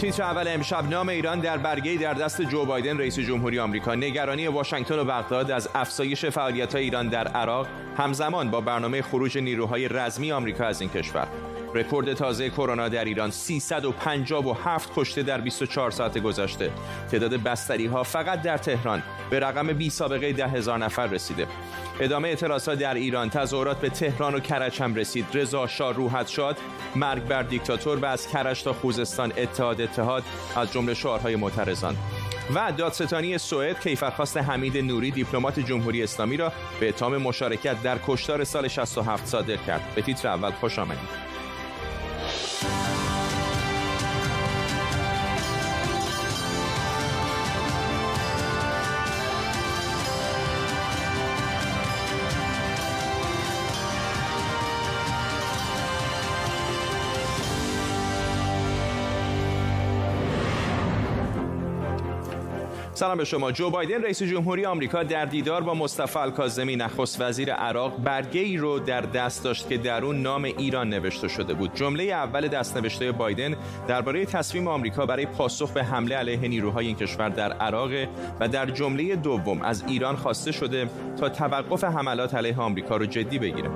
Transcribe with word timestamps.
تیتر 0.00 0.22
اول 0.22 0.48
امشب 0.48 0.90
نام 0.90 1.08
ایران 1.08 1.40
در 1.40 1.58
برگه 1.58 1.96
در 1.96 2.14
دست 2.14 2.42
جو 2.42 2.64
بایدن 2.64 2.98
رئیس 2.98 3.18
جمهوری 3.18 3.58
آمریکا. 3.58 3.94
نگرانی 3.94 4.46
واشنگتن 4.46 4.98
و 4.98 5.04
بغداد 5.04 5.50
از 5.50 5.68
افزایش 5.74 6.24
فعالیت 6.24 6.74
ایران 6.74 7.08
در 7.08 7.28
عراق 7.28 7.66
همزمان 7.96 8.50
با 8.50 8.60
برنامه 8.60 9.02
خروج 9.02 9.38
نیروهای 9.38 9.88
رزمی 9.88 10.32
آمریکا 10.32 10.64
از 10.64 10.80
این 10.80 10.90
کشور. 10.90 11.28
رکورد 11.74 12.12
تازه 12.12 12.50
کرونا 12.50 12.88
در 12.88 13.04
ایران 13.04 13.30
357 13.30 14.90
کشته 14.96 15.22
در 15.22 15.40
24 15.40 15.90
ساعت 15.90 16.18
گذشته. 16.18 16.70
تعداد 17.10 17.34
بستری 17.34 17.86
ها 17.86 18.02
فقط 18.02 18.42
در 18.42 18.58
تهران 18.58 19.02
به 19.30 19.40
رقم 19.40 19.66
بی 19.66 19.90
سابقه 19.90 20.32
ده 20.32 20.46
هزار 20.46 20.78
نفر 20.78 21.06
رسیده. 21.06 21.46
ادامه 22.00 22.28
اعتراضات 22.28 22.78
در 22.78 22.94
ایران. 22.94 23.30
تظاهرات 23.30 23.80
به 23.80 23.88
تهران 23.88 24.34
و 24.34 24.40
کرج 24.40 24.82
هم 24.82 24.94
رسید. 24.94 25.26
رضا 25.34 25.66
شاه 25.66 25.94
روحت 25.94 26.28
شاد 26.28 26.58
مرگ 26.96 27.22
بر 27.22 27.42
دیکتاتور 27.42 27.98
و 27.98 28.04
از 28.04 28.28
کرج 28.28 28.62
تا 28.62 28.72
خوزستان 28.72 29.32
اتحاد 29.36 29.80
اتحاد. 29.80 30.22
از 30.56 30.72
جمله 30.72 30.94
شعارهای 30.94 31.36
معترضان. 31.36 31.96
و 32.54 32.72
دادستانی 32.76 33.38
سوئد 33.38 33.80
کیفرخواست 33.80 34.36
حمید 34.36 34.76
نوری 34.78 35.10
دیپلمات 35.10 35.60
جمهوری 35.60 36.02
اسلامی 36.02 36.36
را 36.36 36.52
به 36.80 36.88
اتهام 36.88 37.16
مشارکت 37.16 37.82
در 37.82 37.98
کشتار 38.06 38.44
سال 38.44 38.68
67 38.68 39.26
صادر 39.26 39.56
کرد. 39.56 39.82
به 39.94 40.02
تیتر 40.02 40.28
اول 40.28 40.50
خوش 40.50 40.78
آمدید. 40.78 41.30
سلام 63.00 63.18
به 63.18 63.24
شما 63.24 63.52
جو 63.52 63.70
بایدن 63.70 64.02
رئیس 64.02 64.22
جمهوری 64.22 64.66
آمریکا 64.66 65.02
در 65.02 65.24
دیدار 65.24 65.62
با 65.62 65.74
مصطفی 65.74 66.18
الکاظمی 66.18 66.76
نخست 66.76 67.20
وزیر 67.20 67.52
عراق 67.52 67.96
برگه 68.02 68.40
ای 68.40 68.56
رو 68.56 68.78
در 68.78 69.00
دست 69.00 69.44
داشت 69.44 69.68
که 69.68 69.78
در 69.78 70.04
اون 70.04 70.22
نام 70.22 70.44
ایران 70.44 70.88
نوشته 70.88 71.28
شده 71.28 71.54
بود 71.54 71.74
جمله 71.74 72.02
اول 72.02 72.48
دست 72.48 72.76
نوشته 72.76 73.12
بایدن 73.12 73.56
درباره 73.88 74.26
تصمیم 74.26 74.68
آمریکا 74.68 75.06
برای 75.06 75.26
پاسخ 75.26 75.72
به 75.72 75.84
حمله 75.84 76.16
علیه 76.16 76.48
نیروهای 76.48 76.86
این 76.86 76.96
کشور 76.96 77.28
در 77.28 77.52
عراق 77.52 77.90
و 78.40 78.48
در 78.48 78.66
جمله 78.66 79.16
دوم 79.16 79.62
از 79.62 79.84
ایران 79.86 80.16
خواسته 80.16 80.52
شده 80.52 80.90
تا 81.20 81.28
توقف 81.28 81.84
حملات 81.84 82.34
علیه 82.34 82.56
آمریکا 82.56 82.96
رو 82.96 83.06
جدی 83.06 83.38
بگیره 83.38 83.70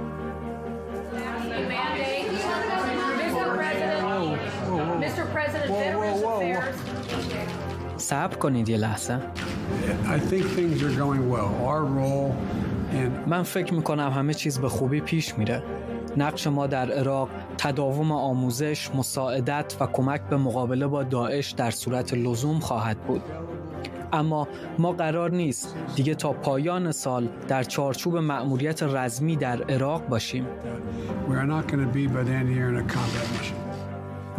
صبر 8.05 8.37
کنید 8.37 8.69
یه 8.69 8.77
لحظه 8.77 9.19
من 13.27 13.43
فکر 13.43 13.75
می‌کنم 13.75 14.11
همه 14.11 14.35
چیز 14.35 14.59
به 14.59 14.69
خوبی 14.69 15.01
پیش 15.01 15.39
میره 15.39 15.63
نقش 16.17 16.47
ما 16.47 16.67
در 16.67 16.93
عراق 16.93 17.29
تداوم 17.59 18.13
آموزش، 18.13 18.91
مساعدت 18.95 19.77
و 19.81 19.87
کمک 19.87 20.21
به 20.21 20.37
مقابله 20.37 20.87
با 20.87 21.03
داعش 21.03 21.51
در 21.51 21.71
صورت 21.71 22.15
لزوم 22.15 22.59
خواهد 22.59 22.99
بود. 22.99 23.23
اما 24.13 24.49
ما 24.79 24.93
قرار 24.93 25.31
نیست 25.31 25.75
دیگه 25.97 26.15
تا 26.15 26.33
پایان 26.33 26.93
سال 26.93 27.29
در 27.49 27.63
چارچوب 27.63 28.17
مأموریت 28.17 28.83
رزمی 28.83 29.37
در 29.37 29.63
عراق 29.63 30.07
باشیم. 30.09 30.47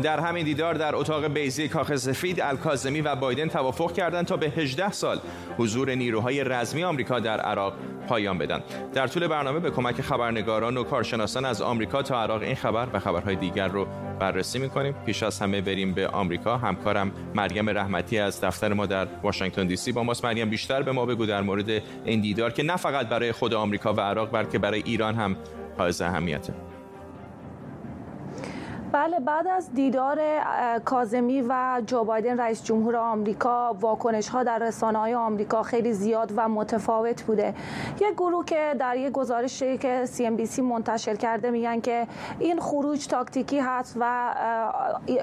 در 0.04 0.20
همین 0.20 0.46
دیدار 0.46 0.74
در 0.74 0.96
اتاق 0.96 1.28
بیزی 1.28 1.68
کاخ 1.68 1.96
سفید 1.96 2.42
الکازمی 2.42 3.02
و 3.02 3.16
بایدن 3.16 3.48
توافق 3.48 3.94
کردند 3.94 4.26
تا 4.26 4.38
به 4.38 4.50
18 4.50 4.92
سال 4.92 5.20
حضور 5.58 5.96
نیروهای 5.96 6.44
رزمی 6.44 6.84
آمریکا 6.84 7.20
در 7.20 7.40
عراق 7.40 7.74
پایان 8.08 8.38
بدن. 8.38 8.64
در 8.94 9.08
طول 9.08 9.28
برنامه 9.28 9.60
به 9.60 9.72
کمک 9.72 10.02
خبرنگاران 10.02 10.78
و 10.78 10.84
کارشناسان 10.84 11.46
از 11.46 11.62
آمریکا 11.62 12.02
تا 12.02 12.22
عراق 12.22 12.42
این 12.42 12.56
خبر 12.56 12.88
و 12.94 13.00
خبرهای 13.00 13.36
دیگر 13.36 13.68
رو 13.68 13.88
بررسی 14.20 14.60
می‌کنیم. 14.60 14.94
پیش 15.06 15.24
از 15.24 15.40
همه 15.40 15.62
بریم 15.62 15.94
به 15.94 16.08
آمریکا. 16.08 16.58
همکارم 16.58 17.12
مریم 17.36 17.70
رحمتی 17.70 18.20
از 18.20 18.42
دفتر 18.42 18.74
ما 18.74 18.86
در 18.86 19.08
واشنگتن 19.24 19.68
دی 19.68 19.76
سی. 19.76 19.92
با 19.92 20.04
ماست 20.04 20.26
مریم 20.26 20.50
بیشتر 20.50 20.82
به 20.82 20.92
ما 20.92 21.06
بگو 21.06 21.26
در 21.26 21.42
مورد 21.42 21.70
این 22.06 22.22
دیدار 22.22 22.52
که 22.52 22.64
نه 22.64 22.76
فقط 22.76 23.10
برای 23.10 23.32
خود 23.32 23.54
آمریکا 23.54 23.94
و 23.94 24.02
عراق 24.02 24.32
بلکه 24.32 24.60
برای 24.60 24.82
ایران 24.86 25.16
هم 25.16 25.36
حائز 25.78 26.02
اهمیته. 26.02 26.54
بله 28.92 29.20
بعد 29.20 29.48
از 29.48 29.74
دیدار 29.74 30.20
کازمی 30.86 31.42
و 31.42 31.82
جو 31.86 32.04
بایدن 32.04 32.40
رئیس 32.40 32.64
جمهور 32.64 32.96
آمریکا 32.96 33.74
واکنش 33.80 34.30
ها 34.30 34.44
در 34.44 34.60
رسانه 34.60 35.00
های 35.00 35.14
آمریکا 35.14 35.64
خیلی 35.64 35.94
زیاد 35.94 36.34
و 36.36 36.50
متفاوت 36.50 37.24
بوده. 37.24 37.54
یک 38.02 38.14
گروه 38.14 38.46
که 38.46 38.76
در 38.80 38.98
یک 38.98 39.12
گزارشی 39.12 39.78
که 39.78 40.06
سی 40.06 40.26
ام 40.26 40.36
بی 40.36 40.46
سی 40.46 40.62
منتشر 40.62 41.16
کرده 41.16 41.50
میگن 41.50 41.80
که 41.80 42.08
این 42.40 42.60
خروج 42.60 43.08
تاکتیکی 43.08 43.60
هست 43.60 43.98
و 44.00 44.36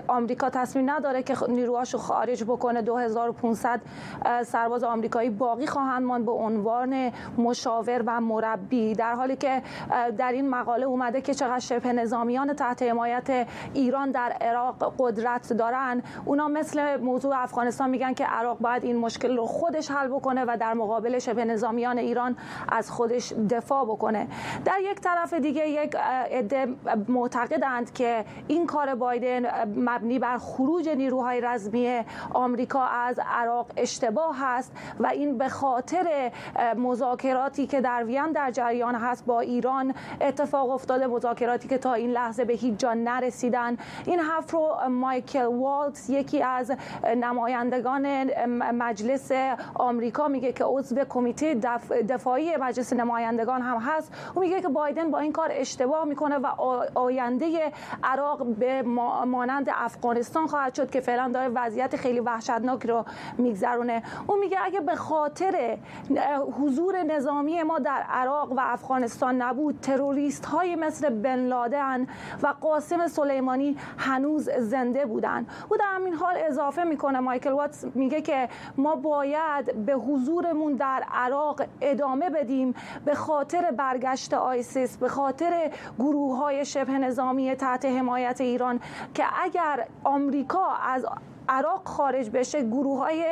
آمریکا 0.08 0.50
تصمیم 0.50 0.90
نداره 0.90 1.22
که 1.22 1.34
نیروهاشو 1.48 1.98
خارج 1.98 2.44
بکنه. 2.44 2.82
2500 2.82 3.80
سرباز 4.44 4.84
آمریکایی 4.84 5.30
باقی 5.30 5.66
خواهند 5.66 6.02
ماند 6.02 6.24
به 6.26 6.32
عنوان 6.32 7.12
مشاور 7.38 8.02
و 8.06 8.20
مربی. 8.20 8.94
در 8.94 9.14
حالی 9.14 9.36
که 9.36 9.62
در 10.18 10.32
این 10.32 10.50
مقاله 10.50 10.86
اومده 10.86 11.20
که 11.20 11.34
چقدر 11.34 11.58
شبه 11.58 11.92
نظامیان 11.92 12.54
تحت 12.54 12.82
حمایت 12.82 13.46
ایران 13.74 14.10
در 14.10 14.36
عراق 14.40 14.94
قدرت 14.98 15.52
دارن. 15.52 16.02
اونا 16.24 16.48
مثل 16.48 16.96
موضوع 16.96 17.42
افغانستان 17.42 17.90
میگن 17.90 18.14
که 18.14 18.24
عراق 18.24 18.58
باید 18.58 18.84
این 18.84 18.96
مشکل 18.96 19.36
رو 19.36 19.46
خودش 19.46 19.90
حل 19.90 20.08
بکنه 20.08 20.44
و 20.44 20.56
در 20.60 20.74
مقابل 20.74 21.18
شبه 21.18 21.44
نظامیان 21.44 21.98
ایران 21.98 22.36
از 22.68 22.90
خودش 22.90 23.32
دفاع 23.50 23.84
بکنه. 23.84 24.28
در 24.64 24.78
یک 24.80 25.00
طرف 25.00 25.32
دیگه 25.34 25.68
یک 25.68 25.96
عده 26.32 26.66
معتقدند 27.08 27.92
که 27.92 28.24
این 28.48 28.66
کار 28.66 28.94
بایدن 28.94 29.64
مبنی 29.76 30.18
بر 30.18 30.38
خروج 30.38 30.88
نیروهای 30.88 31.40
رزمی 31.40 32.00
آمریکا 32.34 32.84
از 32.84 33.20
عراق 33.26 33.66
اشتباه 33.76 34.36
هست 34.38 34.72
و 35.00 35.06
این 35.06 35.38
به 35.38 35.48
خاطر 35.48 36.32
مذاکراتی 36.76 37.66
که 37.66 37.80
در 37.80 38.04
وین 38.04 38.32
در 38.32 38.50
جریان 38.50 38.94
هست 38.94 39.26
با 39.26 39.40
ایران 39.40 39.94
اتفاق 40.20 40.70
افتاده 40.70 41.06
مذاکراتی 41.06 41.68
که 41.68 41.78
تا 41.78 41.94
این 41.94 42.10
لحظه 42.10 42.44
به 42.44 42.52
هیچ 42.52 42.76
جا 42.76 42.94
نرسید 42.94 43.41
این 44.06 44.18
حرف 44.18 44.50
رو 44.50 44.76
مایکل 44.88 45.44
والتز 45.44 46.10
یکی 46.10 46.42
از 46.42 46.72
نمایندگان 47.16 48.24
مجلس 48.74 49.32
آمریکا 49.74 50.28
میگه 50.28 50.52
که 50.52 50.64
عضو 50.64 51.04
کمیته 51.08 51.54
دفاعی 52.08 52.56
مجلس 52.56 52.92
نمایندگان 52.92 53.62
هم 53.62 53.76
هست. 53.76 54.12
او 54.34 54.40
میگه 54.40 54.60
که 54.60 54.68
بایدن 54.68 55.10
با 55.10 55.18
این 55.18 55.32
کار 55.32 55.48
اشتباه 55.52 56.04
می‌کنه 56.04 56.38
و 56.38 56.46
آینده 56.94 57.72
عراق 58.04 58.46
به 58.46 58.82
مانند 59.26 59.68
افغانستان 59.74 60.46
خواهد 60.46 60.74
شد 60.74 60.90
که 60.90 61.00
فعلا 61.00 61.30
داره 61.34 61.48
وضعیت 61.48 61.96
خیلی 61.96 62.20
وحشتناک 62.20 62.86
رو 62.86 63.04
میگذرونه. 63.38 64.02
اون 64.26 64.38
میگه 64.38 64.58
اگه 64.64 64.80
به 64.80 64.94
خاطر 64.94 65.78
حضور 66.60 67.02
نظامی 67.02 67.62
ما 67.62 67.78
در 67.78 68.02
عراق 68.08 68.52
و 68.52 68.60
افغانستان 68.60 69.42
نبود 69.42 69.78
تروریست 69.82 70.46
های 70.46 70.76
مثل 70.76 71.08
بن 71.10 71.38
لادن 71.38 72.06
و 72.42 72.54
قاسم 72.60 73.06
سلیمانی 73.06 73.31
سلیمانی 73.32 73.76
هنوز 73.98 74.50
زنده 74.50 75.06
بودن. 75.06 75.46
او 75.68 75.76
در 75.76 75.84
همین 75.84 76.14
حال 76.14 76.34
اضافه 76.36 76.84
می‌کنه 76.84 77.20
مایکل 77.20 77.52
واتس 77.52 77.84
میگه 77.94 78.22
که 78.22 78.48
ما 78.76 78.96
باید 78.96 79.86
به 79.86 79.92
حضورمون 79.92 80.72
در 80.72 81.04
عراق 81.12 81.62
ادامه 81.80 82.30
بدیم 82.30 82.74
به 83.04 83.14
خاطر 83.14 83.70
برگشت 83.70 84.34
آیسیس 84.34 84.96
به 84.96 85.08
خاطر 85.08 85.70
گروه 85.98 86.38
های 86.38 86.64
شبه 86.64 86.92
نظامی 86.92 87.54
تحت 87.54 87.84
حمایت 87.84 88.40
ایران 88.40 88.80
که 89.14 89.24
اگر 89.42 89.86
آمریکا 90.04 90.66
از 90.66 91.06
عراق 91.48 91.88
خارج 91.88 92.30
بشه 92.30 92.62
گروه 92.62 92.98
های 92.98 93.24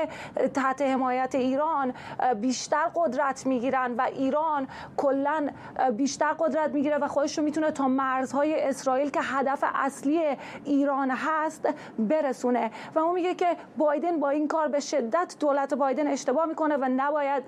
تحت 0.55 0.83
حمایت 0.83 1.35
ایران 1.35 1.95
بیشتر 2.41 2.91
قدرت 2.95 3.47
می‌گیرن 3.47 3.95
و 3.99 4.03
ایران 4.03 4.69
کلا 4.97 5.49
بیشتر 5.97 6.33
قدرت 6.39 6.71
می‌گیره 6.71 6.99
و 6.99 7.09
خودش 7.09 7.39
رو 7.39 7.45
می‌تونه 7.45 7.71
تا 7.71 7.89
مرزهای 7.89 8.63
اسرائیل 8.69 9.11
که 9.11 9.21
هدف 9.23 9.65
اصلی 9.75 10.21
ایران 10.65 11.11
هست 11.11 11.69
برسونه. 11.99 12.71
و 12.95 12.99
اون 12.99 13.15
میگه 13.15 13.35
که 13.35 13.57
بایدن 13.77 14.21
با 14.21 14.31
این 14.31 14.49
کار 14.49 14.69
به 14.69 14.81
شدت 14.81 15.37
دولت 15.41 15.75
بایدن 15.75 16.07
اشتباه 16.07 16.47
می‌کنه 16.47 16.77
و 16.77 16.89
نباید 16.97 17.43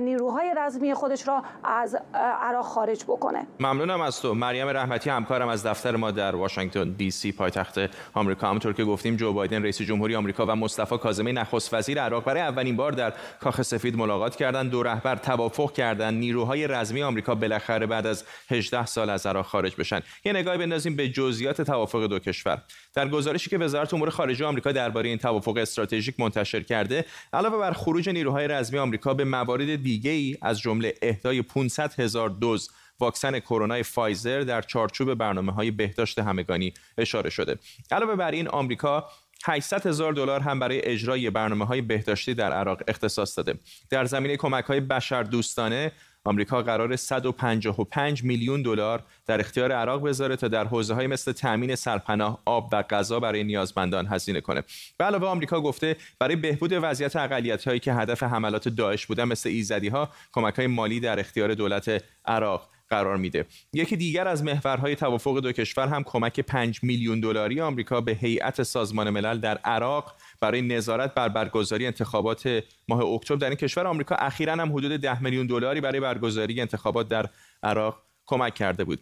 نیروهای 0.00 0.54
رزمی 0.56 0.94
خودش 0.94 1.28
را 1.28 1.42
از 1.64 1.96
عراق 2.14 2.64
خارج 2.64 3.04
بکنه. 3.04 3.46
ممنونم 3.60 4.00
از 4.00 4.20
تو. 4.20 4.34
مریم 4.34 4.68
رحمتی 4.68 5.10
همکارم 5.10 5.48
از 5.48 5.66
دفتر 5.66 5.96
ما 5.96 6.10
در 6.10 6.36
واشنگتن 6.36 6.90
دی 6.90 7.10
سی 7.10 7.32
پایتخت 7.32 7.78
آمریکا. 8.14 8.46
همونطور 8.46 8.72
که 8.72 8.84
گفتیم 8.84 9.16
جو 9.16 9.32
بایدن 9.32 9.62
رئیس 9.62 9.82
جمهوری 9.82 10.05
جمهوری 10.06 10.16
آمریکا 10.16 10.46
و 10.46 10.50
مصطفی 10.50 10.98
کاظمی 10.98 11.32
نخست 11.32 11.74
وزیر 11.74 12.00
عراق 12.00 12.24
برای 12.24 12.40
اولین 12.40 12.76
بار 12.76 12.92
در 12.92 13.12
کاخ 13.40 13.62
سفید 13.62 13.96
ملاقات 13.96 14.36
کردند 14.36 14.70
دو 14.70 14.82
رهبر 14.82 15.16
توافق 15.16 15.72
کردند. 15.72 16.14
نیروهای 16.18 16.66
رزمی 16.66 17.02
آمریکا 17.02 17.34
بالاخره 17.34 17.86
بعد 17.86 18.06
از 18.06 18.24
18 18.50 18.86
سال 18.86 19.10
از 19.10 19.26
عراق 19.26 19.46
خارج 19.46 19.76
بشن. 19.76 20.00
یه 20.24 20.32
نگاهی 20.32 20.58
بندازیم 20.58 20.96
به 20.96 21.08
جزئیات 21.08 21.62
توافق 21.62 22.06
دو 22.06 22.18
کشور. 22.18 22.62
در 22.94 23.08
گزارشی 23.08 23.50
که 23.50 23.58
وزارت 23.58 23.94
امور 23.94 24.10
خارجه 24.10 24.46
آمریکا 24.46 24.72
درباره 24.72 25.08
این 25.08 25.18
توافق 25.18 25.56
استراتژیک 25.56 26.20
منتشر 26.20 26.60
کرده 26.60 27.04
علاوه 27.32 27.58
بر 27.58 27.72
خروج 27.72 28.08
نیروهای 28.08 28.48
رزمی 28.48 28.78
آمریکا 28.78 29.14
به 29.14 29.24
موارد 29.24 29.82
دیگه 29.82 30.10
ای 30.10 30.36
از 30.42 30.60
جمله 30.60 30.94
اهدای 31.02 31.42
500 31.42 32.00
هزار 32.00 32.28
دوز 32.28 32.70
واکسن 33.00 33.38
کرونا 33.38 33.82
فایزر 33.82 34.40
در 34.40 34.62
چارچوب 34.62 35.14
برنامه 35.14 35.52
های 35.52 35.70
بهداشت 35.70 36.18
همگانی 36.18 36.74
اشاره 36.98 37.30
شده. 37.30 37.58
علاوه 37.90 38.16
بر 38.16 38.30
این 38.30 38.48
آمریکا 38.48 39.08
800 39.48 39.86
هزار 39.86 40.12
دلار 40.12 40.40
هم 40.40 40.58
برای 40.58 40.80
اجرای 40.84 41.30
برنامه 41.30 41.64
های 41.64 41.80
بهداشتی 41.80 42.34
در 42.34 42.52
عراق 42.52 42.82
اختصاص 42.88 43.36
داده 43.38 43.58
در 43.90 44.04
زمینه 44.04 44.36
کمک 44.36 44.64
های 44.64 44.80
بشر 44.80 45.22
دوستانه 45.22 45.92
آمریکا 46.24 46.62
قرار 46.62 46.96
155 46.96 48.24
میلیون 48.24 48.62
دلار 48.62 49.02
در 49.26 49.40
اختیار 49.40 49.72
عراق 49.72 50.08
بذاره 50.08 50.36
تا 50.36 50.48
در 50.48 50.64
حوزه 50.64 50.94
های 50.94 51.06
مثل 51.06 51.32
تامین 51.32 51.74
سرپناه، 51.74 52.42
آب 52.44 52.68
و 52.72 52.82
غذا 52.82 53.20
برای 53.20 53.44
نیازمندان 53.44 54.06
هزینه 54.06 54.40
کنه. 54.40 54.62
به 54.98 55.04
علاوه 55.04 55.28
آمریکا 55.28 55.60
گفته 55.60 55.96
برای 56.18 56.36
بهبود 56.36 56.72
وضعیت 56.72 57.16
اقلیت 57.16 57.68
هایی 57.68 57.80
که 57.80 57.92
هدف 57.92 58.22
حملات 58.22 58.68
داعش 58.68 59.06
بودن 59.06 59.24
مثل 59.24 59.48
ایزدی 59.48 59.88
ها 59.88 60.10
کمک 60.32 60.54
های 60.54 60.66
مالی 60.66 61.00
در 61.00 61.20
اختیار 61.20 61.54
دولت 61.54 62.04
عراق 62.24 62.68
قرار 62.90 63.16
میده. 63.16 63.46
یکی 63.72 63.96
دیگر 63.96 64.28
از 64.28 64.44
محورهای 64.44 64.96
توافق 64.96 65.38
دو 65.40 65.52
کشور 65.52 65.88
هم 65.88 66.02
کمک 66.04 66.40
5 66.40 66.80
میلیون 66.82 67.20
دلاری 67.20 67.60
آمریکا 67.60 68.00
به 68.00 68.12
هیئت 68.12 68.62
سازمان 68.62 69.10
ملل 69.10 69.38
در 69.38 69.58
عراق 69.58 70.14
برای 70.40 70.62
نظارت 70.62 71.14
بر 71.14 71.28
برگزاری 71.28 71.86
انتخابات 71.86 72.64
ماه 72.88 73.04
اکتبر. 73.04 73.36
در 73.36 73.48
این 73.48 73.56
کشور 73.56 73.86
آمریکا 73.86 74.14
اخیرا 74.14 74.52
هم 74.52 74.72
حدود 74.72 74.96
10 74.96 75.22
میلیون 75.22 75.46
دلاری 75.46 75.80
برای 75.80 76.00
برگزاری 76.00 76.60
انتخابات 76.60 77.08
در 77.08 77.28
عراق 77.62 78.02
کمک 78.26 78.54
کرده 78.54 78.84
بود. 78.84 79.00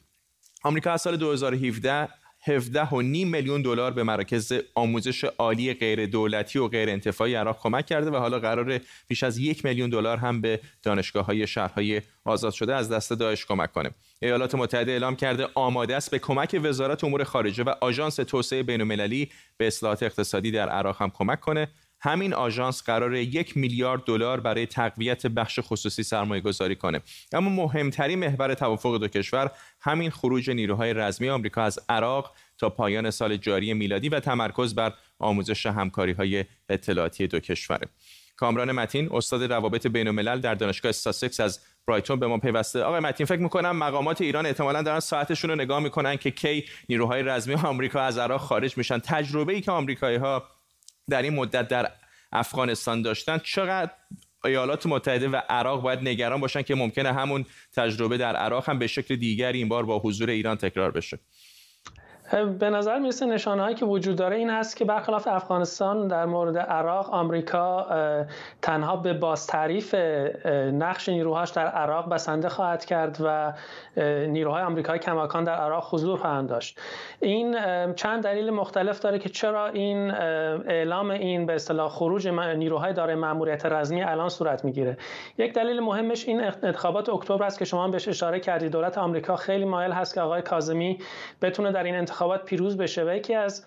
آمریکا 0.65 0.91
از 0.91 1.03
سال 1.03 1.17
2017 1.17 2.09
17 2.47 2.89
و 2.89 3.03
نیم 3.03 3.29
میلیون 3.29 3.63
دلار 3.63 3.91
به 3.91 4.03
مراکز 4.03 4.53
آموزش 4.75 5.25
عالی 5.25 5.75
غیر 5.75 6.07
دولتی 6.07 6.59
و 6.59 6.69
غیر 6.69 6.91
انتفاعی 6.91 7.35
عراق 7.35 7.59
کمک 7.61 7.87
کرده 7.87 8.11
و 8.11 8.17
حالا 8.17 8.39
قرار 8.39 8.81
بیش 9.09 9.23
از 9.23 9.39
یک 9.39 9.65
میلیون 9.65 9.91
دلار 9.91 10.17
هم 10.17 10.41
به 10.41 10.61
دانشگاه 10.83 11.27
های 11.27 11.47
شهرهای 11.47 12.03
آزاد 12.25 12.53
شده 12.53 12.75
از 12.75 12.89
دست 12.89 13.13
داعش 13.13 13.47
کمک 13.47 13.73
کنه. 13.73 13.91
ایالات 14.23 14.55
متحده 14.55 14.93
اعلام 14.93 15.17
کرده 15.17 15.49
آماده 15.55 15.97
است 15.97 16.11
به 16.11 16.19
کمک 16.19 16.61
وزارت 16.63 17.05
امور 17.05 17.25
خارجه 17.25 17.65
و 17.65 17.75
آژانس 17.81 18.17
توسعه 18.17 18.63
بین‌المللی 18.63 19.31
به 19.57 19.67
اصلاحات 19.67 20.03
اقتصادی 20.03 20.51
در 20.51 20.69
عراق 20.69 21.03
هم 21.03 21.11
کمک 21.11 21.41
کنه 21.41 21.69
همین 22.05 22.35
آژانس 22.35 22.83
قرار 22.83 23.15
یک 23.15 23.57
میلیارد 23.57 24.05
دلار 24.05 24.41
برای 24.41 24.67
تقویت 24.67 25.27
بخش 25.27 25.61
خصوصی 25.63 26.03
سرمایه 26.03 26.41
گذاری 26.41 26.77
کنه. 26.77 27.01
اما 27.33 27.51
مهمترین 27.51 28.19
محور 28.19 28.55
توافق 28.55 28.97
دو 28.97 29.09
کشور 29.09 29.51
همین 29.81 30.11
خروج 30.11 30.51
نیروهای 30.51 30.95
رزمی 30.95 31.29
آمریکا 31.29 31.63
از 31.63 31.79
عراق 31.89 32.35
تا 32.59 32.71
پایان 32.71 33.11
سال 33.11 33.37
جاری 33.37 33.75
میلادی 33.75 34.09
و 34.09 34.21
تمرکز 34.21 34.75
بر 34.75 34.93
آموزش 35.19 35.67
همکاری 35.67 36.13
های 36.13 36.45
اطلاعاتی 36.69 37.27
دو 37.27 37.41
کشوره. 37.41 37.89
کامران 38.37 38.73
متین 38.73 39.09
استاد 39.13 39.53
روابط 39.53 39.87
بین 39.87 40.09
الملل 40.09 40.41
در 40.41 40.55
دانشگاه 40.55 40.93
ساسکس 40.93 41.41
از 41.41 41.61
برایتون 41.87 42.21
به 42.21 42.27
ما 42.27 42.39
پیوسته. 42.39 42.83
آقای 42.83 43.01
متین 43.01 43.27
فکر 43.27 43.41
می‌کنم 43.41 43.77
مقامات 43.77 44.21
ایران 44.21 44.47
احتمالا 44.47 44.83
دارن 44.83 45.01
ساعتشون 45.01 45.51
رو 45.51 45.57
نگاه 45.57 45.81
می‌کنن 45.81 46.17
که 46.17 46.31
کی 46.31 46.65
نیروهای 46.89 47.23
رزمی 47.23 47.55
آمریکا 47.55 48.01
از 48.01 48.19
عراق 48.19 48.41
خارج 48.41 48.79
میشن. 48.79 48.99
تجربه 48.99 49.53
ای 49.53 49.61
که 49.61 49.71
آمریکایی 49.71 50.17
ها 50.17 50.45
در 51.11 51.23
این 51.23 51.35
مدت 51.35 51.69
در 51.69 51.91
افغانستان 52.33 53.03
داشتن. 53.03 53.39
چقدر 53.39 53.91
ایالات 54.45 54.87
متحده 54.87 55.29
و 55.29 55.41
عراق 55.49 55.83
باید 55.83 55.99
نگران 55.99 56.41
باشن 56.41 56.63
که 56.63 56.75
ممکنه 56.75 57.13
همون 57.13 57.47
تجربه 57.73 58.17
در 58.19 58.37
عراق 58.37 58.69
هم 58.69 58.79
به 58.79 58.87
شکل 58.87 59.17
دیگری 59.17 59.59
این 59.59 59.69
بار 59.69 59.87
با 59.87 59.99
حضور 59.99 60.31
ایران 60.31 60.57
تکرار 60.57 60.91
بشه؟ 60.91 61.19
به 62.33 62.71
نظر 62.71 62.99
می‌رسه 62.99 63.27
نشانه 63.27 63.63
هایی 63.63 63.75
که 63.75 63.85
وجود 63.85 64.17
داره 64.17 64.37
این 64.37 64.51
هست 64.51 64.77
که 64.77 64.85
برخلاف 64.85 65.29
افغانستان 65.29 66.09
در 66.09 66.27
مورد 66.27 66.59
عراق 66.59 67.15
آمریکا 67.15 67.87
تنها 68.63 68.97
به 68.97 69.13
باز 69.13 69.47
تعریف 69.47 69.95
نقش 70.73 71.09
نیروهاش 71.09 71.51
در 71.51 71.67
عراق 71.67 72.09
بسنده 72.09 72.49
خواهد 72.49 72.85
کرد 72.85 73.19
و 73.25 73.53
نیروهای 74.27 74.63
آمریکایی 74.63 75.01
کماکان 75.01 75.45
در 75.45 75.55
عراق 75.55 75.95
حضور 75.95 76.19
خواهند 76.19 76.49
داشت. 76.49 76.81
این 77.21 77.57
چند 77.95 78.23
دلیل 78.23 78.51
مختلف 78.51 79.01
داره 79.01 79.19
که 79.19 79.29
چرا 79.29 79.67
این 79.67 80.11
اعلام 80.11 81.11
این 81.11 81.47
به 81.47 81.55
اصطلاح 81.55 81.89
خروج 81.91 82.29
نیروهای 82.29 82.93
داره 82.93 83.15
ماموریت 83.15 83.67
رزمی 83.67 84.03
الان 84.03 84.29
صورت 84.29 84.65
می‌گیره. 84.65 84.97
یک 85.39 85.53
دلیل 85.55 85.81
مهمش 85.81 86.29
این 86.29 86.45
انتخابات 86.63 87.09
اکتبر 87.09 87.45
است 87.45 87.59
که 87.59 87.65
شما 87.65 87.89
بهش 87.89 88.09
اشاره 88.09 88.41
کردید. 88.41 88.73
دولت 88.73 88.99
آمریکا 88.99 89.37
خیلی 89.37 89.65
مایل 89.65 89.93
هست 89.93 90.15
که 90.15 90.21
آقای 90.21 90.43
کاظمی 90.43 90.99
بتونه 91.43 91.73
در 91.73 91.83
این 91.83 91.95
انتخابات 92.15 92.45
پیروز 92.45 92.77
بشه 92.77 93.05
و 93.05 93.15
یکی 93.17 93.35
از 93.35 93.67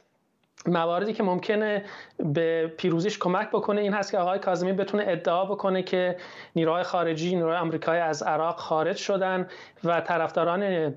مواردی 0.66 1.14
که 1.14 1.24
ممکنه 1.24 1.86
به 2.20 2.74
پیروزیش 2.78 3.20
کمک 3.20 3.50
بکنه 3.50 3.82
این 3.82 3.94
هست 3.94 4.12
که 4.12 4.18
آقای 4.18 4.40
کاظمی 4.40 4.74
بتونه 4.74 5.04
ادعا 5.08 5.46
بکنه 5.46 5.84
که 5.84 6.18
نیروهای 6.56 6.84
خارجی 6.84 7.36
نیروهای 7.36 7.58
آمریکایی 7.58 8.02
از 8.02 8.24
عراق 8.24 8.58
خارج 8.58 8.98
شدن 8.98 9.48
و 9.84 10.02
طرفداران 10.02 10.94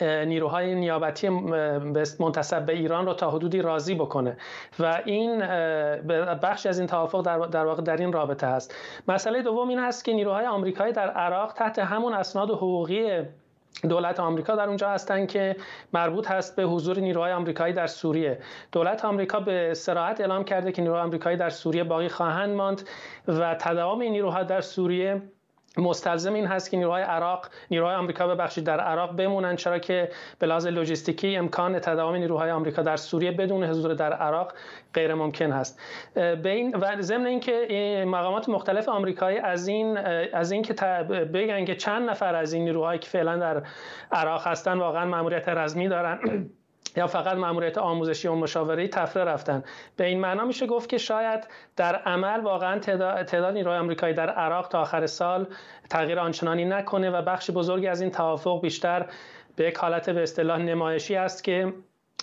نیروهای 0.00 0.74
نیابتی 0.74 1.28
منتصب 2.20 2.66
به 2.66 2.72
ایران 2.72 3.06
رو 3.06 3.14
تا 3.14 3.30
حدودی 3.30 3.62
راضی 3.62 3.94
بکنه. 3.94 4.36
و 4.78 5.02
این 5.04 5.38
بخشی 6.42 6.68
از 6.68 6.78
این 6.78 6.88
توافق 6.88 7.48
در 7.48 7.64
واقع 7.64 7.82
در 7.82 7.96
این 7.96 8.12
رابطه 8.12 8.46
هست. 8.46 8.74
مسئله 9.08 9.42
دوم 9.42 9.68
این 9.68 9.78
هست 9.78 10.04
که 10.04 10.12
نیروهای 10.12 10.46
آمریکایی 10.46 10.92
در 10.92 11.10
عراق 11.10 11.52
تحت 11.52 11.78
همون 11.78 12.14
اسناد 12.14 12.50
حقوقی 12.50 13.22
دولت 13.88 14.20
آمریکا 14.20 14.56
در 14.56 14.68
اونجا 14.68 14.90
هستند 14.90 15.28
که 15.28 15.56
مربوط 15.92 16.30
هست 16.30 16.56
به 16.56 16.62
حضور 16.62 16.98
نیروهای 16.98 17.32
آمریکایی 17.32 17.74
در 17.74 17.86
سوریه. 17.86 18.38
دولت 18.72 19.04
آمریکا 19.04 19.40
به 19.40 19.74
سراحت 19.74 20.20
اعلام 20.20 20.44
کرده 20.44 20.72
که 20.72 20.82
نیروهای 20.82 21.02
آمریکایی 21.02 21.36
در 21.36 21.50
سوریه 21.50 21.84
باقی 21.84 22.08
خواهند 22.08 22.56
ماند 22.56 22.88
و 23.28 23.54
تداوم 23.54 24.00
این 24.00 24.12
نیروها 24.12 24.42
در 24.42 24.60
سوریه 24.60 25.22
مستلزم 25.78 26.34
این 26.34 26.46
هست 26.46 26.70
که 26.70 26.76
نیروهای 26.76 27.02
عراق 27.02 27.48
نیروهای 27.70 27.94
آمریکا 27.94 28.26
ببخشید 28.26 28.64
در 28.64 28.80
عراق 28.80 29.16
بمونن 29.16 29.56
چرا 29.56 29.78
که 29.78 30.10
به 30.38 30.46
لحاظ 30.46 30.66
لوجستیکی 30.66 31.36
امکان 31.36 31.78
تداوم 31.78 32.14
نیروهای 32.14 32.50
آمریکا 32.50 32.82
در 32.82 32.96
سوریه 32.96 33.32
بدون 33.32 33.64
حضور 33.64 33.94
در 33.94 34.12
عراق 34.12 34.52
غیر 34.94 35.14
ممکن 35.14 35.52
هست. 35.52 35.80
به 36.14 36.48
این 36.50 36.76
و 36.76 37.02
ضمن 37.02 37.26
اینکه 37.26 38.04
مقامات 38.08 38.48
مختلف 38.48 38.88
آمریکایی 38.88 39.38
از 39.38 39.68
این 39.68 39.98
از 40.32 40.52
این 40.52 40.62
که 40.62 40.74
بگن 41.34 41.64
که 41.64 41.74
چند 41.74 42.10
نفر 42.10 42.34
از 42.34 42.52
این 42.52 42.64
نیروهایی 42.64 42.98
که 43.00 43.08
فعلا 43.08 43.36
در 43.36 43.62
عراق 44.12 44.46
هستن 44.46 44.78
واقعا 44.78 45.04
ماموریت 45.04 45.48
رزمی 45.48 45.88
دارن 45.88 46.18
یا 46.96 47.06
فقط 47.06 47.36
ماموریت 47.36 47.78
آموزشی 47.78 48.28
و 48.28 48.34
مشاوره 48.34 48.88
تفره 48.88 49.24
رفتن. 49.24 49.64
به 49.96 50.06
این 50.06 50.20
معنا 50.20 50.44
میشه 50.44 50.66
گفت 50.66 50.88
که 50.88 50.98
شاید 50.98 51.46
در 51.76 51.96
عمل 51.96 52.40
واقعا 52.40 52.78
تعداد, 52.78 53.22
تعداد 53.22 53.54
نیروهای 53.54 53.78
آمریکایی 53.78 54.14
در 54.14 54.30
عراق 54.30 54.68
تا 54.68 54.80
آخر 54.80 55.06
سال 55.06 55.46
تغییر 55.90 56.18
آنچنانی 56.18 56.64
نکنه 56.64 57.10
و 57.10 57.22
بخش 57.22 57.50
بزرگی 57.50 57.86
از 57.86 58.00
این 58.00 58.10
توافق 58.10 58.60
بیشتر 58.60 59.06
به 59.56 59.64
یک 59.64 59.76
حالت 59.76 60.10
به 60.10 60.22
اصطلاح 60.22 60.58
نمایشی 60.58 61.16
است 61.16 61.44
که 61.44 61.72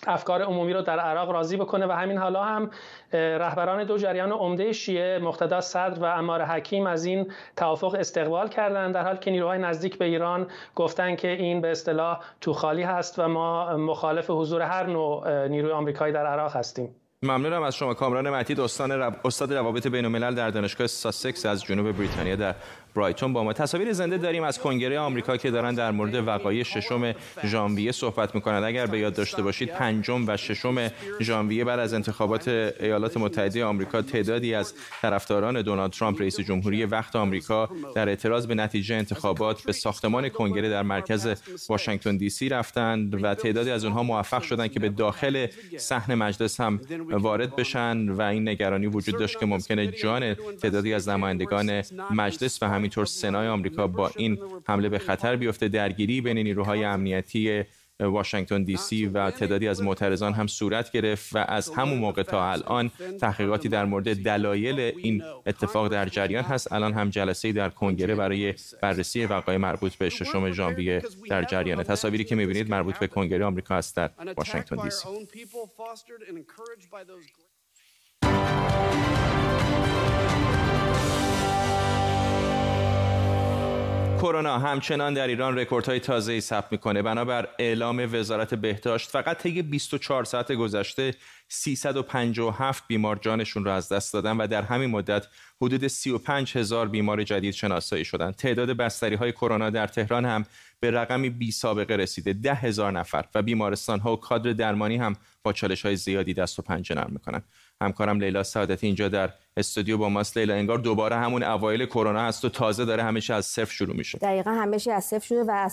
افکار 0.07 0.41
عمومی 0.41 0.73
رو 0.73 0.81
در 0.81 0.99
عراق 0.99 1.31
راضی 1.31 1.57
بکنه 1.57 1.85
و 1.87 1.91
همین 1.91 2.17
حالا 2.17 2.43
هم 2.43 2.69
رهبران 3.13 3.83
دو 3.83 3.97
جریان 3.97 4.31
عمده 4.31 4.73
شیعه 4.73 5.19
مقتدا 5.19 5.61
صدر 5.61 5.99
و 5.99 6.05
امار 6.05 6.41
حکیم 6.41 6.87
از 6.87 7.05
این 7.05 7.31
توافق 7.55 7.95
استقبال 7.99 8.47
کردند 8.47 8.93
در 8.93 9.03
حال 9.03 9.17
که 9.17 9.31
نیروهای 9.31 9.59
نزدیک 9.59 9.97
به 9.97 10.05
ایران 10.05 10.47
گفتن 10.75 11.15
که 11.15 11.27
این 11.27 11.61
به 11.61 11.71
اصطلاح 11.71 12.19
تو 12.41 12.53
خالی 12.53 12.83
هست 12.83 13.19
و 13.19 13.27
ما 13.27 13.77
مخالف 13.77 14.29
حضور 14.29 14.61
هر 14.61 14.85
نوع 14.85 15.47
نیروی 15.47 15.71
آمریکایی 15.71 16.13
در 16.13 16.25
عراق 16.25 16.55
هستیم. 16.55 16.95
ممنونم 17.23 17.63
از 17.63 17.75
شما 17.75 17.93
کامران 17.93 18.29
متید 18.29 18.59
استاد 19.25 19.53
روابط 19.53 19.87
بین 19.87 20.05
الملل 20.05 20.35
در 20.35 20.49
دانشگاه 20.49 20.87
ساسکس 20.87 21.45
از 21.45 21.63
جنوب 21.63 21.97
بریتانیا 21.97 22.35
در 22.35 22.55
برایتون 22.95 23.33
با 23.33 23.43
ما. 23.43 23.53
تصاویر 23.53 23.93
زنده 23.93 24.17
داریم 24.17 24.43
از 24.43 24.59
کنگره 24.59 24.99
آمریکا 24.99 25.37
که 25.37 25.51
دارن 25.51 25.75
در 25.75 25.91
مورد 25.91 26.27
وقایع 26.27 26.63
ششم 26.63 27.13
ژانویه 27.45 27.91
صحبت 27.91 28.35
می‌کنند 28.35 28.63
اگر 28.63 28.85
به 28.85 28.99
یاد 28.99 29.13
داشته 29.13 29.41
باشید 29.41 29.69
پنجم 29.69 30.27
و 30.27 30.37
ششم 30.37 30.91
ژانویه 31.21 31.63
بعد 31.63 31.79
از 31.79 31.93
انتخابات 31.93 32.47
ایالات 32.47 33.17
متحده 33.17 33.65
آمریکا 33.65 34.01
تعدادی 34.01 34.53
از 34.53 34.73
طرفداران 35.01 35.61
دونالد 35.61 35.91
ترامپ 35.91 36.21
رئیس 36.21 36.39
جمهوری 36.39 36.85
وقت 36.85 37.15
آمریکا 37.15 37.69
در 37.95 38.09
اعتراض 38.09 38.47
به 38.47 38.55
نتیجه 38.55 38.95
انتخابات 38.95 39.63
به 39.63 39.71
ساختمان 39.71 40.29
کنگره 40.29 40.69
در 40.69 40.83
مرکز 40.83 41.27
واشنگتن 41.69 42.17
دی 42.17 42.29
سی 42.29 42.49
رفتند 42.49 43.23
و 43.23 43.35
تعدادی 43.35 43.71
از 43.71 43.83
اونها 43.83 44.03
موفق 44.03 44.41
شدند 44.41 44.71
که 44.71 44.79
به 44.79 44.89
داخل 44.89 45.47
صحن 45.77 46.15
مجلس 46.15 46.61
هم 46.61 46.79
وارد 47.11 47.55
بشن 47.55 48.09
و 48.09 48.21
این 48.21 48.49
نگرانی 48.49 48.87
وجود 48.87 49.19
داشت 49.19 49.39
که 49.39 49.45
ممکنه 49.45 49.87
جان 49.87 50.33
تعدادی 50.33 50.93
از 50.93 51.09
نمایندگان 51.09 51.83
مجلس 52.11 52.63
و 52.63 52.67
همینطور 52.79 53.05
سنای 53.05 53.47
آمریکا 53.47 53.87
با 53.87 54.11
این 54.17 54.37
حمله 54.67 54.89
به 54.89 54.99
خطر 54.99 55.35
بیفته. 55.35 55.67
درگیری 55.67 56.21
بین 56.21 56.37
نیروهای 56.37 56.83
امنیتی 56.83 57.63
واشنگتن 57.99 58.63
دی 58.63 58.77
سی 58.77 59.05
و 59.05 59.31
تعدادی 59.31 59.67
از 59.67 59.81
معترضان 59.81 60.33
هم 60.33 60.47
صورت 60.47 60.91
گرفت 60.91 61.35
و 61.35 61.45
از 61.47 61.69
همون 61.69 61.97
موقع 61.97 62.23
تا 62.23 62.51
الان 62.51 62.91
تحقیقاتی 63.21 63.69
در 63.69 63.85
مورد 63.85 64.23
دلایل 64.23 64.79
این 64.79 65.23
اتفاق 65.45 65.87
در 65.87 66.05
جریان 66.09 66.43
هست. 66.43 66.71
الان 66.71 66.93
هم 66.93 67.09
جلسه 67.09 67.51
در 67.51 67.69
کنگره 67.69 68.15
برای 68.15 68.53
بررسی 68.81 69.25
وقایع 69.25 69.57
مربوط 69.57 69.95
به 69.95 70.09
ششم 70.09 70.51
ژانویه 70.51 71.03
در 71.29 71.43
جریان. 71.43 71.83
تصاویری 71.83 72.23
که 72.23 72.35
می‌بینید 72.35 72.69
مربوط 72.69 72.97
به 72.97 73.07
کنگره 73.07 73.45
آمریکا 73.45 73.75
است 73.75 73.95
در 73.95 74.09
واشنگتن 74.37 74.75
دی 74.75 74.89
سی. 74.89 75.07
کرونا 84.21 84.59
همچنان 84.59 85.13
در 85.13 85.27
ایران 85.27 85.57
رکوردهای 85.57 85.99
تازه‌ای 85.99 86.41
ثبت 86.41 86.71
می‌کنه 86.71 87.01
بنابر 87.01 87.47
اعلام 87.59 88.09
وزارت 88.13 88.53
بهداشت 88.53 89.09
فقط 89.09 89.37
طی 89.37 89.61
24 89.61 90.23
ساعت 90.23 90.51
گذشته 90.51 91.13
357 91.47 92.83
بیمار 92.87 93.15
جانشون 93.15 93.65
را 93.65 93.75
از 93.75 93.89
دست 93.89 94.13
دادن 94.13 94.37
و 94.37 94.47
در 94.47 94.61
همین 94.61 94.89
مدت 94.89 95.27
حدود 95.61 95.87
35 95.87 96.57
هزار 96.57 96.87
بیمار 96.87 97.23
جدید 97.23 97.53
شناسایی 97.53 98.05
شدند. 98.05 98.35
تعداد 98.35 98.69
بستری 98.71 99.15
های 99.15 99.31
کرونا 99.31 99.69
در 99.69 99.87
تهران 99.87 100.25
هم 100.25 100.45
به 100.79 100.91
رقمی 100.91 101.29
بی 101.29 101.51
سابقه 101.51 101.95
رسیده 101.95 102.33
ده 102.33 102.53
هزار 102.53 102.91
نفر 102.91 103.25
و 103.35 103.41
بیمارستان 103.41 103.99
ها 103.99 104.13
و 104.13 104.19
کادر 104.19 104.53
درمانی 104.53 104.97
هم 104.97 105.15
با 105.43 105.53
چالش 105.53 105.85
های 105.85 105.95
زیادی 105.95 106.33
دست 106.33 106.59
و 106.59 106.61
پنجه 106.61 106.95
نرم 106.95 107.11
می‌کنن 107.11 107.41
همکارم 107.81 108.19
لیلا 108.19 108.43
سعادتی 108.43 108.87
اینجا 108.87 109.09
در 109.09 109.33
استودیو 109.59 109.97
با 109.97 110.09
ماست 110.09 110.37
لیلا 110.37 110.53
انگار 110.53 110.77
دوباره 110.77 111.15
همون 111.15 111.43
اوایل 111.43 111.85
کرونا 111.85 112.21
هست 112.21 112.45
و 112.45 112.49
تازه 112.49 112.85
داره 112.85 113.03
همیشه 113.03 113.33
از 113.33 113.45
صفر 113.45 113.71
شروع 113.71 113.95
میشه. 113.95 114.17
دقیقا 114.17 114.51
همیشه 114.51 114.91
از 114.91 115.05
صفر 115.05 115.25
شده 115.25 115.43
و 115.43 115.69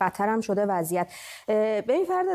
بدتر 0.00 0.28
هم 0.28 0.40
شده 0.40 0.66
وضعیت. 0.66 1.12
ببین 1.48 2.04
فرد 2.04 2.26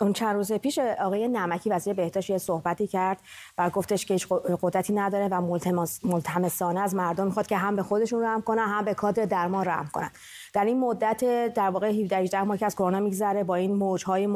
اون 0.00 0.12
چند 0.12 0.36
روز 0.36 0.52
پیش 0.52 0.78
آقای 0.78 1.28
نمکی 1.28 1.70
وزیر 1.70 1.94
بهداشت 1.94 2.30
یه 2.30 2.38
صحبتی 2.38 2.86
کرد 2.86 3.18
و 3.58 3.70
گفتش 3.70 4.06
که 4.06 4.14
هیچ 4.14 4.26
قدرتی 4.62 4.92
نداره 4.92 5.28
و 5.28 5.58
ملتمسانه 6.04 6.80
از 6.80 6.94
مردم 6.94 7.26
می‌خواد 7.26 7.46
که 7.46 7.56
هم 7.56 7.76
به 7.76 7.82
خودشون 7.82 8.22
رحم 8.24 8.42
کنن 8.42 8.66
هم 8.68 8.84
به 8.84 8.94
کادر 8.94 9.24
درمان 9.24 9.64
رحم 9.64 9.88
کنن. 9.92 10.10
در 10.52 10.64
این 10.64 10.80
مدت 10.80 11.54
در 11.54 11.70
واقع 11.70 11.88
17 11.88 12.16
18 12.16 12.42
ماه 12.42 12.56
که 12.56 12.66
از 12.66 12.74
کرونا 12.74 13.00
میگذره 13.00 13.44
با 13.44 13.54
این 13.54 13.74
موجهای 13.74 14.28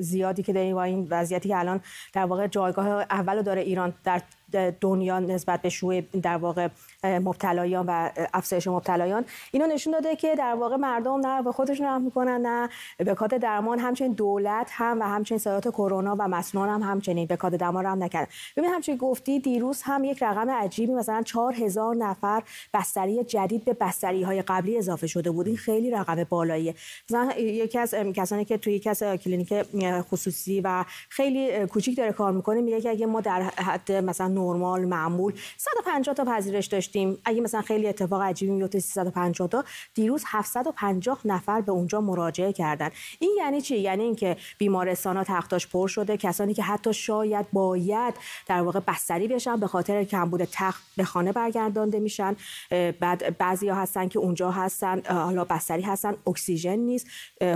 زیادی 0.00 0.42
که 0.42 0.52
داریم 0.52 0.74
با 0.74 0.82
این 0.82 1.06
وضعیتی 1.10 1.48
که 1.48 1.58
الان 1.58 1.80
در 2.12 2.24
واقع 2.24 2.46
جایگاه 2.46 2.88
اول 2.88 3.42
داره 3.42 3.60
ایران 3.60 3.94
در 4.04 4.22
دنیا 4.56 5.20
نسبت 5.20 5.62
به 5.62 5.68
شوی 5.68 6.00
در 6.00 6.36
واقع 6.36 6.68
مبتلایان 7.04 7.86
و 7.86 8.10
افزایش 8.34 8.66
مبتلایان 8.68 9.24
اینو 9.52 9.66
نشون 9.66 9.92
داده 9.92 10.16
که 10.16 10.34
در 10.34 10.54
واقع 10.54 10.76
مردم 10.76 11.26
نه 11.26 11.42
به 11.42 11.52
خودشون 11.52 11.86
رحم 11.86 12.02
می‌کنن 12.02 12.40
نه 12.46 12.68
به 12.96 13.14
کات 13.14 13.34
درمان 13.34 13.78
همچنین 13.78 14.12
دولت 14.12 14.70
هم 14.70 15.00
و 15.00 15.02
همچنین 15.02 15.38
سایات 15.38 15.68
کرونا 15.68 16.16
و 16.18 16.28
مسنون 16.28 16.68
هم 16.68 16.82
همچنین 16.82 17.26
به 17.26 17.36
کات 17.36 17.54
درمان 17.54 17.86
هم 17.86 18.02
نکردن. 18.02 18.30
ببین 18.56 18.70
همچنین 18.70 18.98
گفتی 18.98 19.40
دیروز 19.40 19.82
هم 19.82 20.04
یک 20.04 20.22
رقم 20.22 20.50
عجیبی 20.50 20.92
مثلا 20.92 21.22
4000 21.22 21.96
نفر 21.96 22.42
بستری 22.74 23.24
جدید 23.24 23.64
به 23.64 23.72
بستری 23.72 24.22
های 24.22 24.42
قبلی 24.42 24.78
اضافه 24.78 25.06
شده 25.06 25.30
بود. 25.30 25.46
این 25.46 25.56
خیلی 25.56 25.90
رقم 25.90 26.24
بالاییه. 26.24 26.74
مثلا 27.10 27.32
یکی 27.38 27.78
از 27.78 27.94
کسانی 27.94 28.44
که 28.44 28.58
توی 28.58 28.72
یکی 28.72 28.90
کلینیک 28.94 29.54
خصوصی 30.00 30.60
و 30.60 30.84
خیلی 31.08 31.66
کوچیک 31.66 31.96
داره 31.96 32.12
کار 32.12 32.32
می‌کنه 32.32 32.60
میگه 32.60 32.80
که 32.80 32.90
اگه 32.90 33.06
ما 33.06 33.20
در 33.20 33.42
حد 33.42 33.92
مثلا 33.92 34.28
نرمال 34.28 34.84
معمول 34.84 35.32
150 35.56 36.14
تا 36.14 36.24
پذیرش 36.24 36.66
داشتیم 36.92 37.18
اگه 37.24 37.40
مثلا 37.40 37.62
خیلی 37.62 37.88
اتفاق 37.88 38.22
عجیبی 38.22 38.52
میفته 38.52 38.80
350 38.80 39.48
تا 39.48 39.64
دیروز 39.94 40.24
750 40.26 41.18
نفر 41.24 41.60
به 41.60 41.72
اونجا 41.72 42.00
مراجعه 42.00 42.52
کردن. 42.52 42.90
این 43.18 43.34
یعنی 43.38 43.60
چی؟ 43.60 43.78
یعنی 43.78 44.02
اینکه 44.02 44.36
بیمارستان 44.58 45.16
ها 45.16 45.24
تختاش 45.24 45.66
پر 45.66 45.88
شده 45.88 46.16
کسانی 46.16 46.54
که 46.54 46.62
حتی 46.62 46.92
شاید 46.92 47.46
باید 47.52 48.14
در 48.46 48.62
واقع 48.62 48.80
بستری 48.80 49.28
بشن 49.28 49.56
به 49.56 49.66
خاطر 49.66 50.04
کمبود 50.04 50.44
تخت 50.44 50.82
به 50.96 51.04
خانه 51.04 51.32
برگردانده 51.32 52.00
میشن. 52.00 52.36
بعد 53.00 53.38
بعضی 53.38 53.68
هستن 53.68 54.08
که 54.08 54.18
اونجا 54.18 54.50
هستن 54.50 55.02
حالا 55.06 55.44
بستری 55.44 55.82
هستن 55.82 56.14
اکسیژن 56.26 56.76
نیست. 56.76 57.06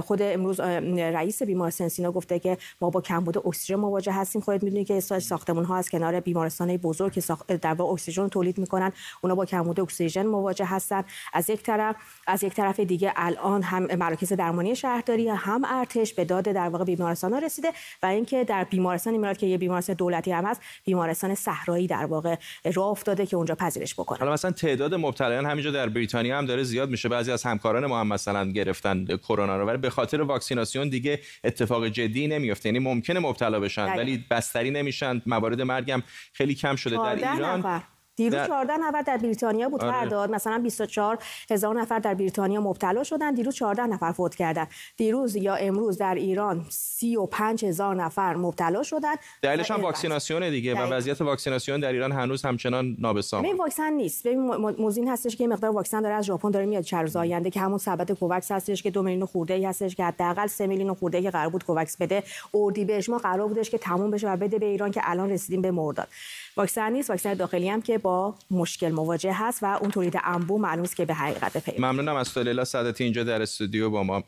خود 0.00 0.22
امروز 0.22 0.60
رئیس 0.60 1.42
بیمارستان 1.42 1.88
سینا 1.88 2.12
گفته 2.12 2.38
که 2.38 2.58
ما 2.80 2.90
با 2.90 3.00
کمبود 3.00 3.38
اکسیژن 3.38 3.74
مواجه 3.74 4.12
هستیم. 4.12 4.42
خودت 4.42 4.62
می‌دونید 4.62 4.86
که 4.86 5.00
ساختمون 5.00 5.64
ها 5.64 5.76
از 5.76 5.88
کنار 5.88 6.20
بیمارستان 6.20 6.76
بزرگ 6.76 7.12
که 7.12 7.22
در 7.62 7.74
واقع 7.74 7.92
اکسیژن 7.92 8.28
تولید 8.28 8.58
می‌کنن. 8.58 8.92
اونا 9.26 9.34
با 9.34 9.44
کمبود 9.44 9.80
اکسیژن 9.80 10.26
مواجه 10.26 10.64
هستن. 10.64 11.04
از 11.32 11.50
یک 11.50 11.62
طرف 11.62 11.96
از 12.26 12.44
یک 12.44 12.54
طرف 12.54 12.80
دیگه 12.80 13.12
الان 13.16 13.62
هم 13.62 13.86
مراکز 13.96 14.32
درمانی 14.32 14.76
شهرداری 14.76 15.28
هم 15.28 15.62
ارتش 15.64 16.14
به 16.14 16.24
داد 16.24 16.44
در 16.44 16.68
واقع 16.68 16.84
بیمارستان 16.84 17.32
ها 17.32 17.38
رسیده 17.38 17.72
و 18.02 18.06
اینکه 18.06 18.44
در 18.44 18.64
بیمارستان 18.64 19.16
میراد 19.16 19.36
که 19.36 19.46
یه 19.46 19.58
بیمارستان 19.58 19.96
دولتی 19.96 20.32
هم 20.32 20.44
هست 20.44 20.60
بیمارستان 20.84 21.34
صحرایی 21.34 21.86
در 21.86 22.06
واقع 22.06 22.36
راه 22.74 22.86
افتاده 22.86 23.26
که 23.26 23.36
اونجا 23.36 23.54
پذیرش 23.54 23.94
بکنه. 23.94 24.18
حالا 24.18 24.32
مثلا 24.32 24.50
تعداد 24.50 24.94
مبتلایان 24.94 25.46
همینجا 25.46 25.70
در 25.70 25.88
بریتانیا 25.88 26.38
هم 26.38 26.46
داره 26.46 26.62
زیاد 26.62 26.90
میشه. 26.90 27.08
بعضی 27.08 27.32
از 27.32 27.42
همکاران 27.42 27.86
ما 27.86 28.00
هم 28.00 28.06
مثلا 28.06 28.44
گرفتن 28.50 29.06
کرونا 29.16 29.56
رو. 29.56 29.66
ولی 29.66 29.78
به 29.78 29.90
خاطر 29.90 30.22
واکسیناسیون 30.22 30.88
دیگه 30.88 31.20
اتفاق 31.44 31.88
جدی 31.88 32.26
نمیفته 32.26 32.68
یعنی 32.68 32.78
ممکنه 32.78 33.20
مبتلا 33.20 33.60
بشن 33.60 33.96
ولی 33.96 34.24
بستری 34.30 34.70
نمیشن. 34.70 35.22
موارد 35.26 35.60
مرگ 35.60 36.02
خیلی 36.32 36.54
کم 36.54 36.76
شده 36.76 36.96
در 36.96 37.32
ایران. 37.32 37.58
نفر. 37.58 37.95
دیروز 38.16 38.46
14 38.46 38.76
نفر 38.76 39.02
در 39.02 39.16
بریتانیا 39.16 39.68
بود. 39.68 39.84
آره. 39.84 40.08
داد 40.08 40.30
مثلا 40.30 40.58
24 40.58 41.18
هزار 41.50 41.80
نفر 41.80 41.98
در 41.98 42.14
بریتانیا 42.14 42.60
مبتلا 42.60 43.04
شدن. 43.04 43.34
دیروز 43.34 43.54
14 43.54 43.86
نفر 43.86 44.12
فوت 44.12 44.34
کردن. 44.34 44.66
دیروز 44.96 45.36
یا 45.36 45.54
امروز 45.54 45.98
در 45.98 46.14
ایران 46.14 46.66
35 46.70 47.64
هزار 47.64 47.94
نفر 47.94 48.36
مبتلا 48.36 48.82
شدن 48.82 49.14
دلیلش 49.42 49.70
هم 49.70 49.82
واکسیناسیون 49.82 50.50
دیگه 50.50 50.74
و 50.74 50.78
وضعیت 50.78 51.20
واکسیناسیون 51.20 51.80
در 51.80 51.92
ایران 51.92 52.12
هنوز 52.12 52.42
همچنان 52.42 52.96
نابسام 52.98 53.44
این 53.44 53.56
واکسن 53.56 53.92
نیست. 53.92 54.26
ببین 54.26 54.40
موزین 54.78 55.08
هستش 55.08 55.36
که 55.36 55.46
مقدار 55.46 55.70
واکسن 55.70 56.00
داره 56.00 56.14
از 56.14 56.24
ژاپن 56.24 56.50
داره 56.50 56.66
میاد 56.66 56.82
چند 56.82 57.02
روز 57.02 57.16
آینده 57.16 57.50
که 57.50 57.60
همون 57.60 57.78
سبد 57.78 58.12
کوواکس 58.12 58.52
هستش 58.52 58.82
که 58.82 58.90
2 58.90 59.02
میلیون 59.02 59.26
خورده 59.26 59.54
ای 59.54 59.64
هستش 59.64 59.94
که 59.94 60.04
حداقل 60.04 60.46
3 60.46 60.66
میلیون 60.66 60.94
خورده 60.94 61.18
ای 61.18 61.24
که 61.24 61.30
قرار 61.30 61.48
بود 61.48 61.64
کوواکس 61.64 61.96
بده. 61.96 62.22
اردیبهشت 62.54 63.08
ما 63.08 63.18
قرار 63.18 63.48
بودش 63.48 63.70
که 63.70 63.78
تموم 63.78 64.10
بشه 64.10 64.32
و 64.32 64.36
بده 64.36 64.58
به 64.58 64.66
ایران 64.66 64.90
که 64.90 65.00
الان 65.04 65.30
رسیدیم 65.30 65.62
به 65.62 65.70
مرداد. 65.70 66.08
واکسن 66.56 66.92
نیست 66.92 67.10
واکسن 67.10 67.34
داخلی 67.34 67.68
هم 67.68 67.82
که 67.82 67.98
با 67.98 68.34
مشکل 68.50 68.88
مواجه 68.88 69.32
هست 69.34 69.62
و 69.62 69.66
اون 69.66 69.90
تولید 69.90 70.18
انبو 70.24 70.58
معلوم 70.58 70.86
که 70.86 71.04
به 71.04 71.14
حقیقت 71.14 71.56
پی 71.56 71.78
ممنونم 71.78 72.16
از 72.16 72.38
لیلا 72.38 72.64
صدتی 72.64 73.04
اینجا 73.04 73.24
در 73.24 73.42
استودیو 73.42 73.90
با 73.90 74.02
ما. 74.02 74.24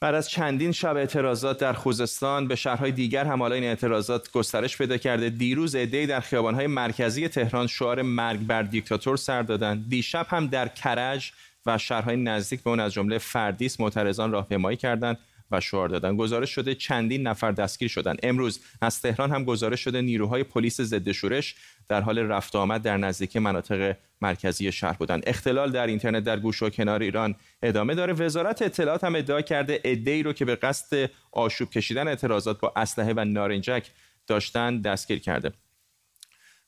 بعد 0.00 0.14
از 0.14 0.30
چندین 0.30 0.72
شب 0.72 0.96
اعتراضات 0.96 1.58
در 1.58 1.72
خوزستان 1.72 2.48
به 2.48 2.56
شهرهای 2.56 2.92
دیگر 2.92 3.24
هم 3.24 3.42
این 3.42 3.64
اعتراضات 3.64 4.32
گسترش 4.32 4.78
پیدا 4.78 4.96
کرده. 4.96 5.30
دیروز 5.30 5.74
عده‌ای 5.74 6.06
در 6.06 6.20
خیابانهای 6.20 6.66
مرکزی 6.66 7.28
تهران 7.28 7.66
شعار 7.66 8.02
مرگ 8.02 8.40
بر 8.40 8.62
دیکتاتور 8.62 9.16
سر 9.16 9.42
دادند 9.42 9.88
دیشب 9.88 10.26
هم 10.28 10.46
در 10.46 10.68
کرج 10.68 11.32
و 11.66 11.78
شهرهای 11.78 12.16
نزدیک 12.16 12.62
به 12.62 12.70
اون 12.70 12.80
از 12.80 12.92
جمله 12.92 13.18
فردیس 13.18 13.80
معترضان 13.80 14.32
راهپیمایی 14.32 14.76
کردند. 14.76 15.18
و 15.50 15.60
شعار 15.60 15.88
دادن. 15.88 16.16
گزارش 16.16 16.50
شده 16.50 16.74
چندین 16.74 17.26
نفر 17.26 17.52
دستگیر 17.52 17.88
شدن. 17.88 18.16
امروز 18.22 18.60
از 18.80 19.00
تهران 19.00 19.30
هم 19.30 19.44
گزارش 19.44 19.80
شده 19.80 20.00
نیروهای 20.00 20.44
پلیس 20.44 20.80
ضد 20.80 21.12
شورش 21.12 21.54
در 21.88 22.00
حال 22.00 22.18
رفت 22.18 22.56
آمد 22.56 22.82
در 22.82 22.96
نزدیکی 22.96 23.38
مناطق 23.38 23.96
مرکزی 24.20 24.72
شهر 24.72 24.96
بودند. 24.96 25.22
اختلال 25.26 25.72
در 25.72 25.86
اینترنت 25.86 26.24
در 26.24 26.40
گوش 26.40 26.62
و 26.62 26.70
کنار 26.70 27.02
ایران 27.02 27.34
ادامه 27.62 27.94
داره. 27.94 28.12
وزارت 28.12 28.62
اطلاعات 28.62 29.04
هم 29.04 29.14
ادعا 29.14 29.40
کرده 29.40 29.80
ای 29.84 30.22
رو 30.22 30.32
که 30.32 30.44
به 30.44 30.56
قصد 30.56 31.10
آشوب 31.32 31.70
کشیدن 31.70 32.08
اعتراضات 32.08 32.60
با 32.60 32.72
اسلحه 32.76 33.12
و 33.16 33.24
نارنجک 33.24 33.90
داشتن 34.26 34.80
دستگیر 34.80 35.18
کرده. 35.18 35.52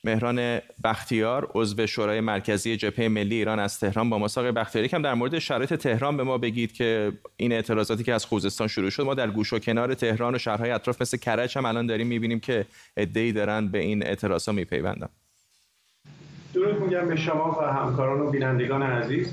مهران 0.06 0.60
بختیار 0.84 1.50
عضو 1.54 1.86
شورای 1.86 2.20
مرکزی 2.20 2.76
جبهه 2.76 3.08
ملی 3.08 3.34
ایران 3.34 3.58
از 3.58 3.80
تهران 3.80 4.10
با 4.10 4.18
مساق 4.18 4.46
بختیاری 4.46 4.88
کم 4.88 5.02
در 5.02 5.14
مورد 5.14 5.38
شرایط 5.38 5.74
تهران 5.74 6.16
به 6.16 6.22
ما 6.22 6.38
بگید 6.38 6.72
که 6.72 7.12
این 7.36 7.52
اعتراضاتی 7.52 8.04
که 8.04 8.14
از 8.14 8.24
خوزستان 8.24 8.68
شروع 8.68 8.90
شد 8.90 9.02
ما 9.02 9.14
در 9.14 9.30
گوش 9.30 9.52
و 9.52 9.58
کنار 9.58 9.94
تهران 9.94 10.34
و 10.34 10.38
شهرهای 10.38 10.70
اطراف 10.70 11.02
مثل 11.02 11.16
کرج 11.16 11.58
هم 11.58 11.64
الان 11.64 11.86
داریم 11.86 12.06
می‌بینیم 12.06 12.40
که 12.40 12.66
عده‌ای 12.96 13.32
دارن 13.32 13.68
به 13.68 13.78
این 13.78 14.06
اعتراضا 14.06 14.52
میپیوندن. 14.52 15.08
درود 16.54 16.80
میگم 16.80 17.08
به 17.08 17.16
شما 17.16 17.58
و 17.60 17.72
همکاران 17.72 18.20
و 18.20 18.30
بینندگان 18.30 18.82
عزیز. 18.82 19.32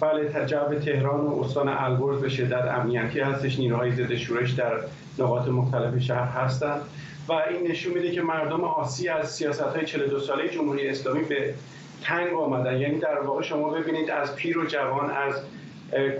بله 0.00 0.46
جو 0.46 0.78
تهران 0.84 1.20
و 1.20 1.40
استان 1.40 1.68
البرز 1.68 2.20
به 2.20 2.28
شدت 2.28 2.64
امنیتی 2.64 3.20
هستش. 3.20 3.58
نیروهای 3.58 3.92
ضد 3.92 4.14
شورش 4.14 4.50
در 4.50 4.72
نقاط 5.18 5.48
مختلف 5.48 5.98
شهر 5.98 6.44
هستند. 6.44 6.80
و 7.28 7.32
این 7.32 7.70
نشون 7.70 7.92
میده 7.92 8.10
که 8.10 8.22
مردم 8.22 8.64
آسی 8.64 9.08
از 9.08 9.34
سیاست 9.34 9.60
های 9.60 9.86
42 9.86 10.20
ساله 10.20 10.48
جمهوری 10.48 10.88
اسلامی 10.88 11.24
به 11.24 11.54
تنگ 12.02 12.34
آمدن. 12.34 12.80
یعنی 12.80 12.98
در 12.98 13.20
واقع 13.20 13.42
شما 13.42 13.68
ببینید 13.70 14.10
از 14.10 14.36
پیر 14.36 14.58
و 14.58 14.66
جوان 14.66 15.10
از 15.10 15.42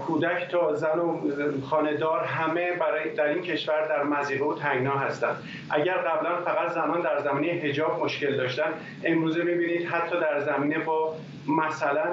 کودک 0.06 0.49
تا 0.50 0.75
زن 0.75 0.99
و 0.99 1.21
خاندار 1.61 2.25
همه 2.25 2.73
برای 2.73 3.14
در 3.14 3.28
این 3.28 3.42
کشور 3.42 3.88
در 3.88 4.02
مزیقه 4.02 4.44
و 4.44 4.59
تنگنا 4.59 4.99
هستند 4.99 5.37
اگر 5.71 5.94
قبلا 5.94 6.42
فقط 6.44 6.73
زنان 6.73 7.00
در 7.00 7.21
زمینه 7.21 7.52
حجاب 7.52 8.04
مشکل 8.04 8.37
داشتن 8.37 8.73
امروزه 9.04 9.42
می‌بینید 9.42 9.87
حتی 9.87 10.21
در 10.21 10.40
زمینه 10.40 10.78
با 10.78 11.16
مثلا 11.49 12.04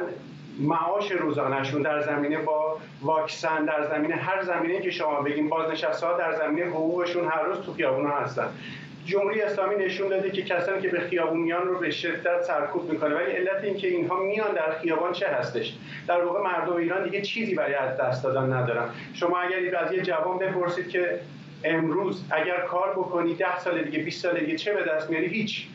معاش 0.60 1.12
روزانهشون 1.12 1.82
در 1.82 2.02
زمینه 2.02 2.38
با 2.38 2.78
واکسن 3.02 3.66
در 3.66 3.88
زمینه 3.90 4.16
هر 4.16 4.44
زمینه 4.44 4.82
که 4.82 4.92
شما 4.92 5.22
بگیم 5.22 5.50
بازنشسته 5.50 6.08
ها 6.08 6.18
در 6.18 6.36
زمینه 6.36 6.68
حقوقشون 6.68 7.28
هر 7.28 7.44
روز 7.44 7.66
تو 7.66 7.74
خیابون 7.74 8.08
هستن. 8.08 8.48
جمهوری 9.06 9.42
اسلامی 9.42 9.76
نشون 9.76 10.08
داده 10.08 10.32
که 10.32 10.42
کسانی 10.42 10.82
که 10.82 10.88
به 10.88 11.00
خیابون 11.00 11.40
میان 11.40 11.68
رو 11.68 11.80
به 11.80 11.92
شدت 11.92 12.42
سرکوب 12.42 12.92
می‌کنه 12.92 13.16
ولی 13.16 13.32
علت 13.32 13.64
این 13.64 13.78
که 13.78 13.88
اینها 13.88 14.20
میان 14.20 14.54
در 14.54 14.72
خیابان 14.82 15.14
چه 15.14 15.28
هستش؟ 15.28 15.74
در 16.08 16.24
واقع 16.24 16.42
مردم 16.42 16.76
ایران 16.76 17.04
دیگه 17.04 17.22
چیزی 17.22 17.56
برای 17.56 17.74
از 17.74 17.98
دست 17.98 18.24
دادن 18.24 18.54
ندارن. 18.54 18.90
شما 19.14 19.40
اگر 19.40 19.76
از 19.76 19.94
یه 19.94 20.02
جوان 20.02 20.38
بپرسید 20.38 20.90
که 20.90 21.20
امروز 21.64 22.24
اگر 22.32 22.62
کار 22.62 22.92
بکنی 22.92 23.36
ده 23.36 23.60
سال 23.60 23.82
دیگه 23.82 24.00
20 24.00 24.22
سال 24.22 24.40
دیگه 24.40 24.58
چه 24.58 24.74
به 24.74 24.84
دست 24.84 25.10
میاری؟ 25.10 25.28
هیچ. 25.28 25.68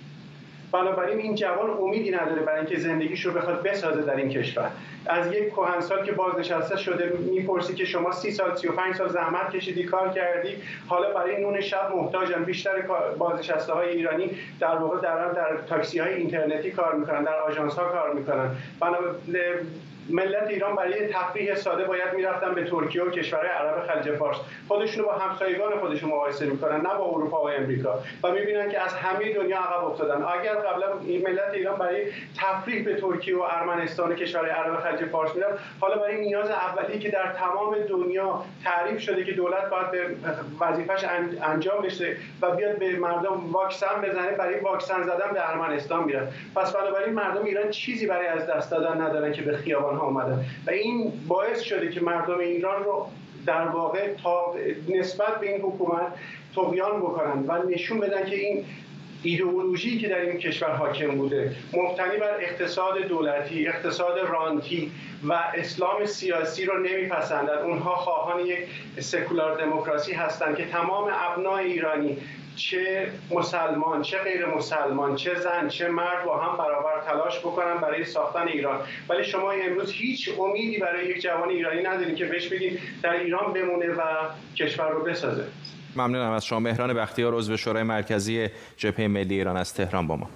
بنابراین 0.75 1.19
این 1.19 1.35
جوان 1.35 1.71
امیدی 1.71 2.11
نداره 2.11 2.43
برای 2.43 2.59
اینکه 2.59 2.79
زندگیش 2.79 3.27
رو 3.27 3.33
بخواد 3.33 3.63
بسازه 3.63 4.03
در 4.03 4.17
این 4.17 4.29
کشور. 4.29 4.71
از 5.07 5.33
یک 5.33 5.49
کهنسال 5.51 6.05
که 6.05 6.13
بازنشسته 6.13 6.77
شده 6.77 7.13
می‌پرسی 7.31 7.75
که 7.75 7.85
شما 7.85 8.13
سی 8.13 8.31
سال 8.31 8.57
سی 8.57 8.69
و 8.69 8.73
پنج 8.73 8.97
سال 8.97 9.09
زحمت 9.09 9.51
کشیدی 9.51 9.85
کار 9.85 10.09
کردی 10.09 10.57
حالا 10.89 11.13
برای 11.13 11.43
نون 11.43 11.61
شب 11.61 11.93
محتاجن. 11.97 12.45
بیشتر 12.45 12.73
بازنشسته 13.19 13.73
های 13.73 13.89
ایرانی 13.89 14.31
در 14.61 14.77
واقع 14.77 15.01
در 15.01 15.33
در 15.33 15.57
تاکسی 15.69 15.99
های 15.99 16.15
اینترنتی 16.15 16.71
کار 16.71 16.95
می‌کنن 16.95 17.25
در 17.25 17.39
آژانس 17.41 17.75
ها 17.75 17.85
کار 17.85 18.13
می‌کنن. 18.15 18.51
ملت 20.11 20.49
ایران 20.49 20.77
برای 20.77 21.09
تفریح 21.09 21.55
ساده 21.55 21.85
باید 21.85 22.15
می‌رفتن 22.15 22.55
به 22.55 22.65
ترکیه 22.65 23.03
و 23.03 23.11
کشورهای 23.11 23.49
عرب 23.49 23.87
خلیج 23.87 24.17
فارس. 24.17 24.37
خودشونو 24.69 25.07
با 25.07 25.13
همسایگان 25.13 25.79
خودشون 25.79 26.11
مقایسه 26.11 26.47
می‌کنن 26.47 26.77
نه 26.77 26.95
با 26.99 27.05
اروپا 27.05 27.45
و 27.45 27.51
امریکا. 27.51 27.99
و 28.23 28.31
می‌بینن 28.31 28.71
که 28.71 28.81
از 28.81 28.95
همه 28.95 29.33
دنیا 29.33 29.59
عقب 29.59 29.85
افتادن. 29.85 30.23
اگر 30.23 30.55
قبلا 30.55 30.87
این 31.07 31.23
ملت 31.23 31.55
ایران 31.55 31.79
برای 31.79 32.07
تفریح 32.39 32.85
به 32.85 32.95
ترکیه 32.95 33.37
و 33.37 33.41
ارمنستان 33.41 34.13
و 34.13 34.15
کشورهای 34.15 34.51
عرب 34.51 34.81
خلیج 34.81 35.11
فارس 35.11 35.35
می‌رفت 35.35 35.59
حالا 35.81 35.97
برای 35.97 36.21
نیاز 36.21 36.51
اولی 36.51 36.99
که 36.99 37.11
در 37.11 37.33
تمام 37.33 37.77
دنیا 37.89 38.45
تعریف 38.65 39.01
شده 39.01 39.25
که 39.25 39.33
دولت 39.33 39.71
باید 39.71 39.91
به 39.91 40.17
وظیفش 40.61 41.05
انجام 41.43 41.83
بشه 41.83 42.17
و 42.43 42.51
بیاد 42.51 42.79
به 42.79 42.97
مردم 42.97 43.53
واکسن 43.53 44.01
بزنه 44.03 44.31
برای 44.31 44.61
واکسن 44.61 45.03
زدن 45.03 45.33
به 45.33 45.51
ارمنستان 45.51 46.05
میرن 46.05 46.29
پس 46.57 46.73
بنابراین 46.73 47.15
مردم 47.15 47.45
ایران 47.45 47.71
چیزی 47.71 48.07
برای 48.07 48.27
از 48.27 48.47
دست 48.47 48.71
دادن 48.71 49.01
ندارن 49.01 49.33
که 49.33 49.43
به 49.43 49.57
خیابان 49.57 49.94
ها 49.97 50.07
آمدن. 50.07 50.45
و 50.67 50.71
این 50.71 51.13
باعث 51.29 51.61
شده 51.61 51.91
که 51.91 52.01
مردم 52.01 52.39
ایران 52.39 52.85
رو 52.85 53.07
در 53.47 53.69
واقع 53.69 54.15
تا 54.23 54.55
نسبت 54.89 55.41
به 55.41 55.53
این 55.53 55.61
حکومت 55.61 56.13
تقیان 56.55 57.01
بکنن 57.01 57.45
و 57.47 57.69
نشون 57.69 58.01
بدن 58.01 58.25
که 58.25 58.37
این 58.37 58.65
ایدئولوژی 59.23 59.99
که 59.99 60.09
در 60.09 60.21
این 60.21 60.39
کشور 60.39 60.71
حاکم 60.71 61.17
بوده 61.17 61.57
مبتنی 61.73 62.17
بر 62.17 62.37
اقتصاد 62.41 62.99
دولتی 62.99 63.69
اقتصاد 63.69 64.19
رانتی 64.19 64.91
و 65.29 65.33
اسلام 65.33 66.05
سیاسی 66.07 66.65
رو 66.65 66.79
نمیپسندند 66.79 67.59
اونها 67.59 67.97
خواهان 67.97 68.47
یک 68.47 68.59
سکولار 68.99 69.57
دموکراسی 69.57 70.13
هستند 70.13 70.57
که 70.57 70.65
تمام 70.65 71.11
ابنای 71.13 71.73
ایرانی 71.73 72.19
چه 72.57 73.13
مسلمان 73.31 74.03
چه 74.03 74.19
غیر 74.19 74.47
مسلمان 74.47 75.17
چه 75.17 75.35
زن 75.35 75.69
چه 75.69 75.89
مرد 75.89 76.25
با 76.25 76.39
هم 76.39 76.57
برابر 76.57 77.01
تلاش 77.07 77.39
بکنن 77.39 77.75
برای 77.75 78.05
ساختن 78.05 78.49
ایران. 78.49 78.81
ولی 79.09 79.25
شما 79.25 79.51
امروز 79.51 79.93
هیچ 79.93 80.31
امیدی 80.39 80.79
برای 80.79 81.07
یک 81.07 81.23
جوان 81.23 81.49
ایرانی 81.49 81.83
ندارید 81.83 82.17
که 82.17 82.25
بهش 82.25 82.49
بگید 82.49 82.79
در 83.03 83.13
ایران 83.13 83.53
بمونه 83.53 83.89
و 83.89 84.03
کشور 84.57 84.91
رو 84.91 85.05
بسازه. 85.05 85.45
ممنونم 85.97 86.31
از 86.31 86.47
شما. 86.47 86.61
مهران 86.61 86.95
بختیار 86.95 87.35
عضو 87.35 87.57
شورای 87.57 87.83
مرکزی 87.83 88.49
جبهه 88.77 89.07
ملی 89.07 89.35
ایران 89.35 89.57
از 89.57 89.75
تهران 89.75 90.07
با 90.07 90.17
ما. 90.17 90.31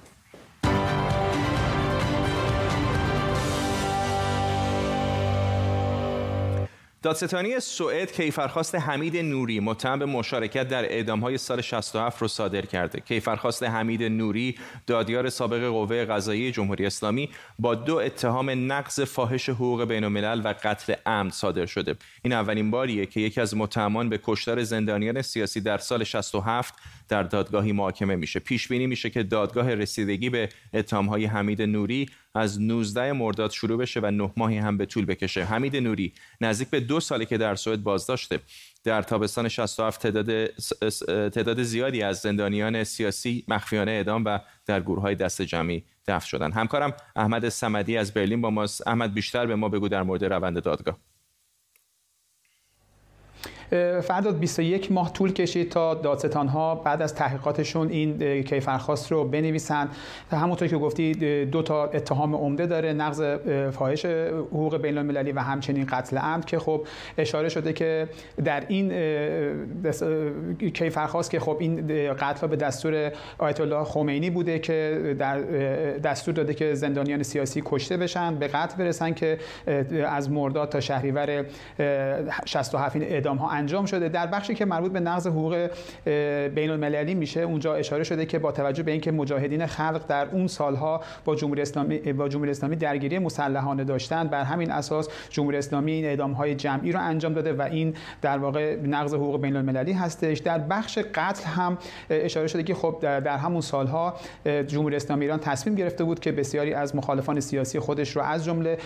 دادستانی 7.02 7.61
سوئد 7.61 8.12
کیفرخواست 8.12 8.75
حمید 8.75 9.17
نوری 9.17 9.61
متهم 9.61 9.99
به 9.99 10.07
مشارکت 10.07 10.69
در 10.69 10.85
اعدامهای 10.85 11.38
سال 11.38 11.61
67 11.61 12.23
رو 12.23 12.28
صادر 12.28 12.67
کرده. 12.67 13.00
کیفرخواست 13.00 13.62
حمید 13.62 14.02
نوری 14.02 14.59
دادیار 14.87 15.31
سابق 15.31 15.69
قوه 15.69 16.05
قضایی 16.05 16.52
جمهوری 16.52 16.87
اسلامی 16.87 17.31
با 17.59 17.75
دو 17.75 17.97
اتهام 17.97 18.73
نقض 18.73 19.00
فاحش 19.00 19.49
حقوق 19.49 19.85
بین 19.85 20.05
الملل 20.05 20.40
و 20.45 20.55
قتل 20.62 20.95
عمد 21.07 21.33
صادر 21.33 21.67
شده. 21.67 21.95
این 22.23 22.33
اولین 22.33 22.71
باریه 22.71 23.07
که 23.07 23.21
یکی 23.21 23.40
از 23.40 23.57
متهمان 23.57 24.09
به 24.09 24.21
کشتار 24.25 24.64
زندانیان 24.64 25.23
سیاسی 25.23 25.61
در 25.61 25.78
سال 25.78 26.05
67 26.05 26.75
در 27.09 27.23
دادگاهی 27.23 27.73
محاکمه 27.73 28.17
میشه. 28.17 28.40
پیش 28.40 28.69
بینی 28.69 28.87
میشه 28.87 29.11
که 29.11 29.23
دادگاه 29.23 29.75
رسیدگی 29.75 30.31
به 30.31 30.49
اتهامهای 30.75 31.25
حمید 31.25 31.62
نوری 31.62 32.09
از 32.38 32.61
19 32.61 33.12
مرداد 33.12 33.51
شروع 33.51 33.79
بشه 33.79 34.01
و 34.01 34.11
نه 34.11 34.33
ماهی 34.37 34.59
هم 34.59 34.77
به 34.77 34.87
طول 34.87 35.05
بکشه. 35.07 35.44
حمید 35.44 35.77
نوری 35.77 36.12
نزدیک 36.40 36.68
به 36.68 36.81
دو 36.81 37.01
ساله 37.01 37.24
که 37.24 37.38
در 37.38 37.55
سوئد 37.55 37.83
بازداشته. 37.83 38.40
در 38.85 39.03
تابستان 39.03 39.48
67 39.48 40.03
تعداد 40.03 40.46
تعداد 41.29 41.62
زیادی 41.62 42.03
از 42.03 42.18
زندانیان 42.18 42.85
سیاسی 42.85 43.44
مخفیانه 43.48 43.90
اعدام 43.90 44.24
و 44.24 44.38
در 44.66 44.81
گروه 44.81 45.03
های 45.03 45.14
دست 45.14 45.42
جمعی 45.42 45.85
دفن 46.07 46.27
شدن. 46.27 46.53
همکارم 46.53 46.92
احمد 47.16 47.48
سمدی 47.48 47.96
از 47.96 48.14
برلین 48.14 48.40
با 48.40 48.51
ماست. 48.51 48.88
احمد 48.88 49.14
بیشتر 49.14 49.46
به 49.46 49.57
ما 49.57 49.68
بگو 49.68 49.88
در 49.88 50.03
مورد 50.03 50.24
روند 50.24 50.62
دادگاه. 50.62 51.08
فرداد 54.02 54.38
21 54.38 54.92
ماه 54.92 55.12
طول 55.12 55.33
کشید 55.33 55.70
تا 55.70 55.94
دادستان 55.94 56.48
ها 56.48 56.74
بعد 56.74 57.02
از 57.02 57.14
تحقیقاتشون 57.14 57.88
این 57.88 58.42
کیفرخواست 58.42 59.12
رو 59.12 59.24
بنویسند 59.24 59.88
همونطور 60.31 60.68
که 60.68 60.76
گفتی 60.76 61.14
دو 61.44 61.62
تا 61.62 61.85
اتهام 61.85 62.35
عمده 62.35 62.66
داره 62.66 62.92
نقض 62.92 63.22
فاحش 63.72 64.04
حقوق 64.04 64.76
بین 64.76 64.98
المللی 64.98 65.33
و 65.33 65.40
همچنین 65.40 65.87
قتل 65.87 66.18
عمد 66.18 66.44
که 66.44 66.59
خب 66.59 66.87
اشاره 67.18 67.48
شده 67.48 67.72
که 67.72 68.09
در 68.44 68.64
این 68.68 68.92
کیفرخواست 70.74 71.31
که 71.31 71.40
خب 71.40 71.57
این 71.61 71.87
قتل 72.14 72.46
به 72.46 72.57
دستور 72.57 73.12
آیت 73.38 73.61
الله 73.61 73.85
خمینی 73.85 74.31
بوده 74.31 74.59
که 74.59 75.16
در 75.18 75.40
دستور 75.98 76.35
داده 76.35 76.54
که 76.54 76.74
زندانیان 76.74 77.22
سیاسی 77.22 77.62
کشته 77.64 77.96
بشن 77.96 78.35
به 78.35 78.48
قتل 78.48 78.76
برسن 78.76 79.12
که 79.12 79.38
از 80.07 80.31
مرداد 80.31 80.68
تا 80.68 80.81
شهریور 80.81 81.44
67 82.46 82.96
این 82.96 83.26
ها 83.26 83.58
انجام 83.59 83.87
شده 83.87 84.09
در 84.09 84.27
بخشی 84.27 84.55
که 84.55 84.64
مربوط 84.64 84.92
به 84.92 85.01
نقض 85.01 85.27
حقوق 85.27 85.68
بین 86.55 86.71
المللی 86.71 87.14
میشه. 87.14 87.40
اونجا 87.40 87.75
اشاره 87.75 88.05
شده 88.05 88.27
که 88.27 88.38
با 88.38 88.53
توجه 88.53 88.83
به 88.83 88.92
اینکه 88.92 89.12
مجاهدین 89.12 89.66
خلق 89.66 90.07
در 90.09 90.29
اون 90.33 90.47
سالها 90.47 91.01
با 91.25 91.35
جمهوری 91.35 91.62
اسلامی 91.62 91.99
با 91.99 92.29
جمهوری 92.29 92.51
اسلامی 92.51 92.77
درگیری 92.77 93.18
مسلحانه 93.18 93.85
داشتند 93.85 94.31
بر 94.31 94.42
همین 94.42 94.71
اساس 94.71 95.09
جمهوری 95.31 95.57
اسلامی 95.57 95.92
این 95.92 96.05
اعدام 96.05 96.33
های 96.33 96.55
جمعی 96.55 96.92
رو 96.92 97.01
انجام 97.01 97.33
داده 97.33 97.53
و 97.53 97.62
این 97.62 97.94
در 98.23 98.38
واقع 98.38 98.77
نقض 98.77 99.14
حقوق 99.14 99.40
بین 99.40 99.57
المللی 99.57 99.92
هستش. 99.92 100.38
در 100.38 100.59
بخش 100.59 100.99
قتل 101.14 101.44
هم 101.44 101.79
اشاره 102.11 102.47
شده 102.47 102.62
که 102.62 102.75
خب 102.75 102.99
در 103.01 103.37
همون 103.37 103.61
سالها 103.61 104.14
جمهوری 104.66 104.97
اسلامی 104.97 105.25
ایران 105.25 105.38
تصمیم 105.38 105.77
گرفته 105.77 106.05
بود 106.05 106.21
که 106.21 106.33
بسیاری 106.33 106.75
از 106.75 106.97
مخالفان 106.97 107.40
سیاسی 107.40 107.79
خودش 107.79 108.16
رو 108.16 108.23
از 108.23 108.44
جمله 108.44 108.79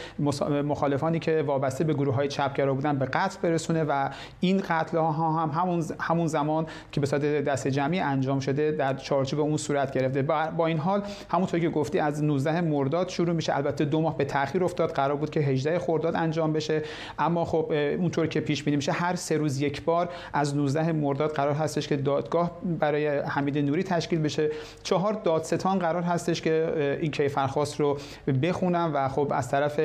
مخالفانی 0.64 1.18
که 1.18 1.42
وابسته 1.42 1.84
به 1.84 1.94
گروه 1.94 2.14
های 2.14 2.28
چپگرا 2.28 2.74
بودن 2.74 2.98
به 2.98 3.06
قتل 3.06 3.38
برسونه 3.42 3.84
و 3.84 4.10
این 4.40 4.61
قتل 4.68 4.98
ها 4.98 5.32
هم 5.32 5.50
همون 5.50 5.84
همون 6.00 6.26
زمان 6.26 6.66
که 6.92 7.00
به 7.00 7.06
صورت 7.06 7.22
دست 7.22 7.68
جمعی 7.68 8.00
انجام 8.00 8.40
شده 8.40 8.70
در 8.70 8.94
چارچوب 8.94 9.40
اون 9.40 9.56
صورت 9.56 9.92
گرفته. 9.92 10.22
با 10.56 10.66
این 10.66 10.78
حال 10.78 11.02
همونطور 11.30 11.60
که 11.60 11.68
گفتی 11.68 11.98
از 11.98 12.24
19 12.24 12.60
مرداد 12.60 13.08
شروع 13.08 13.32
میشه. 13.32 13.56
البته 13.56 13.84
دو 13.84 14.00
ماه 14.00 14.16
به 14.16 14.24
تاخیر 14.24 14.64
افتاد. 14.64 14.92
قرار 14.92 15.16
بود 15.16 15.30
که 15.30 15.40
18 15.40 15.78
خرداد 15.78 16.16
انجام 16.16 16.52
بشه. 16.52 16.82
اما 17.18 17.44
خب 17.44 17.72
اونطور 17.98 18.26
که 18.26 18.40
پیش 18.40 18.62
بینی 18.62 18.76
میشه 18.76 18.92
هر 18.92 19.14
سه 19.14 19.36
روز 19.36 19.60
یک 19.60 19.84
بار 19.84 20.08
از 20.32 20.56
19 20.56 20.92
مرداد 20.92 21.32
قرار 21.32 21.54
هستش 21.54 21.88
که 21.88 21.96
دادگاه 21.96 22.50
برای 22.80 23.06
حمید 23.08 23.58
نوری 23.58 23.82
تشکیل 23.82 24.18
بشه. 24.18 24.50
چهار 24.82 25.12
دادستان 25.24 25.78
قرار 25.78 26.02
هستش 26.02 26.42
که 26.42 26.98
این 27.00 27.10
کیفرخواست 27.10 27.80
رو 27.80 27.98
بخونن 28.42 28.90
و 28.92 29.08
خب 29.08 29.32
از 29.34 29.50
طرف 29.50 29.80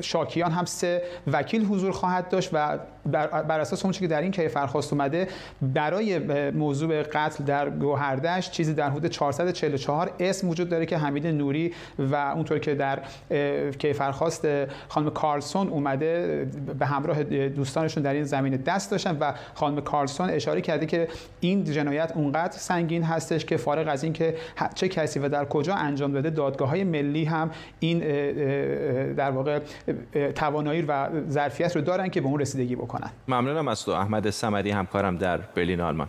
شاکیان 0.00 0.50
هم 0.50 0.64
سه 0.64 1.02
وکیل 1.32 1.64
حضور 1.64 1.91
خواهد 1.92 2.28
داشت 2.28 2.50
و 2.52 2.78
بر 3.06 3.60
اساس 3.60 3.84
اون 3.84 3.92
که 3.92 4.06
در 4.06 4.22
این 4.22 4.30
کیفرخواست 4.30 4.92
اومده 4.92 5.28
برای 5.62 6.18
موضوع 6.50 7.02
قتل 7.02 7.44
در 7.44 7.70
گوهردش 7.70 8.50
چیزی 8.50 8.74
در 8.74 8.90
حدود 8.90 9.06
444 9.06 10.12
اسم 10.20 10.48
وجود 10.48 10.68
داره 10.68 10.86
که 10.86 10.98
حمید 10.98 11.26
نوری 11.26 11.72
و 11.98 12.14
اونطور 12.14 12.58
که 12.58 12.74
در 12.74 12.98
کیفرخواست 13.78 14.46
خانم 14.88 15.10
کارلسون 15.10 15.68
اومده 15.68 16.44
به 16.78 16.86
همراه 16.86 17.22
دوستانشون 17.48 18.02
در 18.02 18.12
این 18.12 18.24
زمینه 18.24 18.56
دست 18.56 18.90
داشتن 18.90 19.16
و 19.20 19.32
خانم 19.54 19.80
کارلسون 19.80 20.30
اشاره 20.30 20.60
کرده 20.60 20.86
که 20.86 21.08
این 21.40 21.64
جنایت 21.64 22.12
اونقدر 22.14 22.58
سنگین 22.58 23.02
هستش 23.02 23.44
که 23.44 23.56
فارغ 23.56 23.88
از 23.88 24.04
این 24.04 24.12
که 24.12 24.34
چه 24.74 24.88
کسی 24.88 25.18
و 25.18 25.28
در 25.28 25.44
کجا 25.44 25.74
انجام 25.74 26.12
داده 26.12 26.30
دادگاه 26.30 26.68
های 26.68 26.84
ملی 26.84 27.24
هم 27.24 27.50
این 27.80 27.98
در 29.14 29.30
واقع 29.30 29.60
توانایی 30.34 30.82
و 30.82 31.08
ظرفیت 31.30 31.76
رو 31.76 31.82
دارن 31.82 32.08
که 32.08 32.20
به 32.20 32.26
اون 32.26 32.40
رسیدگی 32.40 32.76
بکنن. 32.76 32.91
ممنونم 33.28 33.68
از 33.68 33.84
تو 33.84 33.90
احمد 33.90 34.30
سمدی 34.30 34.70
همکارم 34.70 35.16
در 35.16 35.36
برلین 35.36 35.80
آلمان 35.80 36.08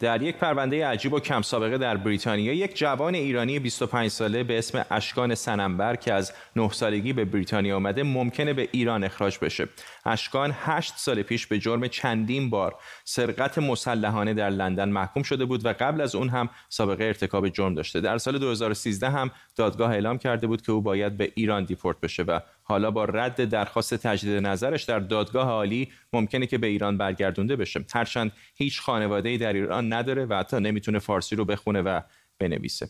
در 0.00 0.22
یک 0.22 0.36
پرونده 0.36 0.86
عجیب 0.86 1.12
و 1.12 1.20
کم 1.20 1.42
سابقه 1.42 1.78
در 1.78 1.96
بریتانیا 1.96 2.52
یک 2.52 2.76
جوان 2.76 3.14
ایرانی 3.14 3.58
25 3.58 4.10
ساله 4.10 4.44
به 4.44 4.58
اسم 4.58 4.84
اشکان 4.90 5.34
سننبر 5.34 5.96
که 5.96 6.12
از 6.12 6.32
9 6.56 6.72
سالگی 6.72 7.12
به 7.12 7.24
بریتانیا 7.24 7.76
آمده 7.76 8.02
ممکنه 8.02 8.52
به 8.52 8.68
ایران 8.72 9.04
اخراج 9.04 9.38
بشه. 9.42 9.68
اشکان 10.06 10.54
8 10.54 10.94
سال 10.96 11.22
پیش 11.22 11.46
به 11.46 11.58
جرم 11.58 11.88
چندین 11.88 12.50
بار 12.50 12.74
سرقت 13.04 13.58
مسلحانه 13.58 14.34
در 14.34 14.50
لندن 14.50 14.88
محکوم 14.88 15.22
شده 15.22 15.44
بود 15.44 15.66
و 15.66 15.72
قبل 15.72 16.00
از 16.00 16.14
اون 16.14 16.28
هم 16.28 16.48
سابقه 16.68 17.04
ارتکاب 17.04 17.48
جرم 17.48 17.74
داشته. 17.74 18.00
در 18.00 18.18
سال 18.18 18.38
2013 18.38 19.10
هم 19.10 19.30
دادگاه 19.56 19.90
اعلام 19.90 20.18
کرده 20.18 20.46
بود 20.46 20.62
که 20.62 20.72
او 20.72 20.82
باید 20.82 21.16
به 21.16 21.32
ایران 21.34 21.64
دیپورت 21.64 22.00
بشه 22.00 22.22
و 22.22 22.40
حالا 22.68 22.90
با 22.90 23.04
رد 23.04 23.44
درخواست 23.44 23.94
تجدید 23.94 24.46
نظرش 24.46 24.82
در 24.82 24.98
دادگاه 24.98 25.48
عالی 25.48 25.92
ممکنه 26.12 26.46
که 26.46 26.58
به 26.58 26.66
ایران 26.66 26.98
برگردونده 26.98 27.56
بشه. 27.56 27.84
هرچند 27.94 28.32
هیچ 28.54 28.80
خانواده‌ای 28.80 29.38
در 29.38 29.52
ایران 29.52 29.92
نداره 29.92 30.26
و 30.26 30.34
حتی 30.34 30.60
نمی‌تونه 30.60 30.98
فارسی 30.98 31.36
رو 31.36 31.44
بخونه 31.44 31.82
و 31.82 32.00
بنویسه. 32.38 32.88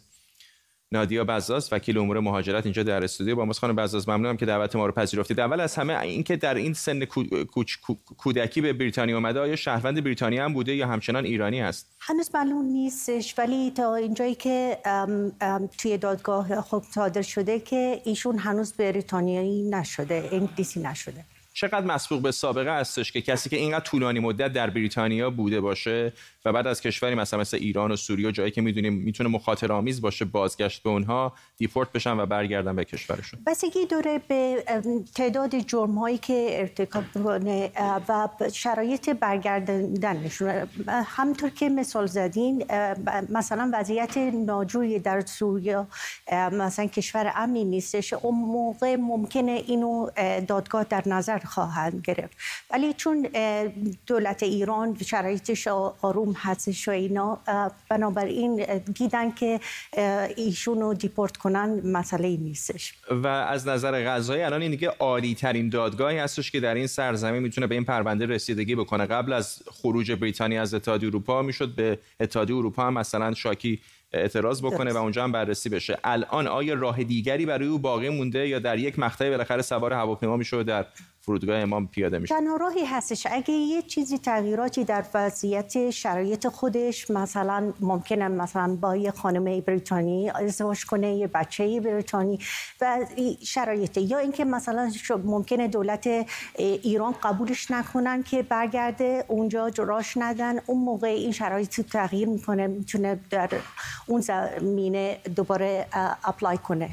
نادیا 0.93 1.25
بزاز 1.25 1.69
وکیل 1.73 1.99
امور 1.99 2.21
مهاجرت 2.21 2.67
اینجا 2.67 2.83
در 2.83 3.05
استودیو 3.05 3.37
با 3.37 3.45
ما 3.45 3.53
خانم 3.53 3.77
بزاز. 3.77 4.09
ممنونم 4.09 4.37
که 4.37 4.47
دعوت 4.47 4.77
ما 4.77 4.87
رو 4.87 4.93
پذیرفتید. 4.93 5.41
اول 5.41 5.61
از 5.61 5.75
همه 5.75 6.01
اینکه 6.01 6.37
در 6.37 6.55
این 6.55 6.75
سن 6.75 7.05
کودکی 8.17 8.61
به 8.61 8.73
بریتانیا 8.73 9.17
اومده 9.17 9.41
آیا 9.41 9.57
شهروند 9.57 10.05
بریتانیا 10.05 10.45
هم 10.45 10.53
بوده 10.53 10.75
یا 10.75 10.89
همچنان 10.89 11.25
ایرانی 11.25 11.63
است؟ 11.63 11.97
هنوز 12.01 12.31
معلوم 12.35 12.65
نیستش 12.65 13.39
ولی 13.39 13.71
تا 13.71 13.95
اینجایی 13.95 14.35
که 14.35 14.79
توی 15.79 15.99
دادگاه 15.99 16.61
خب 16.61 16.83
صادر 16.95 17.23
شده 17.23 17.61
که 17.61 18.01
ایشون 18.05 18.39
هنوز 18.39 18.73
بریتانیایی 18.73 19.71
نشده 19.71 20.29
انگلیسی 20.33 20.81
نشده. 20.81 21.25
چقدر 21.57 21.87
مسبوق 21.87 22.23
به 22.23 22.31
سابقه 22.31 22.71
هستش 22.71 23.13
که 23.13 23.21
کسی 23.21 23.49
که 23.49 23.57
اینقدر 23.57 23.85
طولانی 23.85 24.21
مدت 24.21 24.53
در 24.53 24.71
بریتانیا 24.71 25.31
بوده 25.31 25.61
باشه 25.61 26.13
و 26.45 26.53
بعد 26.53 26.67
از 26.67 26.81
کشوری 26.81 27.15
مثلا 27.15 27.41
مثل 27.41 27.57
ایران 27.57 27.93
و 27.93 27.97
سوریه 27.97 28.33
جایی 28.33 28.51
که 28.51 28.61
می‌دونیم 28.61 28.93
می‌تونه 28.93 29.29
مخاطر 29.29 29.73
آمیز 29.73 30.01
باشه 30.01 30.25
بازگشت 30.25 30.83
به 30.83 30.91
اونها 30.91 31.33
دیپورت 31.57 31.93
بشن 31.93 32.21
و 32.21 32.27
برگردن 32.27 32.77
به 32.77 32.85
کشورشون. 32.85 33.41
بسیگی 33.47 33.87
داره 33.87 34.21
به 34.29 34.65
تعداد 35.15 35.59
جرم 35.59 35.99
هایی 35.99 36.19
که 36.19 36.49
ارتکاب 36.51 37.05
کنه 37.15 37.71
و 38.09 38.29
شرایط 38.53 39.11
برگردندنشون. 39.11 40.69
همطور 40.89 41.51
که 41.51 41.69
مثال 41.69 42.07
زدین 42.07 42.65
مثلا 43.31 43.71
وضعیت 43.73 44.19
ناجوری 44.19 44.99
در 44.99 45.21
سوریه 45.21 45.87
مثلا 46.33 46.87
کشور 46.87 47.33
امنی 47.37 47.65
نیستش. 47.65 48.13
اون 48.13 48.35
موقع 48.35 48.97
ممکنه 48.97 49.63
اینو 49.67 50.11
دادگاه 50.49 50.85
در 50.85 51.03
نظر 51.07 51.39
خواهند 51.47 52.03
گرفت. 52.05 52.37
ولی 52.71 52.93
چون 52.93 53.29
دولت 54.07 54.43
ایران 54.43 54.97
شرایطش 55.07 55.69
آروم 56.03 56.33
هستش 56.33 56.89
و 56.89 56.91
اینا 56.91 57.39
بنابراین 57.91 58.67
دیدن 58.95 59.31
که 59.31 59.61
ایشون 60.37 60.81
رو 60.81 60.95
دیپورت 60.95 61.37
کنن 61.37 61.81
مسئله 61.85 62.37
نیستش. 62.37 62.95
و 63.11 63.27
از 63.27 63.69
نظر 63.69 64.05
غذایی 64.05 64.43
الان 64.43 64.63
این 64.63 64.71
دیگه 64.71 64.89
عالی 64.89 65.35
ترین 65.35 65.69
دادگاهی 65.69 66.19
هستش 66.19 66.51
که 66.51 66.61
در 66.61 66.75
این 66.75 66.87
سرزمین 66.87 67.43
می‌تونه 67.43 67.67
به 67.67 67.75
این 67.75 67.85
پرونده 67.85 68.27
رسیدگی 68.27 68.75
بکنه. 68.75 69.07
قبل 69.07 69.33
از 69.33 69.63
خروج 69.71 70.13
بریتانیا 70.13 70.63
از 70.63 70.75
اتحادیه 70.75 71.09
اروپا 71.09 71.43
می‌شد 71.43 71.75
به 71.75 71.99
اتحادیه 72.21 72.57
اروپا 72.57 72.87
هم 72.87 72.95
مثلا 72.95 73.35
شاکی 73.35 73.81
اعتراض 74.13 74.63
بکنه 74.63 74.93
و 74.93 74.97
اونجا 74.97 75.25
هم 75.25 75.33
بررسی 75.33 75.69
بشه. 75.69 75.99
الان 76.05 76.47
آیا 76.47 76.75
راه 76.75 77.05
دیگری 77.05 77.47
برای 77.47 77.69
او 77.69 77.79
باقی 77.79 78.09
مونده 78.09 78.49
یا 78.49 78.59
در 78.59 78.79
یک 78.79 78.99
مقطعی 78.99 79.31
بالاخره 79.31 79.63
سوار 79.63 79.93
هواپیما 79.93 80.37
میشه 80.37 80.57
و 80.57 80.63
در 80.63 80.87
فرودگاه 81.27 81.59
امام 81.59 81.89
پیاده 81.89 82.19
میشه. 82.19 82.35
تنها 82.35 82.57
راهی 82.57 82.85
هستش 82.85 83.27
اگه 83.31 83.55
یه 83.55 83.83
چیزی 83.83 84.19
تغییراتی 84.19 84.85
در 84.85 85.05
وضعیت 85.15 85.91
شرایط 85.91 86.49
خودش 86.49 87.11
مثلا 87.11 87.73
ممکنه 87.81 88.29
مثلا 88.29 88.79
با 88.81 88.97
یه 88.97 89.11
خانم 89.11 89.61
بریتانی 89.61 90.31
ازدواج 90.31 90.85
کنه 90.85 91.15
یه 91.15 91.27
بچه 91.27 91.81
بریتانی 91.81 92.39
و 92.81 93.07
شرایط 93.45 93.97
یا 93.97 94.19
اینکه 94.19 94.45
مثلا 94.45 94.91
ممکنه 95.25 95.69
دولت 95.69 96.09
ایران 96.57 97.15
قبولش 97.23 97.71
نکنن 97.71 98.23
که 98.23 98.43
برگرده 98.43 99.25
اونجا 99.29 99.71
جراش 99.71 100.17
ندن. 100.17 100.59
اون 100.67 100.85
موقع 100.85 101.07
این 101.07 101.33
شرایط 101.33 101.81
تغییر 101.81 102.29
می‌کنه 102.29 102.67
می‌تونه 102.67 103.21
در 103.31 103.51
اون 104.07 104.21
زمینه 104.21 105.19
دوباره 105.37 105.87
اپلای 106.25 106.59
کنه. 106.59 106.91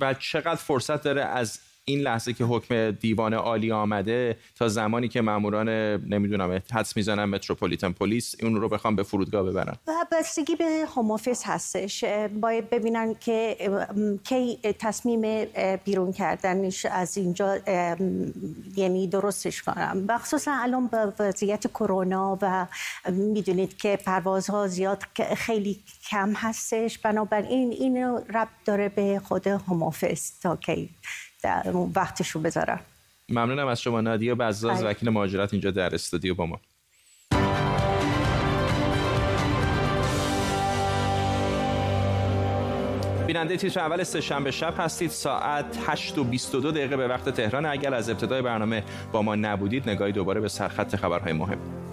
و 0.00 0.14
چقدر 0.14 0.54
فرصت 0.54 1.02
داره 1.02 1.24
از 1.24 1.58
این 1.86 2.00
لحظه 2.00 2.32
که 2.32 2.44
حکم 2.44 2.90
دیوان 2.90 3.34
عالی 3.34 3.72
آمده 3.72 4.36
تا 4.56 4.68
زمانی 4.68 5.08
که 5.08 5.20
ماموران 5.20 5.68
نمی‌دونم 6.08 6.62
حدس 6.72 6.96
می‌زنن 6.96 7.24
متروپولیتن 7.24 7.92
پلیس 7.92 8.34
اون 8.42 8.60
رو 8.60 8.68
بخوام 8.68 8.96
به 8.96 9.02
فرودگاه 9.02 9.42
ببرن. 9.42 9.76
و 9.86 9.92
بستگی 10.12 10.56
به 10.56 10.84
هومافیس 10.96 11.42
هستش. 11.46 12.04
باید 12.40 12.70
ببینن 12.70 13.14
که 13.14 13.56
کی 14.24 14.58
تصمیم 14.78 15.46
بیرون 15.84 16.12
کردنش 16.12 16.86
از 16.86 17.16
اینجا 17.16 17.56
یعنی 18.76 19.06
درستش 19.06 19.62
کنم. 19.62 20.04
و 20.08 20.18
خصوصا 20.18 20.52
الان 20.54 20.86
به 20.86 21.12
وضعیت 21.18 21.66
کرونا 21.66 22.38
و 22.42 22.66
می‌دونید 23.10 23.76
که 23.76 23.98
پروازها 24.06 24.66
زیاد 24.66 25.02
خیلی 25.36 25.80
کم 26.10 26.32
هستش. 26.36 26.98
بنابراین 26.98 27.72
این 27.72 27.96
رب 28.34 28.48
داره 28.64 28.88
به 28.88 29.20
خود 29.24 29.46
هومافیس 29.46 30.38
تا 30.38 30.56
کی 30.56 30.90
وقتش 31.94 32.28
رو 32.28 32.40
بذارم. 32.40 32.80
ممنونم 33.28 33.66
از 33.66 33.80
شما 33.80 34.00
نادیا 34.00 34.34
بزاز 34.34 34.82
وکیل 34.82 35.08
مهاجرت 35.08 35.52
اینجا 35.52 35.70
در 35.70 35.94
استودیو 35.94 36.34
با 36.34 36.46
ما. 36.46 36.60
بیننده 43.26 43.56
تیتر 43.56 43.80
اول 43.80 44.02
سه 44.02 44.20
شب 44.20 44.74
هستید. 44.78 45.10
ساعت 45.10 45.78
8 45.86 46.18
و 46.18 46.24
22 46.24 46.70
دقیقه 46.70 46.96
به 46.96 47.08
وقت 47.08 47.28
تهران. 47.28 47.66
اگر 47.66 47.94
از 47.94 48.10
ابتدای 48.10 48.42
برنامه 48.42 48.84
با 49.12 49.22
ما 49.22 49.34
نبودید 49.34 49.90
نگاهی 49.90 50.12
دوباره 50.12 50.40
به 50.40 50.48
سرخط 50.48 50.96
خبرهای 50.96 51.32
مهم. 51.32 51.83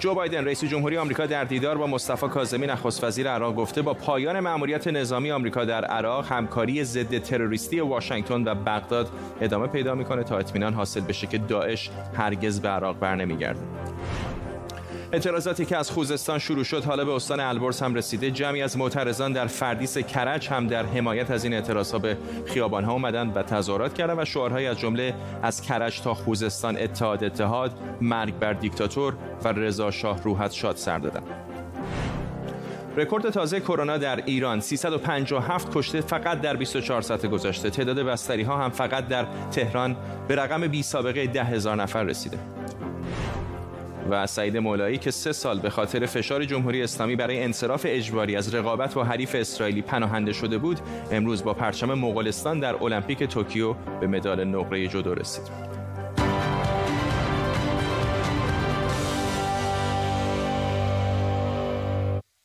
جو 0.00 0.14
بایدن 0.14 0.44
رئیس 0.44 0.64
جمهوری 0.64 0.96
آمریکا 0.98 1.26
در 1.26 1.44
دیدار 1.44 1.78
با 1.78 1.86
مصطفی 1.86 2.28
کاظمی 2.28 2.66
نخست 2.66 3.04
وزیر 3.04 3.28
عراق 3.28 3.54
گفته 3.54 3.82
با 3.82 3.94
پایان 3.94 4.40
مأموریت 4.40 4.88
نظامی 4.88 5.30
آمریکا 5.30 5.64
در 5.64 5.84
عراق 5.84 6.32
همکاری 6.32 6.84
ضد 6.84 7.18
تروریستی 7.18 7.80
واشنگتن 7.80 8.48
و 8.48 8.54
بغداد 8.54 9.08
ادامه 9.40 9.66
پیدا 9.66 9.94
می‌کنه 9.94 10.22
تا 10.24 10.38
اطمینان 10.38 10.74
حاصل 10.74 11.00
بشه 11.00 11.26
که 11.26 11.38
داعش 11.38 11.90
هرگز 12.14 12.60
به 12.60 12.68
عراق 12.68 12.98
برنمیگرده 12.98 13.60
اعتراضاتی 15.12 15.64
که 15.64 15.76
از 15.76 15.90
خوزستان 15.90 16.38
شروع 16.38 16.64
شد 16.64 16.84
حالا 16.84 17.04
به 17.04 17.12
استان 17.12 17.40
البرز 17.40 17.80
هم 17.82 17.94
رسیده. 17.94 18.30
جمعی 18.30 18.62
از 18.62 18.76
معترضان 18.76 19.32
در 19.32 19.46
فردیس 19.46 19.98
کرج 19.98 20.48
هم 20.48 20.66
در 20.66 20.86
حمایت 20.86 21.30
از 21.30 21.44
این 21.44 21.54
اعتراضها 21.54 21.98
به 21.98 22.16
خیابان 22.46 22.84
ها 22.84 22.92
اومدن 22.92 23.28
و 23.28 23.42
تظاهرات 23.42 23.94
کردن 23.94 24.22
و 24.22 24.24
شعارهایی 24.24 24.66
از 24.66 24.78
جمله 24.78 25.14
از 25.42 25.62
کرج 25.62 26.00
تا 26.00 26.14
خوزستان 26.14 26.76
اتحاد 26.78 27.24
اتحاد 27.24 27.72
مرگ 28.00 28.38
بر 28.38 28.52
دیکتاتور 28.52 29.14
و 29.44 29.48
رضا 29.48 29.90
شاه 29.90 30.22
روحت 30.22 30.52
شاد 30.52 30.76
سر 30.76 30.98
دادن. 30.98 31.22
رکورد 32.96 33.30
تازه 33.30 33.60
کرونا 33.60 33.98
در 33.98 34.22
ایران 34.26 34.60
357 34.60 35.68
کشته 35.74 36.00
فقط 36.00 36.40
در 36.40 36.56
24 36.56 37.02
ساعت 37.02 37.26
گذشته. 37.26 37.70
تعداد 37.70 37.98
بستری 37.98 38.42
ها 38.42 38.56
هم 38.56 38.70
فقط 38.70 39.08
در 39.08 39.26
تهران 39.50 39.96
به 40.28 40.34
رقم 40.36 40.66
بی 40.66 40.82
سابقه 40.82 41.26
10 41.26 41.44
هزار 41.44 41.76
نفر 41.76 42.02
رسیده. 42.02 42.38
و 44.10 44.26
سعید 44.26 44.56
مولایی 44.56 44.98
که 44.98 45.10
سه 45.10 45.32
سال 45.32 45.60
به 45.60 45.70
خاطر 45.70 46.06
فشار 46.06 46.44
جمهوری 46.44 46.82
اسلامی 46.82 47.16
برای 47.16 47.42
انصراف 47.42 47.86
اجباری 47.88 48.36
از 48.36 48.54
رقابت 48.54 48.94
با 48.94 49.04
حریف 49.04 49.34
اسرائیلی 49.34 49.82
پناهنده 49.82 50.32
شده 50.32 50.58
بود 50.58 50.80
امروز 51.12 51.44
با 51.44 51.54
پرچم 51.54 51.94
مغولستان 51.94 52.60
در 52.60 52.76
المپیک 52.82 53.22
توکیو 53.22 53.72
به 54.00 54.06
مدال 54.06 54.44
نقره 54.44 54.86
جودو 54.86 55.14
رسید. 55.14 55.70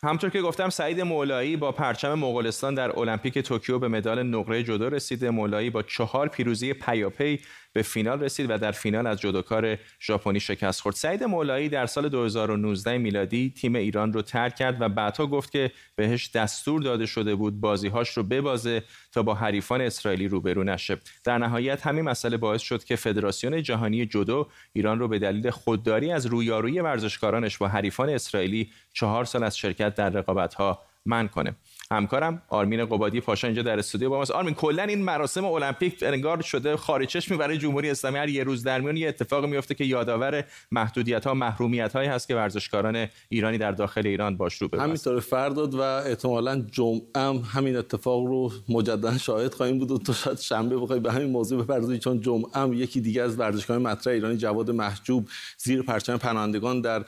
همونطور 0.05 0.29
که 0.29 0.41
گفتم 0.41 0.69
سعید 0.69 1.01
مولایی 1.01 1.57
با 1.57 1.71
پرچم 1.71 2.13
مغولستان 2.13 2.75
در 2.75 2.99
المپیک 2.99 3.39
توکیو 3.39 3.79
به 3.79 3.87
مدال 3.87 4.23
نقره 4.23 4.63
جودو 4.63 4.89
رسیده. 4.89 5.29
مولایی 5.29 5.69
با 5.69 5.83
چهار 5.83 6.27
پیروزی 6.27 6.73
پیاپی 6.73 7.39
به 7.75 7.81
فینال 7.81 8.19
رسید 8.19 8.49
و 8.49 8.57
در 8.57 8.71
فینال 8.71 9.07
از 9.07 9.19
جودوکار 9.19 9.77
ژاپنی 10.01 10.39
شکست 10.39 10.81
خورد. 10.81 10.95
سعید 10.95 11.23
مولایی 11.23 11.69
در 11.69 11.85
سال 11.85 12.09
2019 12.09 12.97
میلادی 12.97 13.53
تیم 13.57 13.75
ایران 13.75 14.13
رو 14.13 14.21
ترک 14.21 14.55
کرد 14.55 14.81
و 14.81 14.89
بعدها 14.89 15.27
گفت 15.27 15.51
که 15.51 15.71
بهش 15.95 16.29
دستور 16.29 16.81
داده 16.81 17.05
شده 17.05 17.35
بود 17.35 17.61
بازیهاش 17.61 18.09
رو 18.09 18.23
ببازه 18.23 18.83
تا 19.11 19.23
با 19.23 19.33
حریفان 19.33 19.81
اسرائیلی 19.81 20.27
روبرو 20.27 20.63
نشه. 20.63 20.97
در 21.23 21.38
نهایت 21.38 21.88
همین 21.88 22.05
مسئله 22.05 22.38
باعث 22.38 22.61
شد 22.61 22.83
که 22.83 22.95
فدراسیون 22.95 23.63
جهانی 23.63 24.05
جودو 24.05 24.47
ایران 24.73 24.99
رو 24.99 25.07
به 25.07 25.19
دلیل 25.19 25.49
خودداری 25.49 26.11
از 26.11 26.25
رویارویی 26.25 26.79
ورزشکارانش 26.79 27.57
با 27.57 27.67
حریفان 27.67 28.09
اسرائیلی 28.09 28.71
چهار 28.93 29.25
سال 29.25 29.43
از 29.43 29.57
شرکت 29.57 29.95
در 29.95 30.09
رقابت‌ها 30.09 30.81
من 31.05 31.27
کنه. 31.27 31.55
همکارم 31.91 32.41
آرمین 32.48 32.86
قبادی 32.86 33.21
پاشا 33.21 33.48
اینجا 33.48 33.62
در 33.62 33.80
استودیو 33.80 34.10
با 34.10 34.17
ماست. 34.17 34.32
آرمین 34.32 34.54
کلا 34.54 34.84
این 34.84 35.02
مراسم 35.02 35.45
المپیک 35.45 36.04
انگار 36.04 36.41
شده 36.41 36.78
خارج 36.78 37.08
چشمی 37.08 37.38
برای 37.38 37.58
جمهوری 37.58 37.89
اسلامی 37.89 38.17
هر 38.17 38.30
یه 38.30 38.43
روز 38.43 38.63
در 38.63 38.82
میون 38.82 38.98
یه 38.98 39.08
اتفاق 39.08 39.45
میفته 39.45 39.76
که 39.76 39.84
یادآور 39.84 40.43
محدودیت 40.71 41.28
ها 41.28 41.34
محرومیت 41.34 41.93
هایی 41.93 42.10
هست 42.10 42.28
که 42.28 42.36
ورزشکاران 42.36 43.08
ایرانی 43.30 43.58
در 43.58 43.71
داخل 43.71 44.08
ایران 44.08 44.38
باش 44.38 44.62
رو 44.62 44.82
همینطور 44.82 45.19
فرداد 45.19 45.74
و 45.74 45.82
احتمالا 45.82 46.65
جمعه 46.71 47.02
هم 47.15 47.36
همین 47.36 47.76
اتفاق 47.76 48.26
رو 48.26 48.52
مجددا 48.69 49.17
شاهد 49.17 49.54
خواهیم 49.54 49.80
بود 49.80 49.91
و 49.91 49.98
تو 49.98 50.13
شاید 50.13 50.39
شنبه 50.39 50.78
بخوای 50.78 51.00
به 51.00 51.12
همین 51.12 51.30
موضوع 51.30 51.63
بپردازی 51.63 52.00
چون 52.00 52.21
جمعه 52.21 52.52
هم 52.56 52.74
یکی 52.74 53.02
دیگه 53.02 53.21
از 53.21 53.39
ورزشکاران 53.39 53.82
مطرح 53.82 54.13
ایرانی 54.13 54.38
جواد 54.38 54.71
محجوب 54.71 55.30
زیر 55.58 55.82
پرچم 55.82 56.17
پناهندگان 56.17 56.82
در 56.82 57.06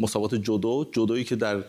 مسابقات 0.00 0.34
جودو. 0.34 0.90
جودویی 0.92 1.24
که 1.24 1.36
در 1.36 1.64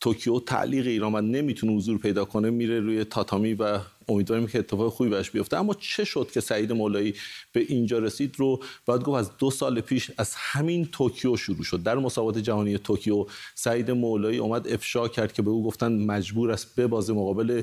توکیو 0.00 0.40
تعلیق 0.40 0.86
ایران 0.86 1.14
و 1.14 1.20
نمی‌تونه 1.20 1.72
حضور 1.72 1.98
پیدا 1.98 2.24
کنه 2.24 2.50
میره 2.50 2.80
روی 2.80 3.04
تاتامی 3.04 3.54
و 3.54 3.78
امیدواریم 4.08 4.46
که 4.46 4.58
اتفاق 4.58 4.92
خوبی 4.92 5.10
بهش 5.10 5.30
بیفته. 5.30 5.56
اما 5.56 5.74
چه 5.74 6.04
شد 6.04 6.30
که 6.32 6.40
سعید 6.40 6.72
مولایی 6.72 7.14
به 7.52 7.60
اینجا 7.68 7.98
رسید 7.98 8.34
رو؟ 8.38 8.60
باید 8.86 9.02
گفت 9.02 9.18
از 9.18 9.30
دو 9.38 9.50
سال 9.50 9.80
پیش 9.80 10.10
از 10.18 10.34
همین 10.36 10.86
توکیو 10.92 11.36
شروع 11.36 11.62
شد. 11.62 11.82
در 11.82 11.94
مسابقات 11.94 12.38
جهانی 12.38 12.78
توکیو 12.78 13.26
سعید 13.54 13.90
مولایی 13.90 14.38
اومد 14.38 14.68
افشا 14.68 15.08
کرد 15.08 15.32
که 15.32 15.42
به 15.42 15.50
او 15.50 15.64
گفتن 15.64 15.92
مجبور 15.92 16.50
است 16.50 16.74
ببازه 16.76 17.10
مقابل 17.10 17.62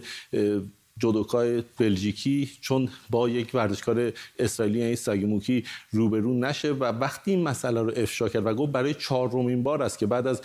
جودوکای 1.00 1.64
بلژیکی 1.80 2.50
چون 2.62 2.90
با 3.10 3.30
یک 3.30 3.52
ورزشکار 3.54 4.14
اسرائیلی 4.40 4.80
یعنی 4.80 4.96
ساگیموکی 4.96 5.64
روبرو 5.92 6.34
نشه 6.34 6.72
و 6.72 6.84
وقتی 6.84 7.32
این 7.32 7.44
مسئله 7.44 7.82
رو 7.82 7.92
افشا 7.96 8.30
کرد 8.30 8.46
و 8.46 8.54
گفت 8.54 8.72
برای 8.72 8.94
چهارمین 8.94 9.64
بار 9.64 9.84
است 9.84 10.00
که 10.00 10.06
بعد 10.06 10.28
از 10.28 10.42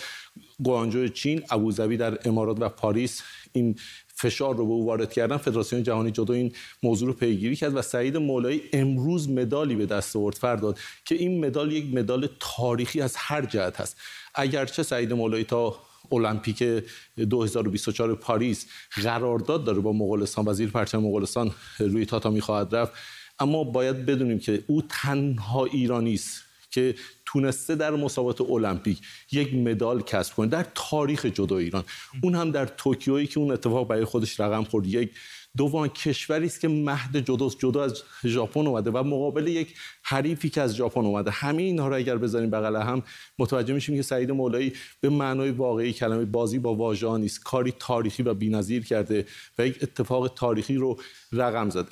گوانجو 0.64 1.08
چین 1.08 1.42
ابوظبی 1.50 1.96
در 1.96 2.28
امارات 2.28 2.56
و 2.60 2.68
پاریس 2.68 3.22
این 3.52 3.76
فشار 4.14 4.56
رو 4.56 4.66
به 4.66 4.72
او 4.72 4.86
وارد 4.86 5.12
کردن 5.12 5.36
فدراسیون 5.36 5.82
جهانی 5.82 6.10
جودو 6.10 6.32
این 6.32 6.52
موضوع 6.82 7.08
رو 7.08 7.14
پیگیری 7.14 7.56
کرد 7.56 7.76
و 7.76 7.82
سعید 7.82 8.16
مولایی 8.16 8.62
امروز 8.72 9.30
مدالی 9.30 9.74
به 9.74 9.86
دست 9.86 10.16
آورد 10.16 10.34
فرداد 10.36 10.78
که 11.04 11.14
این 11.14 11.44
مدال 11.44 11.72
یک 11.72 11.94
مدال 11.94 12.28
تاریخی 12.40 13.00
از 13.00 13.14
هر 13.16 13.44
جهت 13.44 13.80
هست 13.80 13.96
اگرچه 14.34 14.82
سعید 14.82 15.12
مولایی 15.12 15.44
تا 15.44 15.76
المپیک 16.12 16.84
2024 17.16 18.14
پاریس 18.14 18.66
قرارداد 19.02 19.64
داره 19.64 19.80
با 19.80 19.92
مغولستان 19.92 20.48
وزیر 20.48 20.70
پرچم 20.70 20.98
مغولستان 20.98 21.50
روی 21.78 22.06
تاتامی 22.06 22.40
خواهد 22.40 22.74
رفت. 22.74 22.92
اما 23.38 23.64
باید 23.64 24.06
بدونیم 24.06 24.38
که 24.38 24.64
او 24.66 24.82
تنها 24.88 25.64
ایرانی 25.64 26.14
است 26.14 26.42
که 26.70 26.94
تونسته 27.26 27.74
در 27.74 27.90
مسابقات 27.90 28.40
المپیک 28.40 29.00
یک 29.32 29.54
مدال 29.54 30.02
کسب 30.02 30.34
کنه 30.34 30.46
در 30.46 30.66
تاریخ 30.74 31.26
جدو 31.26 31.54
ایران. 31.54 31.84
اون 32.22 32.34
هم 32.34 32.50
در 32.50 32.66
توکیویی 32.66 33.26
که 33.26 33.40
اون 33.40 33.50
اتفاق 33.50 33.88
برای 33.88 34.04
خودش 34.04 34.40
رقم 34.40 34.64
خورد 34.64 34.86
یک 34.86 35.10
دوم 35.56 35.88
کشوری 35.88 36.46
است 36.46 36.60
که 36.60 36.68
مهد 36.68 37.16
جدوست 37.16 37.58
جدو 37.58 37.78
از 37.78 38.02
ژاپن 38.24 38.66
اومده 38.66 38.90
و 38.90 39.02
مقابل 39.02 39.46
یک 39.46 39.74
حریفی 40.02 40.50
که 40.50 40.60
از 40.60 40.76
ژاپن 40.76 41.00
اومده. 41.00 41.30
همه 41.30 41.62
اینها 41.62 41.88
رو 41.88 41.96
اگر 41.96 42.16
بذاریم 42.16 42.50
بغل 42.50 42.76
هم 42.76 43.02
متوجه 43.38 43.74
میشیم 43.74 43.96
که 43.96 44.02
سعید 44.02 44.30
مولایی 44.30 44.72
به 45.00 45.08
معنای 45.08 45.50
واقعی 45.50 45.92
کلمه 45.92 46.24
بازی 46.24 46.58
با 46.58 46.74
واژه 46.74 47.16
نیست. 47.16 47.44
کاری 47.44 47.74
تاریخی 47.78 48.22
و 48.22 48.34
بی‌نظیر 48.34 48.84
کرده 48.84 49.26
و 49.58 49.66
یک 49.66 49.78
اتفاق 49.82 50.28
تاریخی 50.34 50.76
رو 50.76 50.98
رقم 51.32 51.70
زده. 51.70 51.90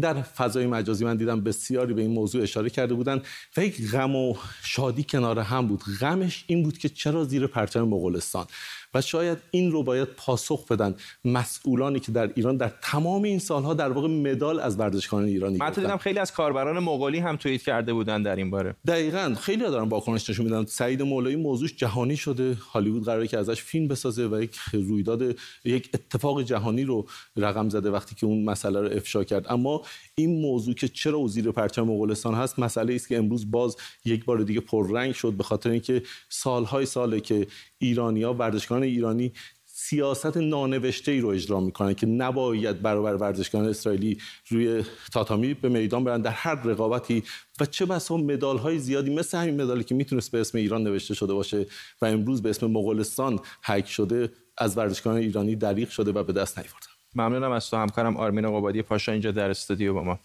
در 0.00 0.22
فضای 0.22 0.66
مجازی 0.66 1.04
من 1.04 1.16
دیدم 1.16 1.40
بسیاری 1.40 1.94
به 1.94 2.02
این 2.02 2.10
موضوع 2.10 2.42
اشاره 2.42 2.70
کرده 2.70 2.94
بودند 2.94 3.26
و 3.56 3.64
یک 3.64 3.90
غم 3.90 4.16
و 4.16 4.34
شادی 4.62 5.02
کنار 5.02 5.38
هم 5.38 5.66
بود. 5.66 5.82
غمش 6.00 6.44
این 6.46 6.62
بود 6.62 6.78
که 6.78 6.88
چرا 6.88 7.24
زیر 7.24 7.46
پرچم 7.46 7.82
مغولستان؟ 7.82 8.46
و 8.94 9.00
شاید 9.00 9.38
این 9.50 9.72
رو 9.72 9.82
باید 9.82 10.08
پاسخ 10.08 10.66
بدن 10.72 10.94
مسئولانی 11.24 12.00
که 12.00 12.12
در 12.12 12.30
ایران 12.34 12.56
در 12.56 12.72
تمام 12.82 13.22
این 13.22 13.38
سالها 13.38 13.74
در 13.74 13.92
واقع 13.92 14.08
مدال 14.08 14.60
از 14.60 14.78
ورزشکاران 14.78 15.26
ایرانی 15.26 15.56
من 15.56 15.70
دیدم 15.70 15.96
خیلی 15.96 16.18
از 16.18 16.32
کاربران 16.32 16.78
مغولی 16.78 17.18
هم 17.18 17.36
توییت 17.36 17.62
کرده 17.62 17.92
بودن 17.92 18.22
در 18.22 18.36
این 18.36 18.50
باره. 18.50 18.76
دقیقا. 18.86 19.34
خیلی 19.40 19.64
ها 19.64 19.70
دارن 19.70 19.88
واکنش 19.88 20.30
نشون 20.30 20.44
میدن. 20.44 20.64
سعید 20.64 21.02
مولایی 21.02 21.36
موضوعش 21.36 21.76
جهانی 21.76 22.16
شده. 22.16 22.54
هالیوود 22.54 23.04
قراره 23.04 23.26
که 23.26 23.38
ازش 23.38 23.62
فیلم 23.62 23.88
بسازه 23.88 24.26
و 24.26 24.42
یک 24.42 24.56
رویداد 24.72 25.36
یک 25.64 25.90
اتفاق 25.94 26.42
جهانی 26.42 26.84
رو 26.84 27.06
رقم 27.36 27.68
زده 27.68 27.90
وقتی 27.90 28.14
که 28.14 28.26
اون 28.26 28.44
مسئله 28.44 28.80
رو 28.80 28.96
افشا 28.96 29.24
کرد. 29.24 29.46
اما 29.48 29.82
این 30.14 30.40
موضوع 30.40 30.74
که 30.74 30.88
چرا 30.88 31.20
وزیر 31.20 31.50
پرچم 31.50 31.82
مغولستان 31.82 32.34
هست 32.34 32.58
مسئله 32.58 32.94
است 32.94 33.08
که 33.08 33.18
امروز 33.18 33.50
باز 33.50 33.76
یک 34.04 34.24
بار 34.24 34.38
دیگه 34.38 34.60
پررنگ 34.60 35.12
شد 35.14 35.32
به 35.32 35.44
خاطر 35.44 35.70
اینکه 35.70 36.02
سالهای 36.28 36.86
ساله 36.86 37.20
که 37.20 37.46
ایرانیا 37.78 38.34
ورزشکاران 38.34 38.82
ایرانی 38.82 39.32
سیاست 39.64 40.36
نانوشته 40.36 41.12
ای 41.12 41.20
رو 41.20 41.28
اجرا 41.28 41.60
می‌کنن 41.60 41.94
که 41.94 42.06
نباید 42.06 42.82
برابر 42.82 43.14
ورزشکاران 43.14 43.68
اسرائیلی 43.68 44.18
روی 44.48 44.84
تاتامی 45.12 45.54
به 45.54 45.68
میدان 45.68 46.04
برن 46.04 46.20
در 46.20 46.30
هر 46.30 46.54
رقابتی. 46.54 47.22
و 47.60 47.66
چه 47.66 47.86
بسا 47.86 48.16
مدال 48.16 48.58
های 48.58 48.78
زیادی 48.78 49.14
مثل 49.14 49.38
همین 49.38 49.62
مدالی 49.62 49.84
که 49.84 49.94
می‌تونست 49.94 50.30
به 50.30 50.40
اسم 50.40 50.58
ایران 50.58 50.82
نوشته 50.82 51.14
شده 51.14 51.34
باشه 51.34 51.66
و 52.02 52.06
امروز 52.06 52.42
به 52.42 52.50
اسم 52.50 52.66
مغولستان 52.66 53.40
حک 53.62 53.88
شده 53.88 54.32
از 54.58 54.78
ورزشکاران 54.78 55.18
ایرانی 55.18 55.56
دریغ 55.56 55.88
شده 55.88 56.12
و 56.12 56.22
به 56.24 56.32
دست 56.32 56.58
نیاوردن. 56.58 56.86
ممنونم 57.14 57.50
از 57.50 57.70
تو 57.70 57.76
همکارم 57.76 58.16
آرمین 58.16 58.46
قبادی 58.46 58.82
پاشا 58.82 59.12
اینجا 59.12 59.30
در 59.30 59.50
استودیو 59.50 59.94
با 59.94 60.02
ما. 60.02 60.18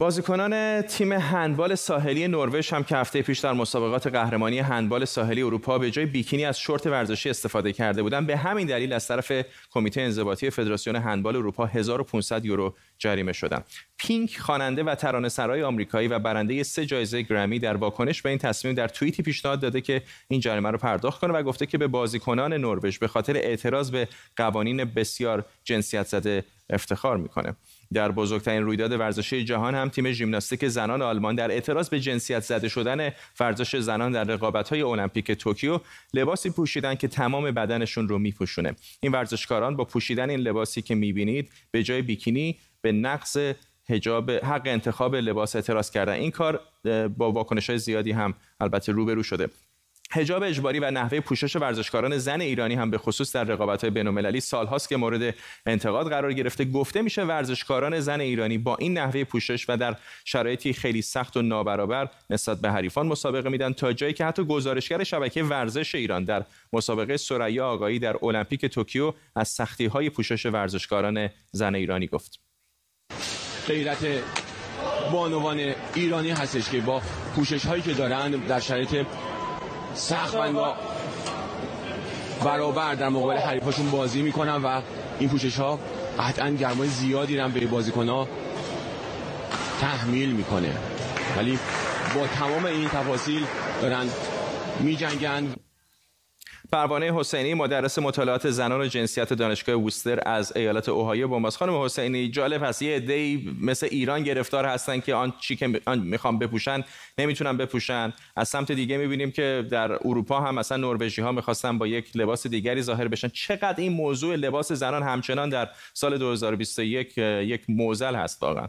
بازیکنان 0.00 0.82
تیم 0.82 1.12
هندبال 1.12 1.74
ساحلی 1.74 2.28
نروژ 2.28 2.72
هم 2.72 2.84
که 2.84 2.96
هفته 2.96 3.22
پیش 3.22 3.38
در 3.38 3.52
مسابقات 3.52 4.06
قهرمانی 4.06 4.58
هندبال 4.58 5.04
ساحلی 5.04 5.42
اروپا 5.42 5.78
به 5.78 5.90
جای 5.90 6.06
بیکینی 6.06 6.44
از 6.44 6.60
شورت 6.60 6.86
ورزشی 6.86 7.30
استفاده 7.30 7.72
کرده 7.72 8.02
بودند 8.02 8.26
به 8.26 8.36
همین 8.36 8.66
دلیل 8.66 8.92
از 8.92 9.08
طرف 9.08 9.32
کمیته 9.70 10.00
انضباطی 10.00 10.50
فدراسیون 10.50 10.96
هندبال 10.96 11.36
اروپا 11.36 11.66
1500 11.66 12.44
یورو 12.44 12.74
جریمه 12.98 13.32
شدند 13.32 13.64
پینک 13.98 14.38
خواننده 14.38 14.82
و 14.82 14.94
ترانه‌سرای 14.94 15.62
آمریکایی 15.62 16.08
و 16.08 16.18
برنده 16.18 16.62
سه 16.62 16.86
جایزه 16.86 17.22
گرمی 17.22 17.58
در 17.58 17.76
واکنش 17.76 18.22
به 18.22 18.28
این 18.28 18.38
تصمیم 18.38 18.74
در 18.74 18.88
توییتی 18.88 19.22
پیشنهاد 19.22 19.60
داده 19.60 19.80
که 19.80 20.02
این 20.28 20.40
جریمه 20.40 20.70
رو 20.70 20.78
پرداخت 20.78 21.20
کنه 21.20 21.32
و 21.32 21.42
گفته 21.42 21.66
که 21.66 21.78
به 21.78 21.86
بازیکنان 21.86 22.52
نروژ 22.52 22.98
به 22.98 23.08
خاطر 23.08 23.36
اعتراض 23.36 23.90
به 23.90 24.08
قوانین 24.36 24.84
بسیار 24.84 25.44
جنسیت 25.64 26.06
زده 26.06 26.44
افتخار 26.70 27.16
می‌کنه. 27.16 27.56
در 27.92 28.10
بزرگترین 28.10 28.62
رویداد 28.62 28.92
ورزشی 28.92 29.44
جهان 29.44 29.74
هم 29.74 29.88
تیم 29.88 30.12
ژیمناستیک 30.12 30.68
زنان 30.68 31.02
آلمان 31.02 31.34
در 31.34 31.50
اعتراض 31.50 31.88
به 31.88 32.00
جنسیت 32.00 32.40
زده 32.40 32.68
شدن 32.68 33.10
ورزش 33.40 33.76
زنان 33.76 34.12
در 34.12 34.24
رقابت‌های 34.24 34.82
المپیک 34.82 35.32
توکیو 35.32 35.80
لباسی 36.14 36.50
پوشیدن 36.50 36.94
که 36.94 37.08
تمام 37.08 37.50
بدنشون 37.50 38.08
رو 38.08 38.18
میپوشونه. 38.18 38.74
این 39.00 39.12
ورزشکاران 39.12 39.76
با 39.76 39.84
پوشیدن 39.84 40.30
این 40.30 40.40
لباسی 40.40 40.82
که 40.82 40.94
می‌بینید 40.94 41.50
به 41.70 41.82
جای 41.82 42.02
بیکینی 42.02 42.58
به 42.80 42.92
نقص 42.92 43.36
حجاب 43.88 44.30
حق 44.30 44.62
انتخاب 44.64 45.16
لباس 45.16 45.56
اعتراض 45.56 45.90
کردن. 45.90 46.12
این 46.12 46.30
کار 46.30 46.60
با 47.16 47.32
واکنش 47.32 47.70
های 47.70 47.78
زیادی 47.78 48.12
هم 48.12 48.34
البته 48.60 48.92
روبرو 48.92 49.22
شده. 49.22 49.48
حجاب 50.12 50.42
اجباری 50.42 50.78
و 50.78 50.90
نحوه 50.90 51.20
پوشش 51.20 51.56
ورزشکاران 51.56 52.18
زن 52.18 52.40
ایرانی 52.40 52.74
هم 52.74 52.90
به 52.90 52.98
خصوص 52.98 53.36
در 53.36 53.44
رقابت‌های 53.44 53.90
بین‌المللی 53.90 54.40
سالهاست 54.40 54.88
که 54.88 54.96
مورد 54.96 55.34
انتقاد 55.66 56.08
قرار 56.08 56.32
گرفته 56.32 56.64
گفته 56.64 57.02
میشه 57.02 57.24
ورزشکاران 57.24 58.00
زن 58.00 58.20
ایرانی 58.20 58.58
با 58.58 58.76
این 58.76 58.98
نحوه 58.98 59.24
پوشش 59.24 59.64
و 59.68 59.76
در 59.76 59.96
شرایطی 60.24 60.72
خیلی 60.72 61.02
سخت 61.02 61.36
و 61.36 61.42
نابرابر 61.42 62.08
نسبت 62.30 62.60
به 62.60 62.70
حریفان 62.70 63.06
مسابقه 63.06 63.48
میدن 63.48 63.72
تا 63.72 63.92
جایی 63.92 64.12
که 64.12 64.24
حتی 64.24 64.44
گزارشگر 64.44 65.04
شبکه 65.04 65.42
ورزش 65.42 65.94
ایران 65.94 66.24
در 66.24 66.44
مسابقه 66.72 67.16
سریا 67.16 67.68
آگاهی 67.68 67.98
در 67.98 68.16
المپیک 68.22 68.66
توکیو 68.66 69.12
از 69.36 69.48
سختی‌های 69.48 70.10
پوشش 70.10 70.46
ورزشکاران 70.46 71.28
زن 71.52 71.74
ایرانی 71.74 72.06
گفت. 72.06 72.40
غیرت 73.66 74.06
بانوان 75.12 75.74
ایرانی 75.94 76.30
هستش 76.30 76.70
که 76.70 76.80
با 76.80 77.02
پوشش 77.36 77.66
هایی 77.66 77.82
که 77.82 77.92
دارن 77.92 78.30
در 78.30 78.60
شرایط 78.60 79.06
سخت 79.94 80.36
برابر 82.44 82.94
در 82.94 83.08
مقابل 83.08 83.36
حریفاشون 83.36 83.90
بازی 83.90 84.22
می‌کنن 84.22 84.56
و 84.62 84.80
این 85.18 85.28
پوشش 85.28 85.56
ها 85.56 85.78
قطعا 86.18 86.50
گرمای 86.50 86.88
زیادی 86.88 87.36
رو 87.36 87.48
به 87.48 87.66
بازیکن 87.66 88.08
ها 88.08 88.28
تحمیل 89.80 90.30
می‌کنه. 90.30 90.72
ولی 91.36 91.58
با 92.14 92.26
تمام 92.26 92.64
این 92.64 92.88
تفاصیل 92.88 93.46
دارن 93.82 94.06
میجنگن. 94.80 95.54
پروانه 96.72 97.12
حسینی 97.14 97.54
مدرس 97.54 97.98
مطالعات 97.98 98.50
زنان 98.50 98.80
و 98.80 98.86
جنسیت 98.86 99.32
دانشگاه 99.32 99.74
ووستر 99.74 100.20
از 100.26 100.56
ایالت 100.56 100.88
اوهایو 100.88 101.28
با 101.28 101.38
ماست 101.38 101.56
خانم 101.56 101.82
حسینی 101.82 102.28
جالب 102.28 102.62
هست 102.62 102.82
یه 102.82 102.96
عده‌ای 102.96 103.54
مثل 103.60 103.88
ایران 103.90 104.22
گرفتار 104.22 104.64
هستن 104.64 105.00
که 105.00 105.14
آن 105.14 105.32
چی 105.40 105.56
که 105.56 105.80
می‌خوام 105.96 106.38
بپوشن 106.38 106.84
نمی‌تونن 107.18 107.56
بپوشن. 107.56 108.12
از 108.36 108.48
سمت 108.48 108.72
دیگه 108.72 108.96
می‌بینیم 108.96 109.30
که 109.30 109.66
در 109.70 109.92
اروپا 109.92 110.40
هم 110.40 110.54
مثلا 110.54 110.78
نروژی 110.78 111.22
ها 111.22 111.32
می‌خواستن 111.32 111.78
با 111.78 111.86
یک 111.86 112.16
لباس 112.16 112.46
دیگری 112.46 112.82
ظاهر 112.82 113.08
بشن. 113.08 113.28
چقدر 113.28 113.74
این 113.78 113.92
موضوع 113.92 114.36
لباس 114.36 114.72
زنان 114.72 115.02
همچنان 115.02 115.48
در 115.48 115.68
سال 115.94 116.18
2021 116.18 117.18
یک 117.18 117.62
موزل 117.68 118.14
هست 118.14 118.42
واقعا. 118.42 118.68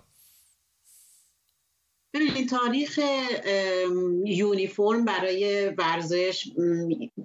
ببینید 2.14 2.50
تاریخ 2.50 3.00
یونیفرم 4.26 5.06
برای 5.06 5.70
ورزش 5.70 6.48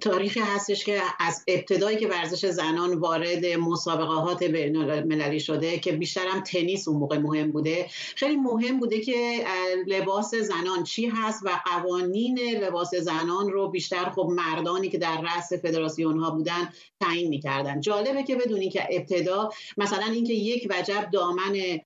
تاریخی 0.01 0.39
هستش 0.39 0.85
که 0.85 1.01
از 1.19 1.43
ابتدایی 1.47 1.97
که 1.97 2.07
ورزش 2.07 2.45
زنان 2.45 2.93
وارد 2.93 3.45
مسابقات 3.45 4.43
بین 4.43 4.75
المللی 4.75 5.39
شده 5.39 5.79
که 5.79 5.91
بیشتر 5.91 6.27
هم 6.27 6.41
تنیس 6.41 6.87
اون 6.87 6.97
موقع 6.97 7.17
مهم 7.17 7.51
بوده. 7.51 7.85
خیلی 8.15 8.35
مهم 8.35 8.79
بوده 8.79 9.01
که 9.01 9.45
لباس 9.87 10.35
زنان 10.35 10.83
چی 10.83 11.05
هست 11.05 11.43
و 11.45 11.49
قوانین 11.65 12.39
لباس 12.39 12.95
زنان 12.95 13.49
رو 13.49 13.69
بیشتر 13.69 14.09
خب 14.09 14.29
مردانی 14.31 14.89
که 14.89 14.97
در 14.97 15.21
رأس 15.21 15.53
فدراسیون 15.53 16.19
ها 16.19 16.31
بودن 16.31 16.69
تعیین 16.99 17.29
می‌کردن. 17.29 17.81
جالبه 17.81 18.23
که 18.23 18.35
بدونی 18.35 18.69
که 18.69 18.87
ابتدا 18.91 19.49
مثلا 19.77 20.05
اینکه 20.05 20.33
یک 20.33 20.67
وجب 20.71 21.09
دامن 21.13 21.79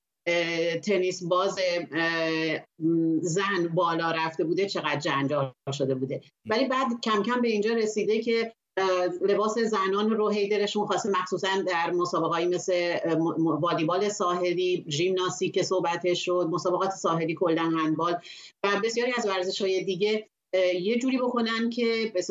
تنیس 0.84 1.24
باز 1.24 1.60
زن 3.22 3.68
بالا 3.74 4.12
رفته 4.12 4.44
بوده 4.44 4.66
چقدر 4.66 5.00
جنجال 5.00 5.54
شده 5.74 5.96
بوده. 5.96 6.22
ولی 6.46 6.68
بعد 6.68 6.88
کم 7.04 7.24
کم 7.24 7.42
به 7.42 7.48
اینجا 7.48 7.74
رسیده 7.74 8.20
که 8.20 8.54
لباس 9.22 9.60
زنان 9.60 10.10
رو 10.10 10.30
هی 10.30 10.48
دلشون 10.50 10.86
خواسته 10.86 11.10
مخصوصا 11.10 11.48
در 11.68 11.92
مسابقاتی 11.92 12.46
مثل 12.46 12.98
والیبال 13.38 14.10
ساحلی 14.10 14.86
ژیمناستیک 14.90 15.62
صحبتش 15.62 16.26
شد 16.26 16.48
مسابقات 16.52 16.92
ساحلی 16.92 17.36
کلا 17.36 17.64
هندبال 17.64 18.18
و 18.64 18.68
بسیاری 18.84 19.12
از 19.18 19.26
ورزش 19.26 19.62
های 19.62 19.84
دیگه 19.84 20.28
یه 20.82 21.00
جوری 21.00 21.18
بکنن 21.18 21.70
که 21.70 22.12
به 22.14 22.22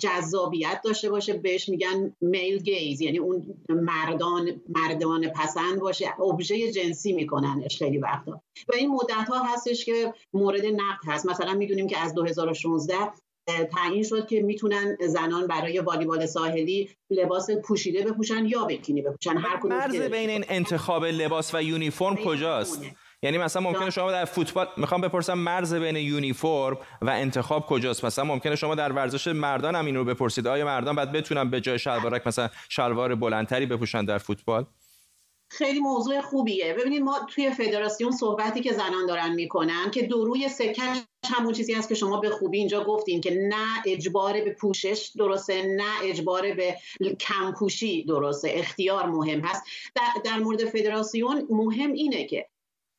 جذابیت 0.00 0.80
داشته 0.84 1.10
باشه 1.10 1.32
بهش 1.32 1.68
میگن 1.68 2.16
میل 2.20 2.58
گیز 2.58 3.00
یعنی 3.00 3.18
اون 3.18 3.54
مردان 3.68 4.60
مردان 4.68 5.28
پسند 5.28 5.80
باشه 5.80 6.20
ابژه 6.20 6.72
جنسی 6.72 7.12
میکننش 7.12 7.78
خیلی 7.78 7.98
وقتا. 7.98 8.40
و 8.68 8.74
این 8.74 8.90
مدت 8.90 9.28
ها 9.28 9.42
هستش 9.42 9.84
که 9.84 10.14
مورد 10.32 10.66
نقد 10.66 11.04
هست. 11.06 11.26
مثلا 11.26 11.54
می‌دونیم 11.54 11.86
که 11.86 11.98
از 11.98 12.14
2016 12.14 12.94
تعیین 13.76 14.02
شد 14.02 14.26
که 14.26 14.42
می‌تونن 14.42 14.96
زنان 15.00 15.46
برای 15.46 15.78
والیبال 15.78 16.26
ساحلی 16.26 16.90
لباس 17.10 17.50
پوشیده 17.50 18.04
بپوشن 18.04 18.46
یا 18.46 18.64
بکینی 18.64 19.02
بپوشن. 19.02 19.36
هر 19.36 19.66
مرز 19.66 19.96
بین 19.96 20.30
این 20.30 20.44
انتخاب 20.48 21.04
لباس 21.04 21.54
و 21.54 21.62
یونیفرم 21.62 22.16
کجاست؟ 22.16 22.82
یعنی 23.22 23.38
مثلا 23.38 23.62
ممکنه 23.62 23.90
شما 23.90 24.10
در 24.10 24.24
فوتبال 24.24 24.68
می‌خوام 24.76 25.00
بپرسم 25.00 25.38
مرز 25.38 25.74
بین 25.74 25.96
یونیفرم 25.96 26.78
و 27.02 27.10
انتخاب 27.10 27.66
کجاست؟ 27.66 28.04
مثلا 28.04 28.24
ممکنه 28.24 28.56
شما 28.56 28.74
در 28.74 28.92
ورزش 28.92 29.26
مردان 29.26 29.74
هم 29.74 29.86
این 29.86 29.96
رو 29.96 30.04
بپرسید. 30.04 30.46
آیا 30.46 30.64
مردان 30.64 30.96
بعد 30.96 31.12
بتونن 31.12 31.50
به 31.50 31.60
جای 31.60 31.78
شلوارک 31.78 32.26
مثلا 32.26 32.50
شلوار 32.68 33.14
بلندتری 33.14 33.66
بپوشن 33.66 34.04
در 34.04 34.18
فوتبال؟ 34.18 34.66
خیلی 35.50 35.80
موضوع 35.80 36.20
خوبیه. 36.20 36.74
ببینید 36.74 37.02
ما 37.02 37.18
توی 37.34 37.50
فدراسیون 37.50 38.10
صحبتی 38.10 38.60
که 38.60 38.72
زنان 38.72 39.06
دارن 39.08 39.34
می‌کنن 39.34 39.90
که 39.90 40.02
دو 40.02 40.24
روی 40.24 40.48
سکش 40.48 40.96
همون 41.38 41.52
چیزی 41.52 41.74
هست 41.74 41.88
که 41.88 41.94
شما 41.94 42.20
به 42.20 42.30
خوبی 42.30 42.58
اینجا 42.58 42.84
گفتین 42.84 43.20
که 43.20 43.30
نه 43.48 43.82
اجبار 43.86 44.32
به 44.32 44.56
پوشش 44.60 45.10
درسته 45.18 45.62
نه 45.66 45.92
اجبار 46.04 46.54
به 46.54 46.76
کمپوشی 47.20 48.04
درسته. 48.04 48.50
اختیار 48.54 49.06
مهم 49.06 49.40
هست. 49.40 49.62
در, 49.94 50.02
در 50.24 50.38
مورد 50.38 50.64
فدراسیون 50.64 51.46
مهم 51.50 51.92
اینه 51.92 52.24
که 52.24 52.46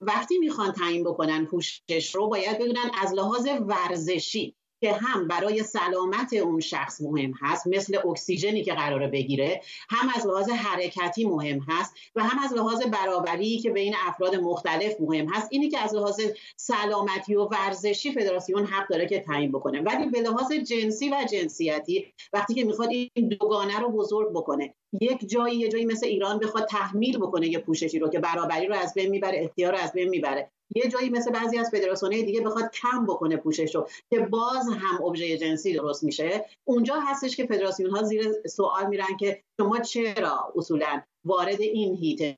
وقتی 0.02 0.38
می‌خوان 0.38 0.72
تعیین 0.72 1.04
بکنن 1.04 1.46
پوشش 1.46 2.16
رو 2.16 2.28
باید 2.28 2.60
بدونن 2.60 2.92
از 3.02 3.14
لحاظ 3.14 3.48
ورزشی 3.68 4.56
که 4.82 4.94
هم 4.94 5.28
برای 5.28 5.64
سلامت 5.64 6.34
اون 6.34 6.60
شخص 6.60 7.02
مهم 7.02 7.34
هست 7.42 7.68
مثل 7.68 7.98
اکسیژنی 8.08 8.64
که 8.64 8.74
قراره 8.74 9.08
بگیره 9.08 9.62
هم 9.90 10.10
از 10.16 10.28
لحاظ 10.28 10.50
حرکتی 10.50 11.26
مهم 11.26 11.60
هست 11.68 11.96
و 12.16 12.24
هم 12.24 12.44
از 12.44 12.54
لحاظ 12.54 12.82
برابری 12.82 13.60
که 13.60 13.70
بین 13.70 13.96
افراد 14.08 14.36
مختلف 14.36 15.02
مهم 15.02 15.28
هست. 15.28 15.48
اینی 15.52 15.70
که 15.70 15.80
از 15.80 15.96
لحاظ 15.96 16.22
سلامتی 16.56 17.36
و 17.36 17.46
ورزشی 17.46 18.12
فدراسیون 18.12 18.66
حق 18.66 18.88
داره 18.88 19.08
که 19.08 19.20
تعیین 19.20 19.52
بکنه. 19.52 19.82
ولی 19.82 20.06
به 20.06 20.22
لحاظ 20.22 20.52
جنسی 20.52 21.10
و 21.10 21.16
جنسیتی 21.32 22.14
وقتی 22.34 22.54
که 22.54 22.64
می‌خواد 22.64 22.90
این 22.92 23.28
دوگانه 23.28 23.80
رو 23.80 23.90
بزرگ 23.90 24.30
بکنه 24.30 24.74
یک 25.02 25.30
جایی 25.30 25.58
یه 25.58 25.70
جایی 25.70 25.86
مثل 25.86 26.06
ایران 26.06 26.40
بخواد 26.40 26.68
تحمیل 26.68 27.18
بکنه 27.18 27.48
یه 27.48 27.60
پوششی 27.60 28.00
رو 28.00 28.10
که 28.10 28.20
برابری 28.20 28.68
رو 28.68 28.76
از 28.76 28.94
بین 28.94 29.10
می‌بره 29.10 29.44
اختیار 29.44 29.72
رو 29.72 29.78
از 29.78 29.92
بین 29.92 30.10
می‌بره. 30.10 30.52
یه 30.76 30.88
جایی 30.88 31.10
مثل 31.10 31.32
بعضی 31.32 31.58
از 31.58 31.70
فدراسیون‌های 31.70 32.24
دیگه 32.24 32.42
بخواد 32.42 32.72
کم 32.72 33.06
بکنه 33.06 33.38
پوشش 33.38 33.76
رو 33.76 33.90
که 34.10 34.20
باز 34.20 34.68
هم 34.68 35.04
ابژه 35.06 35.38
جنسی 35.38 35.74
درست 35.74 36.04
میشه 36.04 36.46
اونجا 36.64 36.96
هستش 37.00 37.36
که 37.36 37.46
فدراسیون 37.46 37.90
ها 37.90 38.04
زیر 38.04 38.48
سوال 38.48 38.88
میرن 38.88 39.18
که 39.20 39.44
شما 39.60 39.80
چرا 39.80 40.54
اصولا 40.56 41.02
وارد 41.26 41.62
این 41.62 41.96
هیته. 41.96 42.38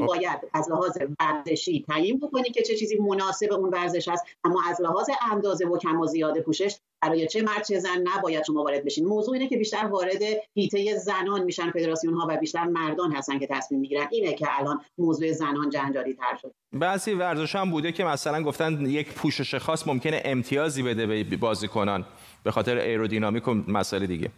باید 0.00 0.38
از 0.52 0.70
لحاظ 0.70 0.98
ورزشی 1.20 1.84
تعیین 1.88 2.18
بکنی 2.18 2.50
که 2.50 2.62
چه 2.62 2.76
چیزی 2.76 2.96
مناسب 2.96 3.52
اون 3.52 3.70
ورزش 3.70 4.08
هست. 4.08 4.24
اما 4.44 4.62
از 4.70 4.80
لحاظ 4.80 5.10
اندازه 5.32 5.66
و 5.66 5.78
کم 5.78 6.00
و 6.00 6.06
زیاد 6.06 6.40
پوشش 6.40 6.76
برای 7.02 7.26
چه 7.26 7.42
مرد 7.42 7.64
چه 7.64 7.78
زن 7.78 8.04
نباید 8.16 8.44
شما 8.44 8.62
وارد 8.62 8.84
بشین. 8.84 9.06
موضوع 9.06 9.34
اینه 9.34 9.48
که 9.48 9.56
بیشتر 9.56 9.86
وارد 9.86 10.22
هیته 10.54 10.96
زنان 10.96 11.42
میشن 11.42 11.70
فدراسیون 11.70 12.14
ها 12.14 12.26
و 12.30 12.36
بیشتر 12.36 12.64
مردان 12.64 13.12
هستن 13.12 13.38
که 13.38 13.46
تصمیم 13.46 13.80
می‌گیرن. 13.80 14.08
اینه 14.10 14.32
که 14.32 14.46
الان 14.60 14.80
موضوع 14.98 15.32
زنان 15.32 15.70
جنجالی 15.70 16.14
تر 16.14 16.38
شد. 16.42 16.54
بعضی 16.72 17.14
ورزش 17.14 17.56
هم 17.56 17.70
بوده 17.70 17.92
که 17.92 18.04
مثلا 18.04 18.42
گفتن 18.42 18.86
یک 18.86 19.12
پوشش 19.12 19.54
خاص 19.54 19.88
ممکنه 19.88 20.22
امتیازی 20.24 20.82
بده 20.82 21.06
به 21.06 21.36
بازیکنان 21.36 22.04
به 22.44 22.50
خاطر 22.50 22.76
ایرودینامیک 22.76 23.48
و 23.48 23.54
مسائل 23.54 24.06
دیگه. 24.06 24.30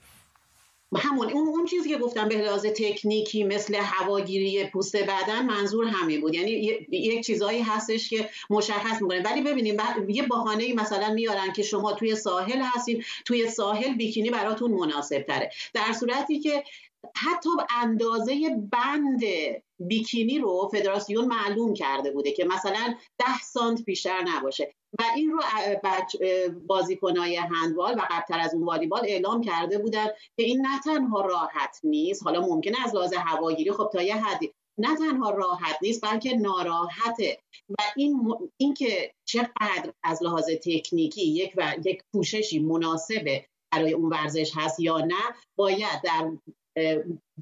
همون 0.94 1.32
اون 1.32 1.48
اون 1.48 1.64
چیزی 1.64 1.88
که 1.88 1.98
گفتم 1.98 2.28
به 2.28 2.36
لحاظ 2.36 2.66
تکنیکی 2.66 3.44
مثل 3.44 3.74
هواگیری 3.74 4.64
پوست 4.64 4.96
بدن 4.96 5.46
منظور 5.46 5.86
همین 5.86 6.20
بود. 6.20 6.34
یعنی 6.34 6.50
یک 6.90 7.26
چیزایی 7.26 7.60
هستش 7.60 8.10
که 8.10 8.28
مشخص 8.50 9.02
می‌کنه. 9.02 9.22
ولی 9.22 9.42
ببینیم 9.42 9.76
یه 10.08 10.22
بهانه 10.22 10.74
مثلا 10.74 11.12
میارن 11.14 11.52
که 11.52 11.62
شما 11.62 11.92
توی 11.92 12.14
ساحل 12.14 12.62
هستید 12.62 13.04
توی 13.24 13.50
ساحل 13.50 13.94
بیکینی 13.94 14.30
براتون 14.30 14.70
مناسب 14.70 15.22
تره 15.22 15.50
در 15.74 15.92
صورتی 15.92 16.40
که 16.40 16.64
حتی 17.16 17.50
اندازه 17.82 18.56
بند 18.72 19.20
بیکینی 19.78 20.38
رو 20.38 20.70
فدراسیون 20.72 21.24
معلوم 21.24 21.74
کرده 21.74 22.10
بوده 22.10 22.32
که 22.32 22.44
مثلا 22.44 22.94
ده 23.18 23.38
سانت 23.44 23.84
بیشتر 23.84 24.22
نباشه. 24.22 24.74
و 24.98 25.02
این 25.16 25.30
رو 25.30 25.40
بازیکنهای 26.66 27.36
هندبال 27.36 27.94
و 27.94 28.02
قبلتر 28.10 28.40
از 28.40 28.54
اون 28.54 28.64
والیبال 28.64 29.00
اعلام 29.04 29.40
کرده 29.40 29.78
بودن 29.78 30.06
که 30.06 30.42
این 30.42 30.66
نه 30.66 30.80
تنها 30.84 31.20
راحت 31.20 31.80
نیست 31.84 32.22
حالا 32.22 32.40
ممکنه 32.40 32.76
از 32.84 32.94
لحاظ 32.94 33.12
هواگیری 33.12 33.72
خب 33.72 33.90
تا 33.92 34.02
یه 34.02 34.16
حدی 34.16 34.52
نه 34.78 34.96
تنها 34.96 35.30
راحت 35.30 35.78
نیست 35.82 36.04
بلکه 36.04 36.36
ناراحته. 36.36 37.38
و 37.68 37.74
این 37.96 38.34
اینکه 38.56 39.14
چقدر 39.24 39.92
از 40.02 40.22
لحاظ 40.22 40.50
تکنیکی 40.50 41.26
یک 41.26 41.52
و 41.56 41.74
یک 41.84 42.02
پوششی 42.12 42.58
مناسبه 42.58 43.46
برای 43.72 43.92
اون 43.92 44.10
ورزش 44.10 44.52
هست 44.56 44.80
یا 44.80 44.98
نه 44.98 45.34
باید 45.56 46.02
در 46.04 46.30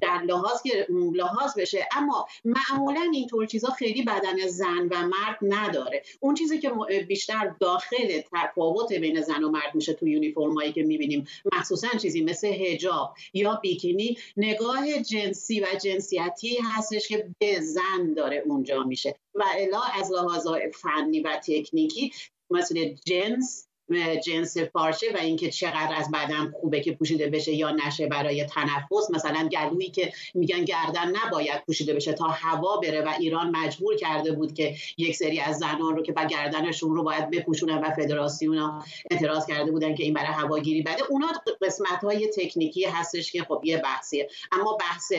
در 0.01 0.21
لحاظ 0.25 0.61
که 0.61 0.87
لحاظ 1.13 1.53
بشه. 1.57 1.87
اما 1.91 2.27
معمولا 2.45 3.09
اینطور 3.13 3.45
چیزا 3.45 3.69
خیلی 3.69 4.03
بدن 4.03 4.47
زن 4.47 4.87
و 4.91 5.07
مرد 5.07 5.37
نداره. 5.41 6.03
اون 6.19 6.35
چیزی 6.35 6.59
که 6.59 6.71
بیشتر 7.07 7.55
داخل 7.59 8.21
تفاوت 8.33 8.93
بین 8.93 9.21
زن 9.21 9.43
و 9.43 9.49
مرد 9.49 9.75
میشه 9.75 9.93
تو 9.93 10.07
یونیفرمایی 10.07 10.73
که 10.73 10.83
می‌بینیم. 10.83 11.27
مخصوصا 11.53 11.87
چیزی 12.01 12.23
مثل 12.23 12.47
هجاب 12.47 13.13
یا 13.33 13.59
بیکینی. 13.61 14.17
نگاه 14.37 14.99
جنسی 14.99 15.59
و 15.59 15.65
جنسیتی 15.83 16.57
هستش 16.63 17.07
که 17.07 17.29
به 17.39 17.59
زن 17.59 18.13
داره 18.15 18.43
اونجا 18.45 18.83
میشه. 18.83 19.15
و 19.35 19.43
الا 19.57 19.81
از 19.81 20.11
لحاظ 20.11 20.47
فنی 20.73 21.19
و 21.19 21.39
تکنیکی 21.47 22.11
مثل 22.49 22.93
جنس 23.05 23.67
جنس 24.25 24.57
پارچه 24.57 25.13
و 25.13 25.17
اینکه 25.17 25.49
چقدر 25.49 25.95
از 25.95 26.11
بدن 26.11 26.51
خوبه 26.51 26.81
که 26.81 26.91
پوشیده 26.91 27.29
بشه 27.29 27.53
یا 27.53 27.71
نشه 27.71 28.07
برای 28.07 28.43
تنفس. 28.43 29.11
مثلا 29.11 29.49
گلویی 29.49 29.91
که 29.91 30.13
میگن 30.33 30.65
گردن 30.65 31.13
نباید 31.15 31.65
پوشیده 31.65 31.93
بشه 31.93 32.13
تا 32.13 32.27
هوا 32.27 32.77
بره 32.77 33.01
و 33.01 33.13
ایران 33.19 33.55
مجبور 33.55 33.95
کرده 33.95 34.31
بود 34.31 34.53
که 34.53 34.75
یک 34.97 35.15
سری 35.15 35.39
از 35.39 35.57
زنان 35.57 35.95
رو 35.95 36.03
که 36.03 36.11
با 36.11 36.23
گردنشون 36.23 36.95
رو 36.95 37.03
باید 37.03 37.29
بپوشونن 37.29 37.77
و 37.77 37.91
فدراسیون 37.91 38.83
اعتراض 39.11 39.45
کرده 39.45 39.71
بودن 39.71 39.95
که 39.95 40.03
این 40.03 40.13
برای 40.13 40.33
هواگیری 40.33 40.81
بده. 40.81 41.03
اونا 41.09 41.27
قسمت 41.61 42.03
های 42.03 42.27
تکنیکی 42.27 42.85
هستش 42.85 43.31
که 43.31 43.43
خب 43.43 43.61
یه 43.63 43.77
بحثیه. 43.77 44.29
اما 44.51 44.77
بحث 44.79 45.13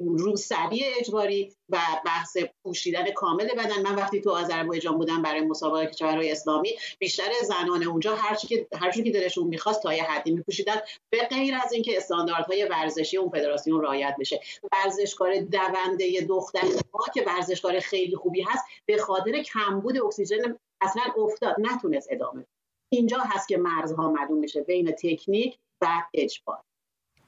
روسری 0.00 0.84
اجباری 0.84 1.52
و 1.68 1.78
بحث 2.06 2.36
پوشیدن 2.62 3.10
کامل 3.10 3.48
بدن. 3.48 3.82
من 3.82 3.94
وقتی 3.94 4.20
تو 4.20 4.30
آذربایجان 4.30 4.98
بودم 4.98 5.22
برای 5.22 5.40
مسابقه 5.40 5.86
کشورهای 5.86 6.32
اسلامی 6.32 6.76
بیشتر 6.98 7.30
زنان 7.42 7.82
اونجا 7.82 8.14
هر 8.14 8.34
چی 8.34 8.46
که 8.46 8.68
هر 8.74 8.90
که 8.90 9.10
دلشون 9.10 9.46
می‌خواست 9.46 9.82
تا 9.82 9.94
یه 9.94 10.02
حدی 10.02 10.30
میپوشیدن. 10.30 10.76
به 11.10 11.18
غیر 11.30 11.54
از 11.64 11.72
اینکه 11.72 11.96
استانداردهای 11.96 12.64
ورزشی 12.64 13.16
اون 13.16 13.30
فدراسیون 13.30 13.82
رعایت 13.82 14.16
بشه. 14.20 14.40
ورزشکار 14.72 15.40
دونده 15.40 16.20
دختر 16.28 16.62
ما 16.64 17.04
که 17.14 17.22
ورزشکار 17.26 17.80
خیلی 17.80 18.16
خوبی 18.16 18.42
هست 18.42 18.64
به 18.86 18.98
خاطر 18.98 19.42
کمبود 19.42 19.98
اکسیژن 19.98 20.58
اصلا 20.80 21.02
افتاد 21.16 21.56
نتونست 21.58 22.08
ادامه 22.10 22.46
اینجا 22.92 23.18
هست 23.18 23.48
که 23.48 23.56
مرزها 23.56 24.10
معلوم 24.10 24.38
میشه 24.38 24.60
بین 24.60 24.92
تکنیک 24.92 25.58
و 25.80 26.02
اجبار. 26.14 26.62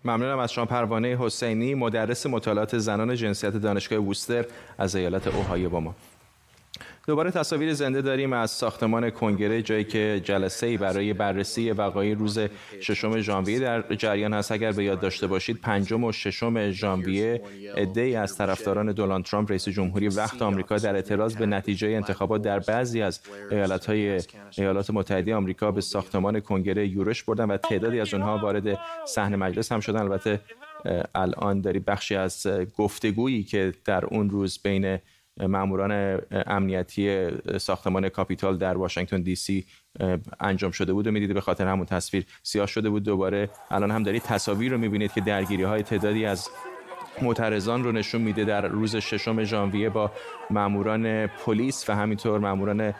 ممنونم 0.07 0.38
از 0.38 0.53
شما 0.53 0.64
پروانه 0.64 1.16
حسینی 1.21 1.75
مدرس 1.75 2.27
مطالعات 2.27 2.79
زنان 2.79 3.14
جنسیت 3.14 3.57
دانشگاه 3.57 3.99
ووستر 3.99 4.45
از 4.79 4.97
ایالت 4.97 5.27
اوهایو 5.27 5.71
با 5.71 5.81
ما. 5.81 5.94
دوباره 7.07 7.31
تصاویر 7.31 7.75
زنده 7.75 8.02
داریم 8.02 8.33
از 8.33 8.50
ساختمان 8.50 9.11
کنگره 9.11 9.63
جایی 9.63 9.85
که 9.85 10.21
جلسه 10.25 10.67
ای 10.67 10.77
برای 10.77 11.13
بررسی 11.13 11.71
وقایع 11.71 12.15
روز 12.15 12.38
ششم 12.81 13.21
ژانویه 13.21 13.59
در 13.59 13.94
جریان 13.94 14.35
هست. 14.35 14.52
اگر 14.52 14.73
به 14.73 14.85
یاد 14.85 15.00
داشته 15.00 15.27
باشید 15.27 15.61
پنجم 15.61 16.04
و 16.04 16.13
ششم 16.13 16.71
ژانویه 16.71 17.42
ای 17.96 18.17
از 18.17 18.38
طرفداران 18.38 18.92
دونالد 18.92 19.25
ترامپ 19.25 19.50
رئیس 19.50 19.69
جمهوری 19.69 20.09
وقت 20.09 20.42
آمریکا 20.42 20.77
در 20.77 20.94
اعتراض 20.94 21.37
به 21.37 21.46
نتیجه 21.46 21.88
انتخابات 21.88 22.42
در 22.42 22.59
بعضی 22.59 23.02
از 23.02 23.21
ایالت‌های 23.50 24.21
ایالات 24.59 24.90
متحده 24.90 25.35
آمریکا 25.35 25.71
به 25.71 25.81
ساختمان 25.81 26.40
کنگره 26.40 26.88
یورش 26.88 27.23
بردن 27.23 27.50
و 27.50 27.57
تعدادی 27.57 28.00
از 28.00 28.15
اونها 28.15 28.38
وارد 28.38 28.79
صحن 29.07 29.37
مجلس 29.37 29.73
هم 29.73 29.81
شدن. 29.81 30.00
البته 30.00 30.40
الان 31.15 31.61
داری 31.61 31.79
بخشی 31.79 32.15
از 32.15 32.46
گفتگویی 32.77 33.42
که 33.42 33.73
در 33.85 34.04
اون 34.04 34.31
روز 34.31 34.59
بین 34.63 34.98
ماموران 35.40 36.20
امنیتی 36.30 37.30
ساختمان 37.58 38.08
کاپیتال 38.08 38.58
در 38.58 38.76
واشنگتن 38.76 39.22
دی 39.22 39.34
سی 39.34 39.66
انجام 40.40 40.70
شده 40.70 40.92
بود 40.92 41.06
و 41.06 41.10
می‌دید 41.10 41.34
به 41.34 41.40
خاطر 41.40 41.66
همون 41.66 41.87
تصویر 41.87 42.26
سیاه 42.42 42.66
شده 42.66 42.90
بود. 42.90 43.02
دوباره 43.02 43.50
الان 43.70 43.90
هم 43.90 44.02
دارید 44.02 44.22
تصاویر 44.22 44.72
رو 44.72 44.78
می‌بینید 44.78 45.12
که 45.12 45.20
درگیری 45.20 45.62
های 45.62 45.82
تعدادی 45.82 46.26
از 46.26 46.48
معترضان 47.22 47.84
رو 47.84 47.92
نشون 47.92 48.20
میده 48.20 48.44
در 48.44 48.66
روز 48.66 48.96
ششم 48.96 49.44
ژانویه 49.44 49.90
با 49.90 50.12
ماموران 50.50 51.26
پلیس 51.26 51.90
و 51.90 51.92
همینطور 51.92 52.38
ماموران 52.38 52.94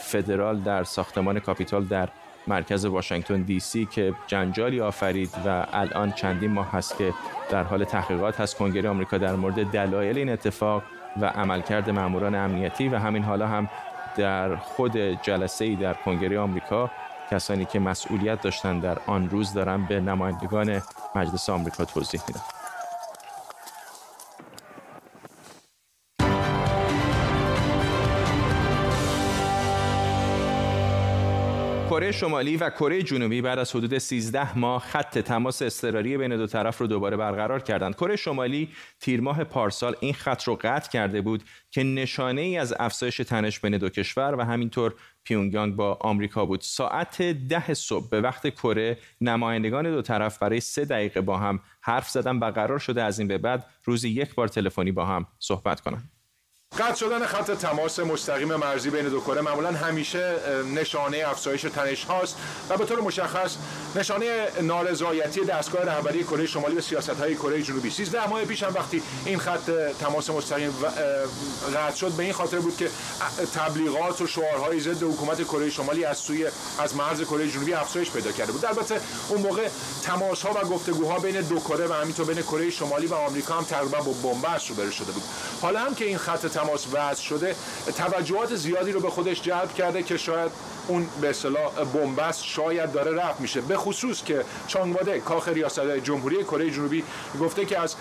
فدرال 0.00 0.60
در 0.60 0.84
ساختمان 0.84 1.40
کاپیتال 1.40 1.84
در 1.84 2.08
مرکز 2.46 2.84
واشنگتن 2.84 3.42
دی 3.42 3.60
سی 3.60 3.86
که 3.86 4.14
جنجالی 4.26 4.80
آفرید 4.80 5.30
و 5.46 5.66
الان 5.72 6.12
چندین 6.12 6.50
ماه 6.50 6.72
هست 6.72 6.98
که 6.98 7.14
در 7.50 7.62
حال 7.62 7.84
تحقیقات 7.84 8.40
هست. 8.40 8.56
کنگره 8.56 8.88
آمریکا 8.88 9.18
در 9.18 9.36
مورد 9.36 9.64
دلایل 9.64 10.18
این 10.18 10.28
اتفاق 10.28 10.82
و 11.20 11.26
عملکرد 11.26 11.90
ماموران 11.90 12.34
امنیتی 12.34 12.88
و 12.88 12.98
همین 12.98 13.24
حالا 13.24 13.46
هم 13.46 13.68
در 14.16 14.56
خود 14.56 14.96
جلسه 14.96 15.64
ای 15.64 15.76
در 15.76 15.94
کنگره 15.94 16.38
آمریکا 16.38 16.90
کسانی 17.30 17.64
که 17.64 17.78
مسئولیت 17.78 18.40
داشتن 18.40 18.78
در 18.78 18.98
آن 19.06 19.30
روز 19.30 19.52
دارن 19.52 19.84
به 19.84 20.00
نمایندگان 20.00 20.82
مجلس 21.14 21.50
آمریکا 21.50 21.84
توضیح 21.84 22.20
میدن. 22.28 22.61
کره 31.92 32.12
شمالی 32.12 32.56
و 32.56 32.70
کره 32.70 33.02
جنوبی 33.02 33.42
بعد 33.42 33.58
از 33.58 33.76
حدود 33.76 33.98
13 33.98 34.58
ماه 34.58 34.82
خط 34.82 35.18
تماس 35.18 35.62
اضطراری 35.62 36.16
بین 36.16 36.36
دو 36.36 36.46
طرف 36.46 36.78
رو 36.78 36.86
دوباره 36.86 37.16
برقرار 37.16 37.60
کردند. 37.60 37.94
کره 37.94 38.16
شمالی 38.16 38.68
تیر 39.00 39.20
ماه 39.20 39.44
پارسال 39.44 39.96
این 40.00 40.14
خط 40.14 40.42
رو 40.44 40.58
قطع 40.62 40.90
کرده 40.90 41.20
بود 41.20 41.42
که 41.70 41.82
نشانه 41.82 42.40
ای 42.40 42.58
از 42.58 42.74
افزایش 42.78 43.16
تنش 43.16 43.60
بین 43.60 43.78
دو 43.78 43.88
کشور 43.88 44.34
و 44.38 44.42
همینطور 44.42 44.94
پیونگیانگ 45.24 45.76
با 45.76 45.98
آمریکا 46.00 46.46
بود. 46.46 46.60
ساعت 46.60 47.22
ده 47.22 47.74
صبح 47.74 48.08
به 48.10 48.20
وقت 48.20 48.48
کره 48.48 48.98
نمایندگان 49.20 49.90
دو 49.90 50.02
طرف 50.02 50.38
برای 50.38 50.60
سه 50.60 50.84
دقیقه 50.84 51.20
با 51.20 51.38
هم 51.38 51.60
حرف 51.80 52.08
زدن 52.08 52.38
و 52.38 52.44
قرار 52.44 52.78
شده 52.78 53.02
از 53.02 53.18
این 53.18 53.28
به 53.28 53.38
بعد 53.38 53.66
روزی 53.84 54.08
یک 54.08 54.34
بار 54.34 54.48
تلفنی 54.48 54.92
با 54.92 55.06
هم 55.06 55.26
صحبت 55.38 55.80
کنند. 55.80 56.21
قطع 56.78 56.94
شدن 56.94 57.26
خط 57.26 57.50
تماس 57.50 57.98
مستقیم 57.98 58.56
مرزی 58.56 58.90
بین 58.90 59.08
دو 59.08 59.20
کره 59.20 59.40
معمولا 59.40 59.72
همیشه 59.72 60.36
نشانه 60.74 61.24
افزایش 61.26 61.62
تنش 61.62 62.04
هاست 62.04 62.36
و 62.68 62.76
به 62.76 62.84
طور 62.84 63.00
مشخص 63.00 63.56
نشانه 63.96 64.48
نارضایتی 64.60 65.44
دستگاه 65.44 65.84
رهبری 65.84 66.24
کره 66.24 66.46
شمالی 66.46 66.74
به 66.74 66.80
سیاست 66.80 67.10
های 67.10 67.34
کره 67.34 67.62
جنوبی. 67.62 67.90
13 67.90 68.28
ماه 68.28 68.44
پیش 68.44 68.62
هم 68.62 68.74
وقتی 68.74 69.02
این 69.24 69.38
خط 69.38 69.70
تماس 70.00 70.30
مستقیم 70.30 70.74
قطع 71.74 71.96
شد 71.96 72.12
به 72.12 72.22
این 72.22 72.32
خاطر 72.32 72.58
بود 72.58 72.76
که 72.76 72.90
تبلیغات 73.54 74.20
و 74.20 74.26
شعارهای 74.26 74.80
ضد 74.80 75.02
حکومت 75.02 75.42
کره 75.42 75.70
شمالی 75.70 76.04
از 76.04 76.18
سوی 76.18 76.46
از 76.78 76.96
مرز 76.96 77.22
کره 77.22 77.50
جنوبی 77.50 77.72
افزایش 77.74 78.10
پیدا 78.10 78.32
کرده 78.32 78.52
بود. 78.52 78.64
البته 78.64 79.00
اون 79.28 79.40
موقع 79.40 79.68
تماس 80.02 80.42
ها 80.42 80.50
و 80.62 80.66
گفتگوها 80.66 81.18
بین 81.18 81.40
دو 81.40 81.60
کره 81.60 81.86
و 81.86 81.92
همینطور 81.92 82.26
بین 82.26 82.42
کره 82.42 82.70
شمالی 82.70 83.06
و 83.06 83.14
آمریکا 83.14 83.54
هم 83.54 83.64
تقریبا 83.64 83.98
با 83.98 84.12
بنبست 84.12 84.68
روبرو 84.68 84.90
شده 84.90 85.12
بود. 85.12 85.22
حالا 85.62 85.80
هم 85.80 85.94
که 85.94 86.04
این 86.04 86.18
خط 86.18 86.46
تماس 86.62 86.86
وضع 86.92 87.22
شده. 87.22 87.56
توجهات 87.96 88.56
زیادی 88.56 88.92
رو 88.92 89.00
به 89.00 89.10
خودش 89.10 89.42
جلب 89.42 89.74
کرده 89.74 90.02
که 90.02 90.16
شاید 90.16 90.50
اون 90.88 91.08
به 91.20 91.30
اصطلاح 91.30 91.84
بنبست 91.94 92.44
شاید 92.44 92.92
داره 92.92 93.14
رفت 93.22 93.40
میشه. 93.40 93.60
به 93.60 93.76
خصوص 93.76 94.24
که 94.24 94.44
چانگواده 94.66 95.20
کاخ 95.20 95.48
ریاست 95.48 95.96
جمهوری 95.96 96.44
کره 96.44 96.70
جنوبی 96.70 97.04
گفته 97.40 97.64
که 97.64 97.78
از 97.78 97.94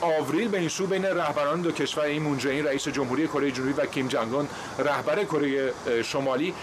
آوریل 0.00 0.48
به 0.48 0.58
این 0.58 0.68
سو 0.68 0.86
بین 0.86 1.04
رهبران 1.04 1.60
دو 1.60 1.72
کشور 1.72 2.04
این 2.04 2.22
مونجین 2.22 2.66
رئیس 2.66 2.88
جمهوری 2.88 3.28
کره 3.28 3.50
جنوبی 3.50 3.72
و 3.72 3.86
کیم 3.86 4.08
جانگون 4.08 4.48
رهبر 4.78 5.24
کره 5.24 5.72
شمالی 6.04 6.54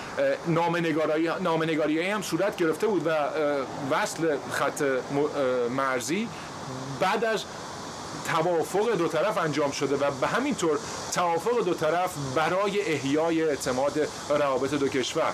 نامنگاری 0.48 1.30
نامنگاری 1.40 2.10
هم 2.10 2.22
صورت 2.22 2.58
گرفته 2.58 2.88
بود 2.88 3.08
و 3.08 3.10
وصل 3.92 4.36
خط 4.52 4.84
مرزی. 5.70 6.28
بعد 7.00 7.26
از 7.26 7.44
توافق 8.28 8.92
دو 8.92 9.08
طرف 9.08 9.38
انجام 9.38 9.72
شده 9.72 9.96
و 9.96 10.12
به 10.12 10.28
همین 10.28 10.56
طور 10.56 10.80
توافق 11.14 11.64
دو 11.66 11.74
طرف 11.74 12.14
برای 12.36 12.94
احیای 12.94 13.44
اعتماد 13.44 14.08
روابط 14.30 14.74
دو 14.74 14.88
کشور. 14.88 15.34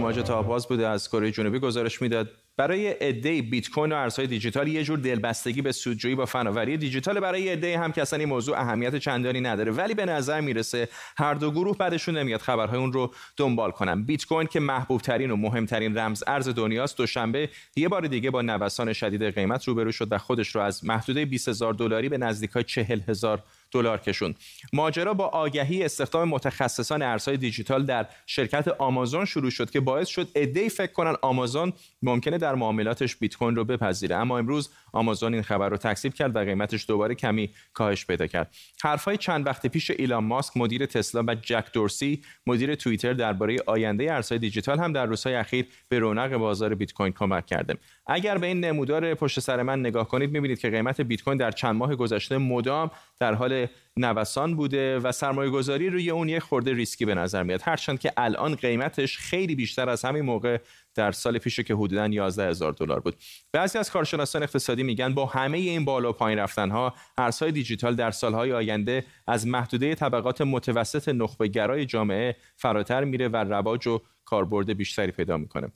تو 0.00 0.06
ماجه 0.06 0.22
تاباز 0.22 0.68
بوده 0.68 0.88
از 0.88 1.08
کره 1.08 1.30
جنوبی 1.30 1.58
گزارش 1.58 2.02
می‌داد. 2.02 2.30
برای 2.56 2.88
عده 2.88 3.42
بیت 3.42 3.70
کوین 3.70 3.92
و 3.92 3.96
ارزهای 3.96 4.26
دیجیتال 4.26 4.68
یه 4.68 4.84
جور 4.84 4.98
دلبستگی 4.98 5.62
به 5.62 5.72
سودجویی 5.72 6.14
با 6.14 6.26
فناوری 6.26 6.76
دیجیتال. 6.76 7.20
برای 7.20 7.48
عده 7.48 7.78
هم 7.78 7.92
که 7.92 8.02
اصلا 8.02 8.18
این 8.18 8.28
موضوع 8.28 8.60
اهمیت 8.60 8.96
چندانی 8.96 9.40
نداره 9.40 9.72
ولی 9.72 9.94
به 9.94 10.04
نظر 10.04 10.40
می‌رسه 10.40 10.88
هر 11.16 11.34
دو 11.34 11.50
گروه 11.50 11.76
بعدشون 11.76 12.18
نمیاد 12.18 12.40
خبرهای 12.40 12.78
اون 12.78 12.92
رو 12.92 13.14
دنبال 13.36 13.70
کنن. 13.70 14.02
بیت 14.02 14.26
کوین 14.26 14.46
که 14.46 14.60
محبوب 14.60 15.00
ترین 15.00 15.30
و 15.30 15.36
مهمترین 15.36 15.98
رمز 15.98 16.24
ارز 16.26 16.48
دنیاست 16.48 16.96
دوشنبه 16.96 17.48
یه 17.76 17.88
بار 17.88 18.06
دیگه 18.06 18.30
با 18.30 18.42
نوسان 18.42 18.92
شدید 18.92 19.22
قیمت 19.34 19.68
روبرو 19.68 19.92
شد 19.92 20.12
و 20.12 20.18
خودش 20.18 20.54
رو 20.54 20.60
از 20.60 20.84
محدوده 20.84 21.24
20000 21.24 21.74
دلاری 21.74 22.08
به 22.08 22.18
نزدیکای 22.18 22.64
40000 22.64 23.42
دلار 23.70 23.98
کشوند. 23.98 24.36
ماجرا 24.72 25.14
با 25.14 25.26
آگهی 25.26 25.84
استخدام 25.84 26.28
متخصصان 26.28 27.02
ارزهای 27.02 27.36
دیجیتال 27.36 27.86
در 27.86 28.06
شرکت 28.26 28.68
آمازون 28.68 29.24
شروع 29.24 29.50
شد 29.50 29.70
که 29.70 29.80
باعث 29.80 30.08
شد 30.08 30.28
عده‌ای 30.36 30.68
فکر 30.68 30.92
کنن 30.92 31.16
آمازون 31.22 31.72
ممکنه 32.02 32.38
در 32.38 32.54
معاملاتش 32.54 33.16
بیت 33.16 33.36
کوین 33.36 33.56
رو 33.56 33.64
بپذیره 33.64 34.16
اما 34.16 34.38
امروز 34.38 34.70
آمازون 34.92 35.34
این 35.34 35.42
خبر 35.42 35.68
رو 35.68 35.76
تکذیب 35.76 36.14
کرد 36.14 36.36
و 36.36 36.38
قیمتش 36.38 36.84
دوباره 36.88 37.14
کمی 37.14 37.50
کاهش 37.72 38.06
پیدا 38.06 38.26
کرد. 38.26 38.54
حرفهای 38.84 39.16
چند 39.16 39.46
وقت 39.46 39.66
پیش 39.66 39.90
ایلان 39.90 40.24
ماسک 40.24 40.56
مدیر 40.56 40.86
تسلا 40.86 41.24
و 41.26 41.34
جک 41.34 41.64
دورسی 41.72 42.22
مدیر 42.46 42.74
توییتر 42.74 43.12
درباره 43.12 43.56
آینده 43.66 44.14
ارزهای 44.14 44.38
دیجیتال 44.38 44.78
هم 44.78 44.92
در 44.92 45.06
روزهای 45.06 45.34
اخیر 45.34 45.66
به 45.88 45.98
رونق 45.98 46.36
بازار 46.36 46.74
بیت 46.74 46.92
کوین 46.92 47.12
کمک 47.12 47.46
کرده. 47.46 47.74
اگر 48.06 48.38
به 48.38 48.46
این 48.46 48.60
نمودار 48.64 49.14
پشت 49.14 49.40
سر 49.40 49.62
من 49.62 49.80
نگاه 49.80 50.08
کنید 50.08 50.30
می‌بینید 50.30 50.58
که 50.58 50.70
قیمت 50.70 51.00
بیت 51.00 51.22
کوین 51.22 51.38
در 51.38 51.50
چند 51.50 51.76
ماه 51.76 51.96
گذشته 51.96 52.38
مدام 52.38 52.90
در 53.20 53.34
حال 53.34 53.66
نوسان 54.00 54.56
بوده 54.56 54.98
و 54.98 55.12
سرمایه 55.12 55.50
گذاری 55.50 55.90
روی 55.90 56.10
اون 56.10 56.28
یه 56.28 56.40
خورده 56.40 56.72
ریسکی 56.72 57.04
به 57.04 57.14
نظر 57.14 57.42
میاد. 57.42 57.60
هرچند 57.64 58.00
که 58.00 58.12
الان 58.16 58.54
قیمتش 58.54 59.18
خیلی 59.18 59.54
بیشتر 59.54 59.88
از 59.88 60.04
همین 60.04 60.22
موقع 60.22 60.58
در 60.94 61.12
سال 61.12 61.38
پیش 61.38 61.60
که 61.60 61.74
حدودا 61.74 62.06
11 62.06 62.48
هزار 62.48 62.72
دلار 62.72 63.00
بود. 63.00 63.16
بعضی 63.52 63.78
از 63.78 63.90
کارشناسان 63.90 64.42
اقتصادی 64.42 64.82
میگن 64.82 65.14
با 65.14 65.26
همه 65.26 65.58
این 65.58 65.84
بالا 65.84 66.10
و 66.10 66.12
پایین 66.12 66.38
رفتن 66.38 66.70
ها 66.70 66.94
ارزهای 67.18 67.52
دیجیتال 67.52 67.94
در 67.94 68.10
سالهای 68.10 68.52
آینده 68.52 69.04
از 69.26 69.46
محدوده 69.46 69.94
طبقات 69.94 70.40
متوسط 70.40 71.08
نخبه 71.08 71.48
گرای 71.48 71.86
جامعه 71.86 72.36
فراتر 72.56 73.04
میره 73.04 73.28
و 73.28 73.36
رواج 73.36 73.86
و 73.86 74.00
کاربرد 74.24 74.72
بیشتری 74.72 75.12
پیدا 75.12 75.36
می‌کنه. 75.36 75.72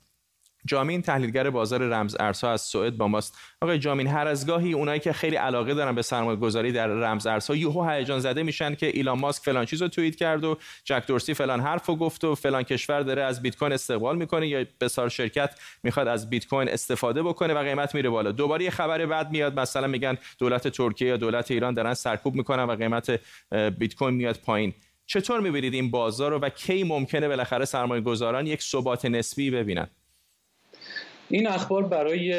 جامین 0.65 1.01
تحلیلگر 1.01 1.49
بازار 1.49 1.81
رمز 1.81 2.15
ارزها 2.19 2.51
از 2.51 2.61
سوئد 2.61 2.97
با 2.97 3.07
ماست. 3.07 3.37
آقای 3.61 3.79
جامین 3.79 4.07
هر 4.07 4.27
از 4.27 4.47
گاهی 4.47 4.73
اونایی 4.73 4.99
که 4.99 5.13
خیلی 5.13 5.35
علاقه 5.35 5.73
دارن 5.73 5.95
به 5.95 6.01
سرمایه 6.01 6.39
گذاری 6.39 6.71
در 6.71 6.87
رمز 6.87 7.27
ارزها 7.27 7.55
یهو 7.55 7.89
هیجان 7.89 8.19
زده 8.19 8.43
میشن 8.43 8.75
که 8.75 8.87
ایلان 8.87 9.19
ماسک 9.19 9.43
فلان 9.43 9.65
چیزو 9.65 9.87
توییت 9.87 10.15
کرد 10.15 10.43
و 10.43 10.57
جک 10.83 11.03
دورسی 11.07 11.33
فلان 11.33 11.59
حرفو 11.59 11.95
گفت 11.95 12.23
و 12.23 12.35
فلان 12.35 12.63
کشور 12.63 13.01
داره 13.01 13.23
از 13.23 13.41
بیت 13.41 13.57
کوین 13.57 13.73
استقبال 13.73 14.17
می‌کنه 14.17 14.47
یا 14.47 14.65
بسار 14.81 15.09
شرکت 15.09 15.59
می‌خواد 15.83 16.07
از 16.07 16.29
بیت 16.29 16.47
کوین 16.47 16.69
استفاده 16.69 17.23
بکنه 17.23 17.53
و 17.53 17.63
قیمت 17.63 17.95
میره 17.95 18.09
بالا. 18.09 18.31
دوباره 18.31 18.63
یه 18.63 18.69
خبر 18.69 19.05
بعد 19.05 19.31
میاد 19.31 19.59
مثلا 19.59 19.87
میگن 19.87 20.17
دولت 20.39 20.67
ترکیه 20.67 21.07
یا 21.07 21.17
دولت 21.17 21.51
ایران 21.51 21.73
دارن 21.73 21.93
سرکوب 21.93 22.35
می‌کنن 22.35 22.63
و 22.63 22.75
قیمت 22.75 23.19
بیت 23.79 23.95
کوین 23.95 24.13
میاد 24.13 24.39
پایین. 24.45 24.73
چطور 25.05 25.39
می‌بینید 25.39 25.73
این 25.73 25.91
بازار 25.91 26.31
رو 26.31 26.39
و 26.39 26.49
کی 26.49 26.83
ممکنه 26.83 27.27
بالاخره 27.27 27.65
سرمایه 27.65 28.01
گذاران 28.01 28.47
یک 28.47 28.61
ثبات 28.61 29.05
نسبی 29.05 29.51
ببینن؟ 29.51 29.87
این 31.35 31.47
اخبار 31.47 31.83
برای 31.83 32.33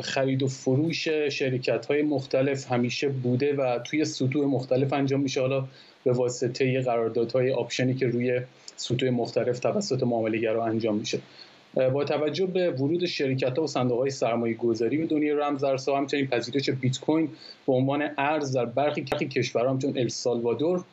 خرید 0.00 0.42
و 0.42 0.48
فروش 0.48 1.08
شرکت 1.08 1.86
های 1.86 2.02
مختلف 2.02 2.72
همیشه 2.72 3.08
بوده 3.08 3.54
و 3.54 3.78
توی 3.78 4.04
سطوح 4.04 4.46
مختلف 4.46 4.92
انجام 4.92 5.20
میشه. 5.20 5.40
حالا 5.40 5.64
به 6.04 6.12
واسطه 6.12 6.80
قراردادهای 6.80 7.52
option 7.52 7.88
ی 7.88 7.94
که 7.94 8.06
روی 8.06 8.40
سطوح 8.76 9.10
مختلف 9.10 9.58
توسط 9.58 10.02
معامله‌گرا 10.02 10.64
انجام 10.64 10.96
میشه. 10.96 11.18
با 11.74 12.04
توجه 12.04 12.46
به 12.46 12.70
ورود 12.70 13.06
شرکت 13.06 13.58
ها 13.58 13.64
و 13.64 13.66
صندوق 13.66 13.98
های 13.98 14.10
سرمایه 14.10 14.54
گذاری 14.54 14.96
به 14.96 15.06
دنیای 15.06 15.36
رمزارزها 15.36 15.98
همچنین 15.98 16.26
پذیرش 16.26 16.70
بیت 16.70 17.00
کوین 17.00 17.28
به 17.66 17.72
عنوان 17.72 18.10
ارز 18.18 18.56
در 18.56 18.64
برخی 18.64 19.04
کشورها 19.04 19.70
همچون 19.70 19.98
السالوادور 19.98 20.84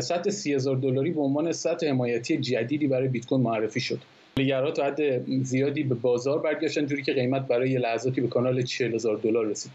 سطح 0.00 0.30
سی 0.30 0.54
هزار 0.54 0.76
دلاری 0.76 1.10
به 1.10 1.20
عنوان 1.20 1.52
سطح 1.52 1.88
حمایتی 1.88 2.36
جدیدی 2.36 2.86
برای 2.86 3.08
بیت 3.08 3.26
کوین 3.26 3.40
معرفی 3.40 3.80
شد. 3.80 3.98
نگرها 4.36 4.70
تا 4.70 4.84
حد 4.84 5.24
زیادی 5.42 5.82
به 5.82 5.94
بازار 5.94 6.38
برگشتن 6.38 6.86
جوری 6.86 7.02
که 7.02 7.12
قیمت 7.12 7.46
برای 7.48 7.78
لحظاتی 7.78 8.20
به 8.20 8.28
کانال 8.28 8.62
40 8.62 8.94
هزار 8.94 9.16
دلار 9.16 9.46
رسید. 9.46 9.72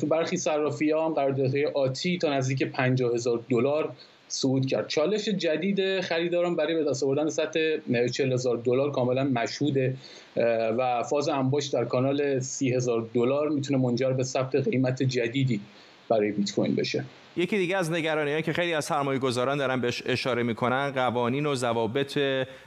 تو 0.00 0.06
برخی 0.06 0.36
صرافی 0.36 0.90
ها 0.90 1.06
هم 1.06 1.12
قراردادهای 1.12 1.66
آتی 1.66 2.18
تا 2.18 2.36
نزدیک 2.36 2.62
50 2.62 3.14
هزار 3.14 3.40
دلار 3.50 3.92
صعود 4.28 4.66
کرد. 4.66 4.88
چالش 4.88 5.28
جدید 5.28 6.00
خریداران 6.00 6.56
برای 6.56 6.74
به 6.74 6.90
دست 6.90 7.02
آوردن 7.02 7.28
سطح 7.28 7.76
40 8.12 8.32
هزار 8.32 8.56
دلار 8.56 8.90
کاملا 8.90 9.24
مشهوده 9.24 9.94
و 10.78 11.02
فاز 11.02 11.28
انباشت 11.28 11.72
در 11.72 11.84
کانال 11.84 12.40
30 12.40 12.74
هزار 12.74 13.08
دلار 13.14 13.48
می‌تونه 13.48 13.78
منجر 13.78 14.12
به 14.12 14.22
ثبت 14.22 14.54
قیمت 14.54 15.02
جدیدی 15.02 15.60
برای 16.08 16.32
بیت 16.32 16.54
کوین 16.54 16.74
بشه. 16.74 17.04
یکی 17.36 17.58
دیگه 17.58 17.76
از 17.76 17.92
نگرانی 17.92 18.42
که 18.42 18.52
خیلی 18.52 18.74
از 18.74 18.84
سرمایه 18.84 19.18
گذاران 19.18 19.58
دارن 19.58 19.80
بهش 19.80 20.02
اشاره 20.06 20.42
می‌کنن 20.42 20.90
قوانین 20.90 21.46
و 21.46 21.54
ضوابط 21.54 22.18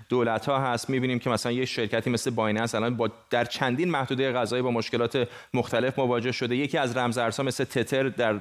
دولت 0.09 0.45
ها 0.45 0.59
هست. 0.59 0.89
می‌بینیم 0.89 1.19
که 1.19 1.29
مثلا 1.29 1.51
یه 1.51 1.65
شرکتی 1.65 2.09
مثل 2.09 2.31
بایننس 2.31 2.75
الان 2.75 2.97
با 2.97 3.11
در 3.29 3.45
چندین 3.45 3.89
محدوده 3.89 4.31
قضایی 4.31 4.63
با 4.63 4.71
مشکلات 4.71 5.27
مختلف 5.53 5.99
مواجه 5.99 6.31
شده. 6.31 6.55
یکی 6.55 6.77
از 6.77 6.97
رمزارزها 6.97 7.45
مثل 7.45 7.63
تتر 7.63 8.09
در 8.09 8.39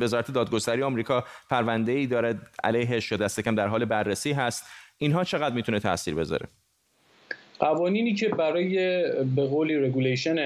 وزارت 0.00 0.30
دادگستری 0.30 0.82
آمریکا 0.82 1.24
پرونده 1.50 1.92
ای 1.92 2.06
داره 2.06 2.38
علیهش 2.64 3.04
شده 3.04 3.24
دست 3.24 3.40
کم 3.40 3.54
در 3.54 3.66
حال 3.66 3.84
بررسی 3.84 4.32
هست. 4.32 4.64
اینها 4.98 5.24
چقدر 5.24 5.54
می‌تونه 5.54 5.80
تاثیر 5.80 6.14
بذاره؟ 6.14 6.48
قوانینی 7.62 8.14
که 8.14 8.28
برای 8.28 9.02
به 9.36 9.46
قولی 9.46 9.74
regulation 9.74 10.38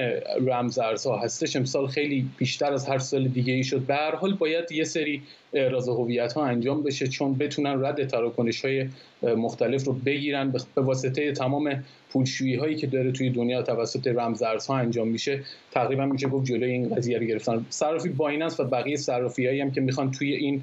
رمز 0.47 0.79
ارزها 0.79 1.17
هستش 1.17 1.55
امسال 1.55 1.87
خیلی 1.87 2.25
بیشتر 2.37 2.73
از 2.73 2.87
هر 2.87 2.97
سال 2.97 3.27
دیگه 3.27 3.53
ای 3.53 3.63
شد. 3.63 3.79
به 3.79 3.95
هر 3.95 4.15
حال 4.15 4.33
باید 4.33 4.71
یه 4.71 4.83
سری 4.83 5.21
احراز 5.53 5.89
هویت 5.89 6.33
ها 6.33 6.45
انجام 6.45 6.83
بشه 6.83 7.07
چون 7.07 7.33
بتونن 7.33 7.85
رد 7.85 8.07
تراکنش 8.07 8.65
های 8.65 8.85
مختلف 9.23 9.83
رو 9.83 9.93
بگیرن. 9.93 10.53
به 10.75 10.81
واسطه 10.81 11.31
تمام 11.31 11.83
پولشویی 12.09 12.55
هایی 12.55 12.75
که 12.75 12.87
داره 12.87 13.11
توی 13.11 13.29
دنیا 13.29 13.61
توسط 13.61 14.07
رمز 14.07 14.41
ارزها 14.41 14.77
انجام 14.77 15.07
میشه 15.07 15.39
تقریبا 15.71 16.05
میشه 16.05 16.27
گفت 16.27 16.45
جلوی 16.45 16.71
این 16.71 16.95
قضیه 16.95 17.17
رو 17.17 17.25
گرفتن. 17.25 17.65
صرافی 17.69 18.09
بایننس 18.09 18.59
و 18.59 18.63
بقیه 18.63 18.95
صرافی 18.95 19.47
هایی 19.47 19.61
هم 19.61 19.71
که 19.71 19.81
می‌خوان 19.81 20.11
توی 20.11 20.33
این 20.33 20.61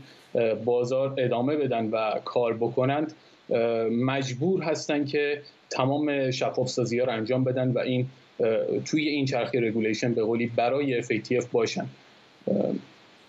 بازار 0.64 1.14
ادامه 1.18 1.56
بدن 1.56 1.86
و 1.86 2.10
کار 2.24 2.54
بکنند 2.56 3.12
مجبور 3.90 4.62
هستن 4.62 5.04
که 5.04 5.42
تمام 5.70 6.30
شفاف 6.30 6.68
سازی 6.68 6.98
ها 6.98 7.04
رو 7.06 7.12
انجام 7.12 7.44
بدن 7.44 7.70
و 7.70 7.78
این 7.78 8.06
توی 8.84 9.08
این 9.08 9.26
چرخه 9.26 9.58
regulation 9.58 10.14
به 10.14 10.22
قولی 10.22 10.46
برای 10.46 11.02
FATF 11.02 11.44
باشن. 11.52 11.86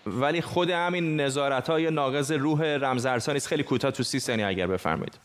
ولی 0.06 0.40
خود 0.40 0.70
همین 0.70 1.20
نظارت 1.20 1.70
های 1.70 1.90
ناقض 1.90 2.32
روح 2.32 2.62
رمزارزها 2.62 3.32
نیست. 3.32 3.46
خیلی 3.46 3.62
کوتاه 3.62 3.90
تو 3.90 4.02
سی 4.02 4.20
ثانیه 4.20 4.46
اگر 4.46 4.66
بفرمایید. 4.66 5.18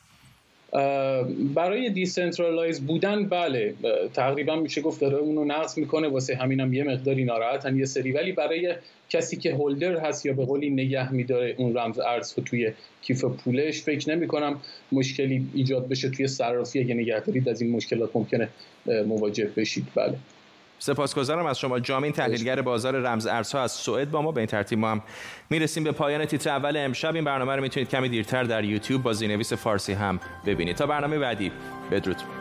برای 1.56 1.90
decentralize 1.90 2.82
بودن 2.82 3.26
بله 3.26 3.74
تقریبا 4.14 4.56
میشه 4.56 4.82
گفت 4.82 5.02
داره 5.02 5.18
اونو 5.18 5.46
نقض 5.46 5.78
می‌کنه 5.78 6.08
واسه 6.08 6.36
همینم 6.36 6.74
یه 6.74 6.84
مقداری 6.84 7.24
ناراحتن 7.24 7.78
یه 7.78 7.86
سری. 7.86 8.12
ولی 8.12 8.32
برای 8.32 8.76
کسی 9.10 9.38
که 9.38 9.54
holder 9.54 10.00
هست 10.00 10.26
یا 10.26 10.34
به 10.34 10.46
قولی 10.46 10.70
نگه 10.70 11.14
میداره 11.14 11.56
اون 11.58 11.78
رمز 11.78 12.00
ارز 12.00 12.34
رو 12.38 12.44
توی 12.44 12.72
کیف 13.02 13.26
پولش 13.26 13.82
فکر 13.82 14.16
نمی 14.16 14.28
کنم 14.28 14.62
مشکلی 14.92 15.48
ایجاد 15.54 15.88
بشه 15.88 16.10
توی 16.10 16.28
صرافی. 16.28 16.80
اگه 16.80 16.94
نگه 16.94 17.20
دارید 17.20 17.50
از 17.50 17.62
این 17.62 17.72
مشکلات 17.72 18.10
ممکنه 18.16 18.50
مواجه 18.86 19.50
بشید. 19.58 19.88
بله. 19.96 20.14
سپاسگزارم 20.84 21.46
از 21.46 21.60
شما. 21.60 21.80
جامین 21.80 22.12
تحلیلگر 22.12 22.62
بازار 22.62 22.96
رمز 22.96 23.28
ارزها 23.28 23.62
از 23.62 23.72
سوئد 23.72 24.12
با 24.12 24.22
ما. 24.22 24.32
به 24.32 24.42
این 24.42 24.48
ترتیب 24.48 24.80
ما 24.80 24.92
هم 24.92 25.02
می‌رسیم 25.50 25.84
به 25.84 25.92
پایان 25.92 26.26
تیتر 26.26 26.50
اول 26.50 26.78
امشب. 26.78 27.16
این 27.16 27.24
برنامه 27.24 27.56
رو 27.56 27.62
می‌تونید 27.62 27.90
کمی 27.90 28.10
دیرتر 28.10 28.44
در 28.44 28.64
یوتیوب 28.64 29.04
با 29.04 29.14
زیرنویس 29.14 29.54
فارسی 29.54 29.94
هم 29.94 30.20
ببینید. 30.46 30.76
تا 30.76 30.86
برنامه 30.88 31.20
بعدی 31.20 31.52
بدرود. 31.92 32.41